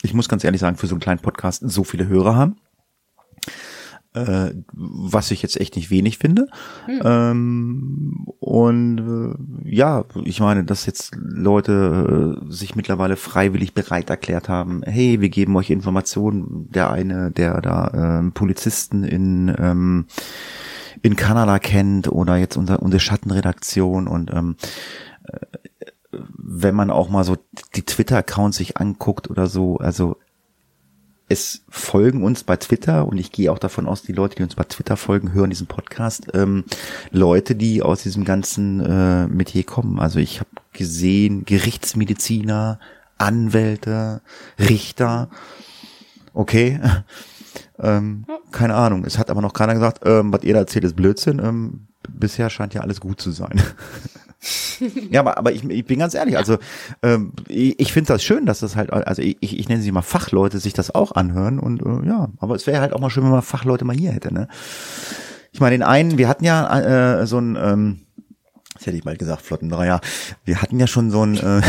ich 0.03 0.13
muss 0.13 0.29
ganz 0.29 0.45
ehrlich 0.45 0.61
sagen, 0.61 0.77
für 0.77 0.87
so 0.87 0.95
einen 0.95 1.01
kleinen 1.01 1.21
Podcast 1.21 1.63
so 1.65 1.85
viele 1.85 2.07
Hörer 2.07 2.37
haben 2.37 2.57
äh, 4.15 4.53
was 4.73 5.31
ich 5.31 5.43
jetzt 5.43 5.61
echt 5.61 5.77
nicht 5.77 5.91
wenig 5.91 6.19
finde. 6.19 6.47
Hm. 6.87 7.01
Ähm, 7.05 8.27
und 8.39 8.99
äh, 8.99 9.75
ja, 9.75 10.05
ich 10.25 10.41
meine, 10.41 10.65
dass 10.65 10.87
jetzt 10.87 11.17
Leute 11.17 12.39
äh, 12.41 12.53
sich 12.53 12.75
mittlerweile 12.75 13.17
freiwillig 13.17 13.75
bereit 13.75 14.11
erklärt 14.11 14.49
haben, 14.49 14.83
hey, 14.85 15.21
wir 15.21 15.29
geben 15.29 15.57
euch 15.57 15.71
Informationen. 15.71 16.71
Der 16.71 16.91
eine, 16.91 17.31
der 17.31 17.61
da 17.61 18.21
äh, 18.21 18.31
Polizisten 18.31 19.05
in 19.05 19.55
ähm, 19.59 20.07
in 21.03 21.17
Kanada 21.17 21.59
kennt 21.59 22.11
oder 22.11 22.37
jetzt 22.37 22.57
unser, 22.57 22.83
unsere 22.83 23.01
Schattenredaktion 23.01 24.09
und 24.09 24.33
ähm, 24.33 24.57
äh, 25.25 25.39
wenn 26.11 26.75
man 26.75 26.91
auch 26.91 27.09
mal 27.09 27.25
so 27.25 27.37
die 27.75 27.85
Twitter-Accounts 27.85 28.57
sich 28.57 28.79
anguckt 28.79 29.31
oder 29.31 29.47
so, 29.47 29.77
also 29.77 30.17
es 31.29 31.63
folgen 31.69 32.25
uns 32.25 32.43
bei 32.43 32.57
Twitter 32.57 33.07
und 33.07 33.19
ich 33.19 33.33
gehe 33.33 33.53
auch 33.53 33.59
davon 33.59 33.87
aus, 33.87 34.03
die 34.03 34.13
Leute, 34.13 34.37
die 34.37 34.43
uns 34.43 34.55
bei 34.55 34.65
Twitter 34.65 34.97
folgen, 34.97 35.33
hören 35.33 35.51
diesen 35.51 35.67
Podcast, 35.67 36.29
ähm, 36.33 36.65
Leute, 37.11 37.55
die 37.55 37.83
aus 37.83 38.03
diesem 38.03 38.25
ganzen 38.25 38.81
äh, 38.81 39.27
Metier 39.27 39.65
kommen. 39.65 39.99
Also 39.99 40.19
ich 40.19 40.41
habe 40.41 40.51
gesehen, 40.73 41.45
Gerichtsmediziner, 41.45 42.81
Anwälte, 43.19 44.23
Richter, 44.59 45.29
okay, 46.33 46.81
ähm, 47.79 48.25
keine 48.51 48.75
Ahnung. 48.75 49.05
Es 49.05 49.19
hat 49.19 49.31
aber 49.31 49.43
noch 49.43 49.53
keiner 49.53 49.75
gesagt, 49.75 50.01
ähm, 50.07 50.33
was 50.33 50.45
ihr 50.45 50.55
da 50.55 50.61
erzählt, 50.61 50.85
ist 50.85 50.97
Blödsinn. 50.97 51.41
Ähm, 51.41 51.89
bisher 52.09 52.49
scheint 52.49 52.73
ja 52.73 52.81
alles 52.81 53.01
gut 53.01 53.21
zu 53.21 53.33
sein. 53.33 53.61
ja, 55.11 55.21
aber, 55.21 55.39
aber 55.39 55.53
ich, 55.53 55.65
ich 55.65 55.85
bin 55.85 55.99
ganz 55.99 56.15
ehrlich, 56.15 56.37
also 56.37 56.59
ähm, 57.03 57.33
ich, 57.49 57.79
ich 57.81 57.93
finde 57.93 58.13
das 58.13 58.23
schön, 58.23 58.47
dass 58.47 58.61
das 58.61 58.77
halt, 58.77 58.93
also 58.93 59.23
ich, 59.23 59.37
ich 59.41 59.69
nenne 59.69 59.83
sie 59.83 59.93
mal 59.93 60.03
Fachleute, 60.03 60.59
sich 60.59 60.73
das 60.73 60.95
auch 60.95 61.13
anhören 61.13 61.59
und 61.59 61.83
äh, 61.83 62.09
ja, 62.09 62.29
aber 62.39 62.55
es 62.55 62.67
wäre 62.67 62.81
halt 62.81 62.93
auch 62.93 63.01
mal 63.01 63.11
schön, 63.11 63.25
wenn 63.25 63.31
man 63.31 63.43
Fachleute 63.43 63.85
mal 63.85 63.97
hier 63.97 64.13
hätte, 64.13 64.33
ne? 64.33 64.49
Ich 65.51 65.61
meine, 65.61 65.77
den 65.77 65.83
einen, 65.83 66.19
wir 66.19 66.29
hatten 66.29 66.45
ja 66.45 67.21
äh, 67.21 67.27
so 67.27 67.39
ein 67.39 67.57
ähm, 67.61 68.01
das 68.79 68.87
hätte 68.87 68.97
ich 68.97 69.05
mal 69.05 69.17
gesagt, 69.17 69.43
Flottendreier. 69.43 70.01
Wir 70.45 70.63
hatten 70.63 70.79
ja 70.79 70.87
schon 70.87 71.11
so 71.11 71.25
ein 71.25 71.37
äh, 71.37 71.61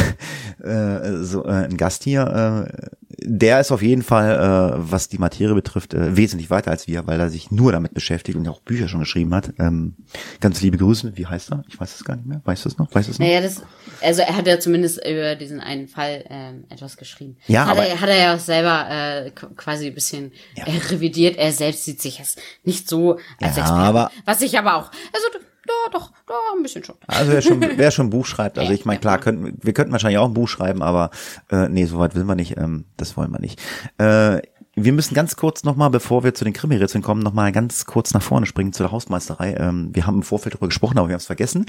äh, 0.63 1.23
so 1.23 1.45
äh, 1.45 1.49
einen 1.49 1.77
Gast 1.77 2.03
hier, 2.03 2.67
äh, 2.69 2.89
der 3.21 3.59
ist 3.59 3.71
auf 3.71 3.81
jeden 3.81 4.03
Fall, 4.03 4.35
äh, 4.35 4.91
was 4.91 5.09
die 5.09 5.17
Materie 5.17 5.55
betrifft, 5.55 5.93
äh, 5.93 6.15
wesentlich 6.15 6.49
weiter 6.49 6.71
als 6.71 6.87
wir, 6.87 7.07
weil 7.07 7.19
er 7.19 7.29
sich 7.29 7.51
nur 7.51 7.71
damit 7.71 7.93
beschäftigt 7.93 8.37
und 8.37 8.47
auch 8.47 8.61
Bücher 8.61 8.87
schon 8.87 8.99
geschrieben 8.99 9.33
hat. 9.33 9.51
Ähm, 9.57 9.95
ganz 10.39 10.61
liebe 10.61 10.77
Grüße. 10.77 11.17
Wie 11.17 11.25
heißt 11.25 11.51
er? 11.51 11.63
Ich 11.67 11.79
weiß 11.79 11.95
es 11.95 12.03
gar 12.05 12.15
nicht 12.15 12.27
mehr. 12.27 12.41
Weißt 12.45 12.65
du 12.65 12.69
es 12.69 12.77
noch? 12.77 12.93
Weißt 12.93 13.07
du 13.07 13.11
es 13.11 13.19
noch? 13.19 13.25
Naja, 13.25 13.41
das, 13.41 13.63
also 14.01 14.21
er 14.21 14.35
hat 14.35 14.47
ja 14.47 14.59
zumindest 14.59 14.99
über 15.05 15.35
diesen 15.35 15.59
einen 15.59 15.87
Fall 15.87 16.23
ähm, 16.29 16.65
etwas 16.69 16.97
geschrieben. 16.97 17.37
Ja, 17.47 17.65
hat 17.65 17.71
aber 17.71 17.85
er, 17.85 17.99
hat 17.99 18.09
er 18.09 18.17
ja 18.17 18.35
auch 18.35 18.39
selber 18.39 18.87
äh, 18.89 19.31
quasi 19.31 19.87
ein 19.87 19.95
bisschen 19.95 20.31
ja. 20.55 20.65
äh, 20.65 20.77
revidiert. 20.89 21.37
Er 21.37 21.51
selbst 21.51 21.85
sieht 21.85 22.01
sich 22.01 22.19
jetzt 22.19 22.39
nicht 22.63 22.87
so 22.87 23.17
als 23.41 23.57
ja, 23.57 23.63
Experte. 23.63 23.73
Aber, 23.73 24.11
was 24.25 24.41
ich 24.41 24.57
aber 24.57 24.75
auch, 24.75 24.91
also 25.13 25.48
ja, 25.69 25.91
doch, 25.91 26.11
da 26.27 26.33
ein 26.55 26.63
bisschen 26.63 26.83
schon. 26.83 26.95
Also 27.07 27.31
wer 27.31 27.41
schon, 27.41 27.61
wer 27.61 27.91
schon 27.91 28.07
ein 28.07 28.09
Buch 28.09 28.25
schreibt, 28.25 28.57
also 28.57 28.71
ich 28.71 28.85
meine, 28.85 28.99
klar, 28.99 29.19
könnten, 29.19 29.57
wir 29.61 29.73
könnten 29.73 29.91
wahrscheinlich 29.91 30.17
auch 30.17 30.27
ein 30.27 30.33
Buch 30.33 30.47
schreiben, 30.47 30.81
aber 30.81 31.11
äh, 31.51 31.69
nee, 31.69 31.85
soweit 31.85 32.15
will 32.15 32.25
wir 32.25 32.35
nicht, 32.35 32.57
ähm, 32.57 32.85
das 32.97 33.15
wollen 33.17 33.31
wir 33.31 33.39
nicht. 33.39 33.61
Äh, 33.97 34.41
wir 34.75 34.93
müssen 34.93 35.13
ganz 35.13 35.35
kurz 35.35 35.63
nochmal, 35.63 35.89
bevor 35.89 36.23
wir 36.23 36.33
zu 36.33 36.45
den 36.45 36.53
Krimi-Rätseln 36.53 37.03
kommen, 37.03 37.21
nochmal 37.21 37.51
ganz 37.51 37.85
kurz 37.85 38.13
nach 38.13 38.21
vorne 38.21 38.45
springen 38.45 38.71
zu 38.73 38.83
der 38.83 38.91
Hausmeisterei. 38.91 39.55
Ähm, 39.55 39.89
wir 39.93 40.07
haben 40.07 40.15
im 40.15 40.23
Vorfeld 40.23 40.55
darüber 40.55 40.67
gesprochen, 40.67 40.97
aber 40.97 41.09
wir 41.09 41.13
haben 41.13 41.19
es 41.19 41.25
vergessen. 41.25 41.65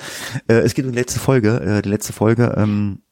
Äh, 0.49 0.59
es 0.61 0.75
geht 0.75 0.85
um 0.85 0.93
die 0.93 0.99
letzte 0.99 1.19
Folge. 1.19 1.61
Äh, 1.61 1.83
die 1.83 1.89
letzte 1.89 2.13
Folge 2.13 2.55
ähm, 2.57 3.03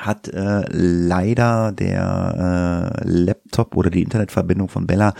hat 0.00 0.28
äh, 0.28 0.64
leider 0.70 1.72
der 1.72 2.94
äh, 3.04 3.08
Laptop 3.08 3.76
oder 3.76 3.90
die 3.90 4.02
Internetverbindung 4.02 4.68
von 4.68 4.86
Bella 4.86 5.14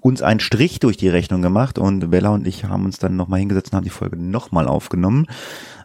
uns 0.00 0.22
einen 0.22 0.40
Strich 0.40 0.80
durch 0.80 0.96
die 0.96 1.08
Rechnung 1.08 1.42
gemacht 1.42 1.78
und 1.78 2.10
Bella 2.10 2.30
und 2.30 2.46
ich 2.46 2.64
haben 2.64 2.84
uns 2.84 2.98
dann 2.98 3.16
nochmal 3.16 3.40
hingesetzt 3.40 3.72
und 3.72 3.78
haben 3.78 3.84
die 3.84 3.90
Folge 3.90 4.16
nochmal 4.16 4.68
aufgenommen. 4.68 5.26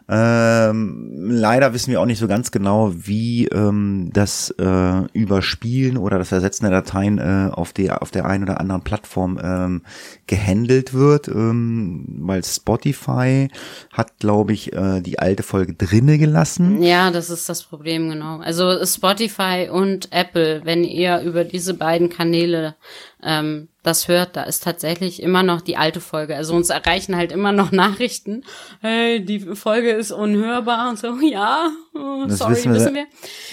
Ähm, 0.08 1.10
leider 1.30 1.72
wissen 1.74 1.90
wir 1.90 2.00
auch 2.00 2.06
nicht 2.06 2.20
so 2.20 2.28
ganz 2.28 2.52
genau, 2.52 2.92
wie 2.94 3.46
ähm, 3.46 4.10
das 4.12 4.50
äh, 4.50 5.02
Überspielen 5.12 5.96
oder 5.96 6.18
das 6.18 6.30
Ersetzen 6.30 6.64
der 6.64 6.70
Dateien 6.70 7.18
äh, 7.18 7.50
auf 7.52 7.72
der 7.72 8.02
auf 8.02 8.12
der 8.12 8.24
einen 8.26 8.44
oder 8.44 8.60
anderen 8.60 8.82
Plattform 8.82 9.40
ähm, 9.42 9.82
gehandelt 10.28 10.94
wird, 10.94 11.26
ähm, 11.26 12.04
weil 12.20 12.44
Spotify 12.44 13.48
hat, 13.92 14.18
glaube 14.20 14.52
ich, 14.52 14.72
äh, 14.72 15.00
die 15.00 15.18
alte 15.18 15.42
Folge 15.42 15.74
drinne 15.74 16.18
gelassen. 16.18 16.82
Ja, 16.82 17.10
das 17.10 17.28
ist 17.28 17.48
das 17.48 17.64
Problem 17.64 18.08
genau. 18.08 18.38
Also 18.38 18.84
Spotify 18.84 19.68
und 19.72 20.12
Apple, 20.12 20.60
wenn 20.64 20.84
ihr 20.84 21.20
über 21.22 21.42
diese 21.42 21.74
beiden 21.74 22.10
Kanäle 22.10 22.76
ähm, 23.22 23.68
das 23.82 24.08
hört, 24.08 24.36
da 24.36 24.42
ist 24.42 24.62
tatsächlich 24.62 25.22
immer 25.22 25.42
noch 25.42 25.60
die 25.60 25.76
alte 25.76 26.00
Folge. 26.00 26.36
Also 26.36 26.54
uns 26.54 26.70
erreichen 26.70 27.16
halt 27.16 27.32
immer 27.32 27.52
noch 27.52 27.72
Nachrichten. 27.72 28.44
Hey, 28.80 29.24
die 29.24 29.40
Folge 29.40 29.90
ist 29.92 30.12
unhörbar 30.12 30.88
und 30.90 30.98
so. 30.98 31.18
Ja, 31.20 31.70
oh, 31.94 32.28
sorry, 32.28 32.52
wissen 32.56 32.72
wir. 32.72 32.80
Wissen 32.80 32.94
wir. 32.94 33.06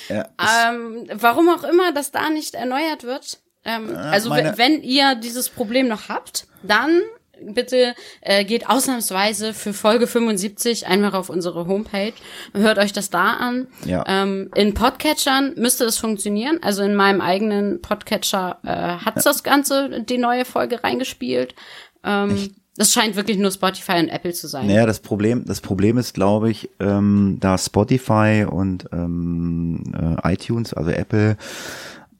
Ja, 0.09 0.29
ähm, 0.69 1.07
warum 1.13 1.49
auch 1.49 1.63
immer 1.63 1.93
das 1.93 2.11
da 2.11 2.29
nicht 2.29 2.55
erneuert 2.55 3.03
wird. 3.03 3.39
Ähm, 3.65 3.95
also 3.95 4.29
wenn 4.31 4.81
ihr 4.81 5.15
dieses 5.15 5.49
Problem 5.49 5.87
noch 5.87 6.09
habt, 6.09 6.47
dann 6.63 7.01
bitte 7.41 7.95
äh, 8.21 8.45
geht 8.45 8.69
ausnahmsweise 8.69 9.53
für 9.53 9.73
Folge 9.73 10.07
75 10.07 10.87
einfach 10.87 11.13
auf 11.13 11.29
unsere 11.29 11.67
Homepage. 11.67 12.13
Hört 12.53 12.77
euch 12.77 12.93
das 12.93 13.09
da 13.09 13.33
an. 13.33 13.67
Ja. 13.85 14.03
Ähm, 14.07 14.49
in 14.55 14.73
Podcatchern 14.73 15.53
müsste 15.55 15.85
es 15.85 15.97
funktionieren. 15.97 16.59
Also 16.61 16.83
in 16.83 16.95
meinem 16.95 17.21
eigenen 17.21 17.81
Podcatcher 17.81 18.59
äh, 18.63 18.67
hat 19.05 19.17
ja. 19.17 19.21
das 19.23 19.43
Ganze 19.43 20.01
die 20.01 20.17
neue 20.17 20.45
Folge 20.45 20.83
reingespielt. 20.83 21.55
Ähm, 22.03 22.55
das 22.75 22.91
scheint 22.91 23.15
wirklich 23.15 23.37
nur 23.37 23.51
Spotify 23.51 23.99
und 23.99 24.09
Apple 24.09 24.33
zu 24.33 24.47
sein. 24.47 24.65
Naja, 24.67 24.85
das 24.87 24.99
Problem, 24.99 25.45
das 25.45 25.61
Problem 25.61 25.97
ist, 25.97 26.13
glaube 26.13 26.49
ich, 26.49 26.69
ähm, 26.79 27.37
da 27.39 27.57
Spotify 27.57 28.47
und 28.49 28.87
ähm, 28.91 29.93
äh, 29.95 30.33
iTunes, 30.33 30.73
also 30.73 30.89
Apple, 30.89 31.37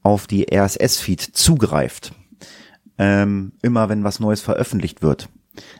auf 0.04 0.26
die 0.26 0.46
RSS-Feed 0.54 1.20
zugreift, 1.20 2.12
ähm, 2.98 3.52
immer 3.62 3.88
wenn 3.88 4.04
was 4.04 4.20
Neues 4.20 4.40
veröffentlicht 4.40 5.02
wird, 5.02 5.28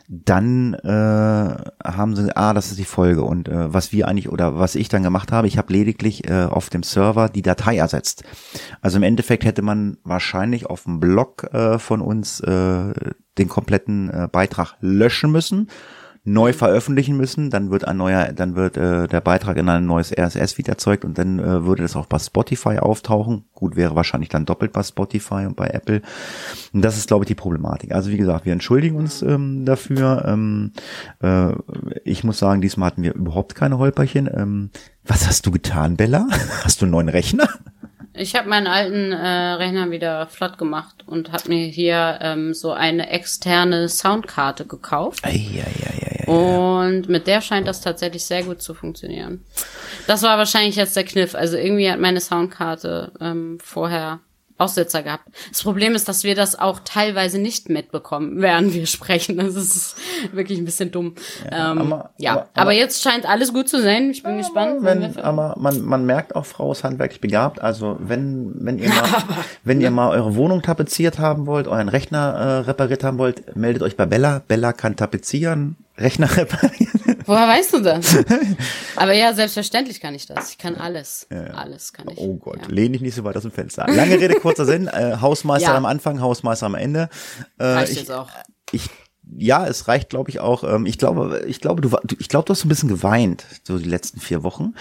dann 0.07 0.73
äh, 0.73 0.87
haben 0.87 2.15
sie, 2.15 2.35
ah, 2.35 2.53
das 2.53 2.67
ist 2.67 2.79
die 2.79 2.85
Folge 2.85 3.23
und 3.23 3.49
äh, 3.49 3.73
was 3.73 3.91
wir 3.91 4.07
eigentlich 4.07 4.29
oder 4.29 4.57
was 4.57 4.75
ich 4.75 4.87
dann 4.87 5.03
gemacht 5.03 5.31
habe, 5.31 5.47
ich 5.47 5.57
habe 5.57 5.73
lediglich 5.73 6.29
äh, 6.29 6.45
auf 6.45 6.69
dem 6.69 6.83
Server 6.83 7.27
die 7.27 7.41
Datei 7.41 7.77
ersetzt. 7.77 8.23
Also 8.81 8.97
im 8.97 9.03
Endeffekt 9.03 9.43
hätte 9.43 9.61
man 9.61 9.97
wahrscheinlich 10.03 10.67
auf 10.67 10.83
dem 10.83 10.99
Blog 10.99 11.43
äh, 11.53 11.77
von 11.79 12.01
uns 12.01 12.39
äh, 12.39 12.93
den 13.37 13.49
kompletten 13.49 14.09
äh, 14.09 14.29
Beitrag 14.31 14.75
löschen 14.79 15.31
müssen 15.31 15.69
neu 16.25 16.53
veröffentlichen 16.53 17.15
müssen, 17.15 17.51
dann 17.51 17.69
wird 17.69 17.87
ein 17.87 17.97
neuer, 17.97 18.33
dann 18.33 18.55
wird 18.55 18.77
äh, 18.77 19.07
der 19.07 19.21
Beitrag 19.21 19.57
in 19.57 19.69
ein 19.69 19.85
neues 19.85 20.11
RSS-Feed 20.11 20.67
erzeugt 20.67 21.05
und 21.05 21.17
dann 21.19 21.37
äh, 21.37 21.65
würde 21.65 21.83
das 21.83 21.95
auch 21.95 22.07
bei 22.07 22.17
Spotify 22.17 22.79
auftauchen. 22.79 23.45
Gut, 23.53 23.75
wäre 23.75 23.95
wahrscheinlich 23.95 24.29
dann 24.29 24.45
doppelt 24.45 24.73
bei 24.73 24.81
Spotify 24.81 25.45
und 25.45 25.55
bei 25.55 25.67
Apple. 25.67 26.01
Und 26.73 26.81
das 26.81 26.97
ist, 26.97 27.07
glaube 27.07 27.23
ich, 27.23 27.27
die 27.27 27.35
Problematik. 27.35 27.93
Also 27.93 28.09
wie 28.09 28.17
gesagt, 28.17 28.45
wir 28.45 28.53
entschuldigen 28.53 28.97
uns 28.97 29.21
ähm, 29.21 29.65
dafür. 29.65 30.25
Ähm, 30.27 30.71
äh, 31.21 31.51
ich 32.03 32.23
muss 32.23 32.39
sagen, 32.39 32.59
diesmal 32.59 32.87
hatten 32.87 33.03
wir 33.03 33.13
überhaupt 33.13 33.53
keine 33.53 33.77
Holperchen. 33.77 34.27
Ähm, 34.33 34.71
was 35.03 35.27
hast 35.27 35.45
du 35.45 35.51
getan, 35.51 35.95
Bella? 35.95 36.27
Hast 36.63 36.81
du 36.81 36.85
einen 36.85 36.91
neuen 36.91 37.09
Rechner? 37.09 37.47
Ich 38.17 38.35
habe 38.35 38.49
meinen 38.49 38.67
alten 38.67 39.11
äh, 39.11 39.27
Rechner 39.53 39.91
wieder 39.91 40.27
flott 40.27 40.57
gemacht 40.57 41.03
und 41.05 41.31
habe 41.31 41.49
mir 41.49 41.65
hier 41.67 42.19
ähm, 42.21 42.53
so 42.53 42.71
eine 42.71 43.09
externe 43.09 43.89
Soundkarte 43.89 44.65
gekauft. 44.65 45.23
Ei, 45.23 45.31
ei, 45.31 45.63
ei, 45.63 46.27
ei. 46.27 46.31
Und 46.31 47.07
mit 47.07 47.27
der 47.27 47.41
scheint 47.41 47.67
das 47.67 47.81
tatsächlich 47.81 48.25
sehr 48.25 48.43
gut 48.43 48.61
zu 48.61 48.73
funktionieren. 48.73 49.43
Das 50.07 50.23
war 50.23 50.37
wahrscheinlich 50.37 50.75
jetzt 50.75 50.95
der 50.95 51.03
Kniff. 51.03 51.35
Also 51.35 51.57
irgendwie 51.57 51.89
hat 51.89 51.99
meine 51.99 52.21
Soundkarte 52.21 53.11
ähm, 53.19 53.57
vorher 53.61 54.19
Aussetzer 54.57 55.03
gehabt. 55.03 55.27
Das 55.49 55.63
Problem 55.63 55.95
ist, 55.95 56.07
dass 56.07 56.23
wir 56.23 56.33
das 56.33 56.57
auch 56.57 56.79
teilweise 56.85 57.39
nicht 57.39 57.69
mitbekommen, 57.69 58.35
während 58.41 58.73
wir 58.73 58.85
sprechen. 58.85 59.37
Das 59.37 59.55
ist 59.55 59.95
wirklich 60.31 60.59
ein 60.59 60.65
bisschen 60.65 60.91
dumm. 60.91 61.15
Ja, 61.51 61.71
ähm, 61.71 61.77
aber, 61.79 62.09
ja. 62.17 62.31
Aber, 62.31 62.41
aber, 62.41 62.61
aber, 62.61 62.71
jetzt 62.71 63.03
scheint 63.03 63.25
alles 63.25 63.53
gut 63.53 63.67
zu 63.67 63.81
sein. 63.81 64.11
Ich 64.11 64.23
bin 64.23 64.37
gespannt. 64.37 64.77
Wenn, 64.79 65.17
aber 65.17 65.55
man, 65.57 65.81
man 65.81 66.05
merkt 66.05 66.35
auch, 66.35 66.45
Frau 66.45 66.71
ist 66.71 66.83
handwerklich 66.83 67.19
begabt. 67.19 67.61
Also 67.61 67.97
wenn, 67.99 68.53
wenn 68.55 68.79
ihr 68.79 68.89
mal, 68.89 69.23
wenn 69.63 69.81
ihr 69.81 69.91
mal 69.91 70.09
eure 70.11 70.35
Wohnung 70.35 70.61
tapeziert 70.61 71.19
haben 71.19 71.47
wollt, 71.47 71.67
euren 71.67 71.89
Rechner 71.89 72.33
äh, 72.33 72.57
repariert 72.59 73.03
haben 73.03 73.17
wollt, 73.17 73.55
meldet 73.55 73.83
euch 73.83 73.97
bei 73.97 74.05
Bella. 74.05 74.41
Bella 74.47 74.71
kann 74.71 74.95
tapezieren, 74.95 75.75
Rechner 75.97 76.29
reparieren. 76.37 77.04
Woher 77.25 77.47
weißt 77.47 77.73
du 77.73 77.79
das? 77.79 78.17
Aber 78.95 79.13
ja, 79.13 79.33
selbstverständlich 79.33 79.99
kann 79.99 80.15
ich 80.15 80.25
das. 80.25 80.51
Ich 80.51 80.57
kann 80.57 80.75
alles. 80.75 81.27
Ja. 81.31 81.45
Alles 81.47 81.93
kann 81.93 82.07
ich. 82.09 82.17
Oh 82.17 82.35
Gott, 82.35 82.59
ja. 82.61 82.67
lehn 82.67 82.93
dich 82.93 83.01
nicht 83.01 83.15
so 83.15 83.23
weit 83.23 83.35
aus 83.35 83.43
dem 83.43 83.51
Fenster. 83.51 83.85
Lange 83.87 84.19
Rede, 84.19 84.35
kurzer 84.35 84.65
Sinn. 84.65 84.87
Äh, 84.87 85.17
Hausmeister 85.21 85.71
ja. 85.71 85.77
am 85.77 85.85
Anfang, 85.85 86.21
Hausmeister 86.21 86.65
am 86.65 86.75
Ende. 86.75 87.09
Äh, 87.57 87.65
Reicht 87.65 87.91
ich, 87.91 87.97
jetzt 87.99 88.11
auch. 88.11 88.29
Ich 88.71 88.89
ja, 89.37 89.65
es 89.67 89.87
reicht, 89.87 90.09
glaube 90.09 90.29
ich, 90.29 90.39
auch. 90.39 90.63
Ähm, 90.63 90.85
ich 90.85 90.97
glaube, 90.97 91.43
ich 91.47 91.59
glaube, 91.59 91.81
du, 91.81 91.89
ich 92.19 92.29
glaube, 92.29 92.45
du 92.45 92.51
hast 92.51 92.63
ein 92.63 92.69
bisschen 92.69 92.89
geweint 92.89 93.45
so 93.63 93.77
die 93.77 93.89
letzten 93.89 94.19
vier 94.19 94.43
Wochen, 94.43 94.75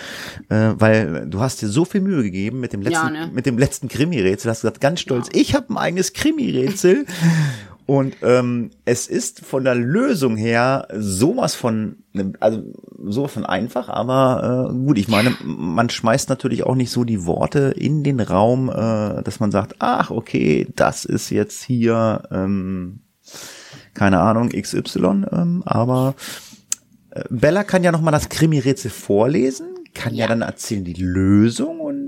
äh, 0.49 0.73
weil 0.75 1.27
du 1.29 1.41
hast 1.41 1.63
dir 1.63 1.69
so 1.69 1.85
viel 1.85 2.01
Mühe 2.01 2.23
gegeben 2.23 2.61
mit 2.61 2.73
dem 2.73 2.83
letzten, 2.83 3.15
ja, 3.15 3.27
ne? 3.27 3.31
mit 3.33 3.47
dem 3.47 3.59
letzten 3.59 3.89
Krimi-Rätsel. 3.89 4.51
Hast 4.51 4.63
gesagt, 4.63 4.81
ganz 4.81 5.01
stolz, 5.01 5.29
ja. 5.33 5.41
ich 5.41 5.55
habe 5.55 5.73
ein 5.73 5.79
eigenes 5.79 6.13
Krimi-Rätsel 6.13 7.07
Und 7.87 8.17
ähm, 8.23 8.71
es 8.87 9.07
ist 9.09 9.45
von 9.45 9.65
der 9.65 9.75
Lösung 9.75 10.37
her 10.37 10.89
sowas 10.97 11.55
von, 11.55 11.97
also 12.41 12.63
sowas 13.05 13.33
von 13.33 13.45
einfach, 13.45 13.91
aber 13.91 14.71
äh, 14.71 14.75
gut, 14.75 14.97
ich 14.97 15.09
meine, 15.09 15.37
man 15.45 15.91
schmeißt 15.91 16.31
natürlich 16.31 16.65
auch 16.65 16.77
nicht 16.77 16.91
so 16.91 17.05
die 17.05 17.27
Worte 17.27 17.75
in 17.77 18.03
den 18.03 18.21
Raum, 18.21 18.71
äh, 18.71 19.23
dass 19.23 19.39
man 19.39 19.51
sagt, 19.51 19.77
ach, 19.81 20.11
okay, 20.11 20.67
das 20.77 21.05
ist 21.05 21.29
jetzt 21.29 21.63
hier, 21.63 22.23
ähm, 22.31 23.01
keine 23.93 24.21
Ahnung, 24.21 24.49
XY, 24.49 25.27
ähm, 25.31 25.63
aber 25.67 26.15
äh, 27.11 27.25
Bella 27.29 27.65
kann 27.65 27.85
ja 27.85 27.93
nochmal 27.93 28.13
das 28.13 28.31
Krimi-Rätsel 28.31 28.91
vorlesen, 28.91 29.67
kann 29.93 30.15
ja. 30.15 30.25
ja 30.25 30.29
dann 30.29 30.41
erzählen 30.41 30.85
die 30.85 30.95
Lösung 30.95 31.81
und 31.81 32.04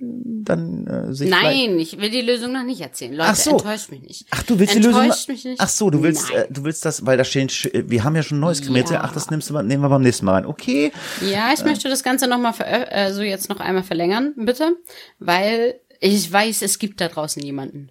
dann 0.00 0.86
äh, 0.86 1.12
sich 1.12 1.28
Nein, 1.28 1.78
ich 1.78 1.98
will 1.98 2.10
die 2.10 2.20
Lösung 2.20 2.52
noch 2.52 2.62
nicht 2.62 2.80
erzählen. 2.80 3.14
Leute, 3.14 3.30
ach 3.30 3.36
so. 3.36 3.50
enttäuscht 3.50 3.90
mich 3.90 4.02
nicht. 4.02 4.26
Ach, 4.30 4.42
du 4.44 4.58
willst 4.58 4.76
enttäuscht 4.76 4.94
die 4.94 5.08
Lösung? 5.08 5.34
mich 5.34 5.44
nicht. 5.44 5.60
Ach 5.60 5.68
so, 5.68 5.90
du 5.90 6.02
willst, 6.02 6.30
äh, 6.30 6.46
du 6.50 6.62
willst 6.62 6.84
das, 6.84 7.04
weil 7.04 7.16
da 7.16 7.24
stehen, 7.24 7.48
wir 7.72 8.04
haben 8.04 8.14
ja 8.14 8.22
schon 8.22 8.38
ein 8.38 8.42
neues 8.42 8.62
Krimierte. 8.62 8.94
Ja. 8.94 9.00
Ach, 9.02 9.12
das 9.12 9.30
nimmst 9.30 9.50
du, 9.50 9.60
nehmen 9.62 9.82
wir 9.82 9.88
beim 9.88 10.02
nächsten 10.02 10.24
Mal 10.24 10.34
rein. 10.34 10.46
Okay. 10.46 10.92
Ja, 11.20 11.52
ich 11.52 11.60
äh. 11.60 11.64
möchte 11.64 11.88
das 11.88 12.04
Ganze 12.04 12.28
noch 12.28 12.38
mal 12.38 12.54
äh, 12.60 13.12
so 13.12 13.22
jetzt 13.22 13.48
noch 13.48 13.58
einmal 13.58 13.82
verlängern, 13.82 14.34
bitte, 14.36 14.76
weil 15.18 15.80
ich 16.00 16.32
weiß, 16.32 16.62
es 16.62 16.78
gibt 16.78 17.00
da 17.00 17.08
draußen 17.08 17.42
jemanden, 17.42 17.90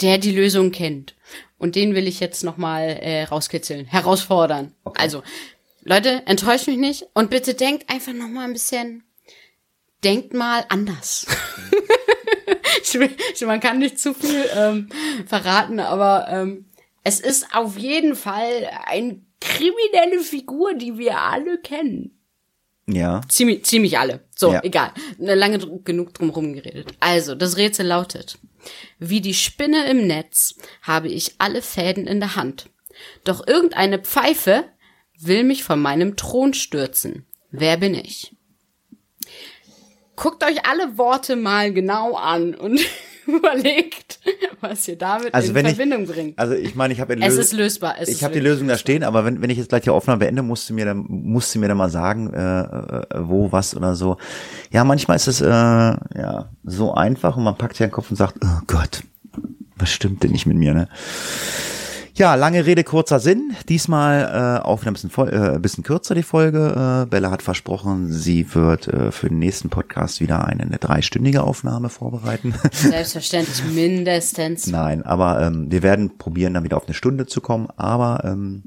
der 0.00 0.16
die 0.18 0.32
Lösung 0.32 0.70
kennt. 0.70 1.14
Und 1.58 1.76
den 1.76 1.94
will 1.94 2.08
ich 2.08 2.20
jetzt 2.20 2.42
noch 2.42 2.56
mal 2.56 2.82
äh, 2.82 3.24
rauskitzeln, 3.24 3.86
herausfordern. 3.86 4.72
Okay. 4.84 5.00
Also, 5.00 5.22
Leute, 5.82 6.22
enttäuscht 6.26 6.66
mich 6.66 6.78
nicht 6.78 7.06
und 7.12 7.28
bitte 7.28 7.52
denkt 7.54 7.90
einfach 7.90 8.14
noch 8.14 8.28
mal 8.28 8.44
ein 8.44 8.54
bisschen 8.54 9.02
denkt 10.04 10.34
mal 10.34 10.64
anders. 10.68 11.26
ich 12.82 12.94
will, 12.94 13.10
ich, 13.34 13.40
man 13.42 13.60
kann 13.60 13.78
nicht 13.78 13.98
zu 13.98 14.14
viel 14.14 14.44
ähm, 14.54 14.88
verraten, 15.26 15.80
aber 15.80 16.26
ähm, 16.28 16.66
es 17.02 17.20
ist 17.20 17.54
auf 17.54 17.78
jeden 17.78 18.14
Fall 18.16 18.70
eine 18.86 19.20
kriminelle 19.40 20.20
Figur, 20.20 20.74
die 20.74 20.98
wir 20.98 21.18
alle 21.18 21.58
kennen. 21.58 22.18
Ja. 22.86 23.22
Ziemlich, 23.28 23.64
ziemlich 23.64 23.98
alle. 23.98 24.24
So, 24.36 24.52
ja. 24.52 24.62
egal. 24.62 24.92
Lange 25.18 25.58
genug 25.84 26.12
drum 26.12 26.30
rumgeredet. 26.30 26.92
Also, 27.00 27.34
das 27.34 27.56
Rätsel 27.56 27.86
lautet. 27.86 28.38
Wie 28.98 29.20
die 29.20 29.34
Spinne 29.34 29.86
im 29.88 30.06
Netz 30.06 30.56
habe 30.82 31.08
ich 31.08 31.36
alle 31.38 31.62
Fäden 31.62 32.06
in 32.06 32.20
der 32.20 32.36
Hand. 32.36 32.70
Doch 33.24 33.46
irgendeine 33.46 33.98
Pfeife 33.98 34.64
will 35.18 35.44
mich 35.44 35.64
von 35.64 35.80
meinem 35.80 36.16
Thron 36.16 36.54
stürzen. 36.54 37.26
Wer 37.50 37.76
bin 37.76 37.94
ich? 37.94 38.36
Guckt 40.16 40.44
euch 40.44 40.66
alle 40.66 40.98
Worte 40.98 41.36
mal 41.36 41.72
genau 41.72 42.14
an 42.14 42.54
und 42.54 42.80
überlegt, 43.26 44.20
was 44.60 44.86
ihr 44.86 44.96
damit 44.96 45.34
also 45.34 45.54
in 45.54 45.66
Verbindung 45.66 46.02
ich, 46.02 46.10
bringt. 46.10 46.38
Also 46.38 46.54
ich 46.54 46.74
meine, 46.74 46.92
ich 46.92 47.00
habe 47.00 47.16
Es 47.20 47.36
ist 47.36 47.52
lösbar. 47.52 47.96
Es 47.98 48.08
ich 48.08 48.22
habe 48.22 48.34
die 48.34 48.40
Lösung 48.40 48.68
da 48.68 48.76
stehen, 48.76 49.02
aber 49.02 49.24
wenn, 49.24 49.40
wenn 49.40 49.50
ich 49.50 49.58
jetzt 49.58 49.70
gleich 49.70 49.82
die 49.82 49.90
Aufnahme 49.90 50.18
beende, 50.18 50.42
musst 50.42 50.68
du 50.68 50.74
mir 50.74 50.84
dann 50.84 51.06
musst 51.08 51.54
du 51.54 51.58
mir 51.58 51.68
dann 51.68 51.76
mal 51.76 51.90
sagen, 51.90 52.32
äh, 52.34 52.60
äh, 52.60 53.02
wo 53.18 53.50
was 53.52 53.74
oder 53.76 53.94
so. 53.94 54.18
Ja, 54.70 54.84
manchmal 54.84 55.16
ist 55.16 55.26
es 55.26 55.40
äh, 55.40 55.46
ja 55.48 56.50
so 56.64 56.94
einfach 56.94 57.36
und 57.36 57.44
man 57.44 57.56
packt 57.56 57.78
ja 57.78 57.86
den 57.86 57.92
Kopf 57.92 58.10
und 58.10 58.16
sagt, 58.16 58.36
oh 58.44 58.60
Gott, 58.66 59.02
was 59.76 59.90
stimmt 59.90 60.22
denn 60.22 60.32
nicht 60.32 60.46
mit 60.46 60.56
mir, 60.56 60.74
ne? 60.74 60.88
Ja, 62.16 62.36
lange 62.36 62.64
Rede, 62.64 62.84
kurzer 62.84 63.18
Sinn. 63.18 63.56
Diesmal 63.68 64.60
äh, 64.62 64.64
auch 64.64 64.86
ein 64.86 64.92
bisschen, 64.92 65.10
voll, 65.10 65.30
äh, 65.30 65.56
ein 65.56 65.62
bisschen 65.62 65.82
kürzer 65.82 66.14
die 66.14 66.22
Folge. 66.22 67.02
Äh, 67.04 67.10
Bella 67.10 67.32
hat 67.32 67.42
versprochen, 67.42 68.12
sie 68.12 68.54
wird 68.54 68.86
äh, 68.86 69.10
für 69.10 69.28
den 69.28 69.40
nächsten 69.40 69.68
Podcast 69.68 70.20
wieder 70.20 70.44
eine, 70.44 70.62
eine 70.62 70.78
dreistündige 70.78 71.42
Aufnahme 71.42 71.88
vorbereiten. 71.88 72.54
Selbstverständlich, 72.72 73.64
mindestens. 73.64 74.68
Nein, 74.68 75.02
aber 75.02 75.40
ähm, 75.40 75.72
wir 75.72 75.82
werden 75.82 76.16
probieren, 76.16 76.54
dann 76.54 76.62
wieder 76.62 76.76
auf 76.76 76.84
eine 76.84 76.94
Stunde 76.94 77.26
zu 77.26 77.40
kommen. 77.40 77.66
Aber 77.76 78.22
ähm, 78.24 78.62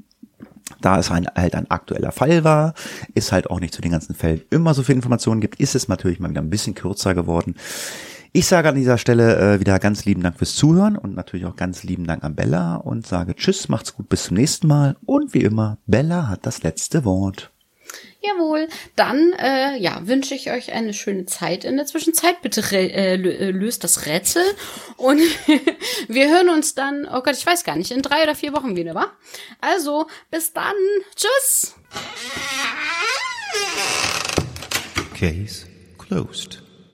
da 0.82 0.98
es 0.98 1.10
ein, 1.10 1.26
halt 1.34 1.54
ein 1.54 1.70
aktueller 1.70 2.12
Fall 2.12 2.44
war, 2.44 2.74
ist 3.14 3.32
halt 3.32 3.48
auch 3.48 3.60
nicht 3.60 3.72
zu 3.72 3.80
den 3.80 3.92
ganzen 3.92 4.14
Fällen 4.14 4.42
immer 4.50 4.74
so 4.74 4.82
viel 4.82 4.94
Informationen 4.94 5.40
gibt, 5.40 5.58
ist 5.58 5.74
es 5.74 5.88
natürlich 5.88 6.20
mal 6.20 6.28
wieder 6.28 6.42
ein 6.42 6.50
bisschen 6.50 6.74
kürzer 6.74 7.14
geworden. 7.14 7.54
Ich 8.32 8.46
sage 8.46 8.68
an 8.68 8.74
dieser 8.74 8.98
Stelle 8.98 9.54
äh, 9.54 9.60
wieder 9.60 9.78
ganz 9.78 10.04
lieben 10.04 10.22
Dank 10.22 10.36
fürs 10.36 10.54
Zuhören 10.54 10.96
und 10.96 11.14
natürlich 11.14 11.46
auch 11.46 11.56
ganz 11.56 11.82
lieben 11.82 12.06
Dank 12.06 12.24
an 12.24 12.34
Bella 12.34 12.76
und 12.76 13.06
sage 13.06 13.34
Tschüss, 13.34 13.68
macht's 13.68 13.94
gut, 13.94 14.08
bis 14.08 14.24
zum 14.24 14.36
nächsten 14.36 14.66
Mal 14.66 14.96
und 15.06 15.32
wie 15.32 15.42
immer, 15.42 15.78
Bella 15.86 16.28
hat 16.28 16.44
das 16.44 16.62
letzte 16.62 17.04
Wort. 17.04 17.50
Jawohl, 18.20 18.68
dann 18.96 19.32
äh, 19.38 19.78
ja, 19.78 20.06
wünsche 20.06 20.34
ich 20.34 20.50
euch 20.50 20.72
eine 20.72 20.92
schöne 20.92 21.24
Zeit 21.24 21.64
in 21.64 21.76
der 21.76 21.86
Zwischenzeit. 21.86 22.42
Bitte 22.42 22.60
äh, 22.72 23.14
äh, 23.14 23.50
löst 23.50 23.84
das 23.84 24.06
Rätsel 24.06 24.42
und 24.96 25.20
wir 26.08 26.28
hören 26.28 26.48
uns 26.50 26.74
dann, 26.74 27.06
oh 27.06 27.22
Gott, 27.22 27.36
ich 27.36 27.46
weiß 27.46 27.64
gar 27.64 27.76
nicht, 27.76 27.92
in 27.92 28.02
drei 28.02 28.24
oder 28.24 28.34
vier 28.34 28.52
Wochen 28.52 28.76
wieder, 28.76 28.94
wa? 28.94 29.06
Also, 29.60 30.06
bis 30.30 30.52
dann. 30.52 30.74
Tschüss. 31.14 31.74
Case 35.14 35.66
closed. 35.96 36.67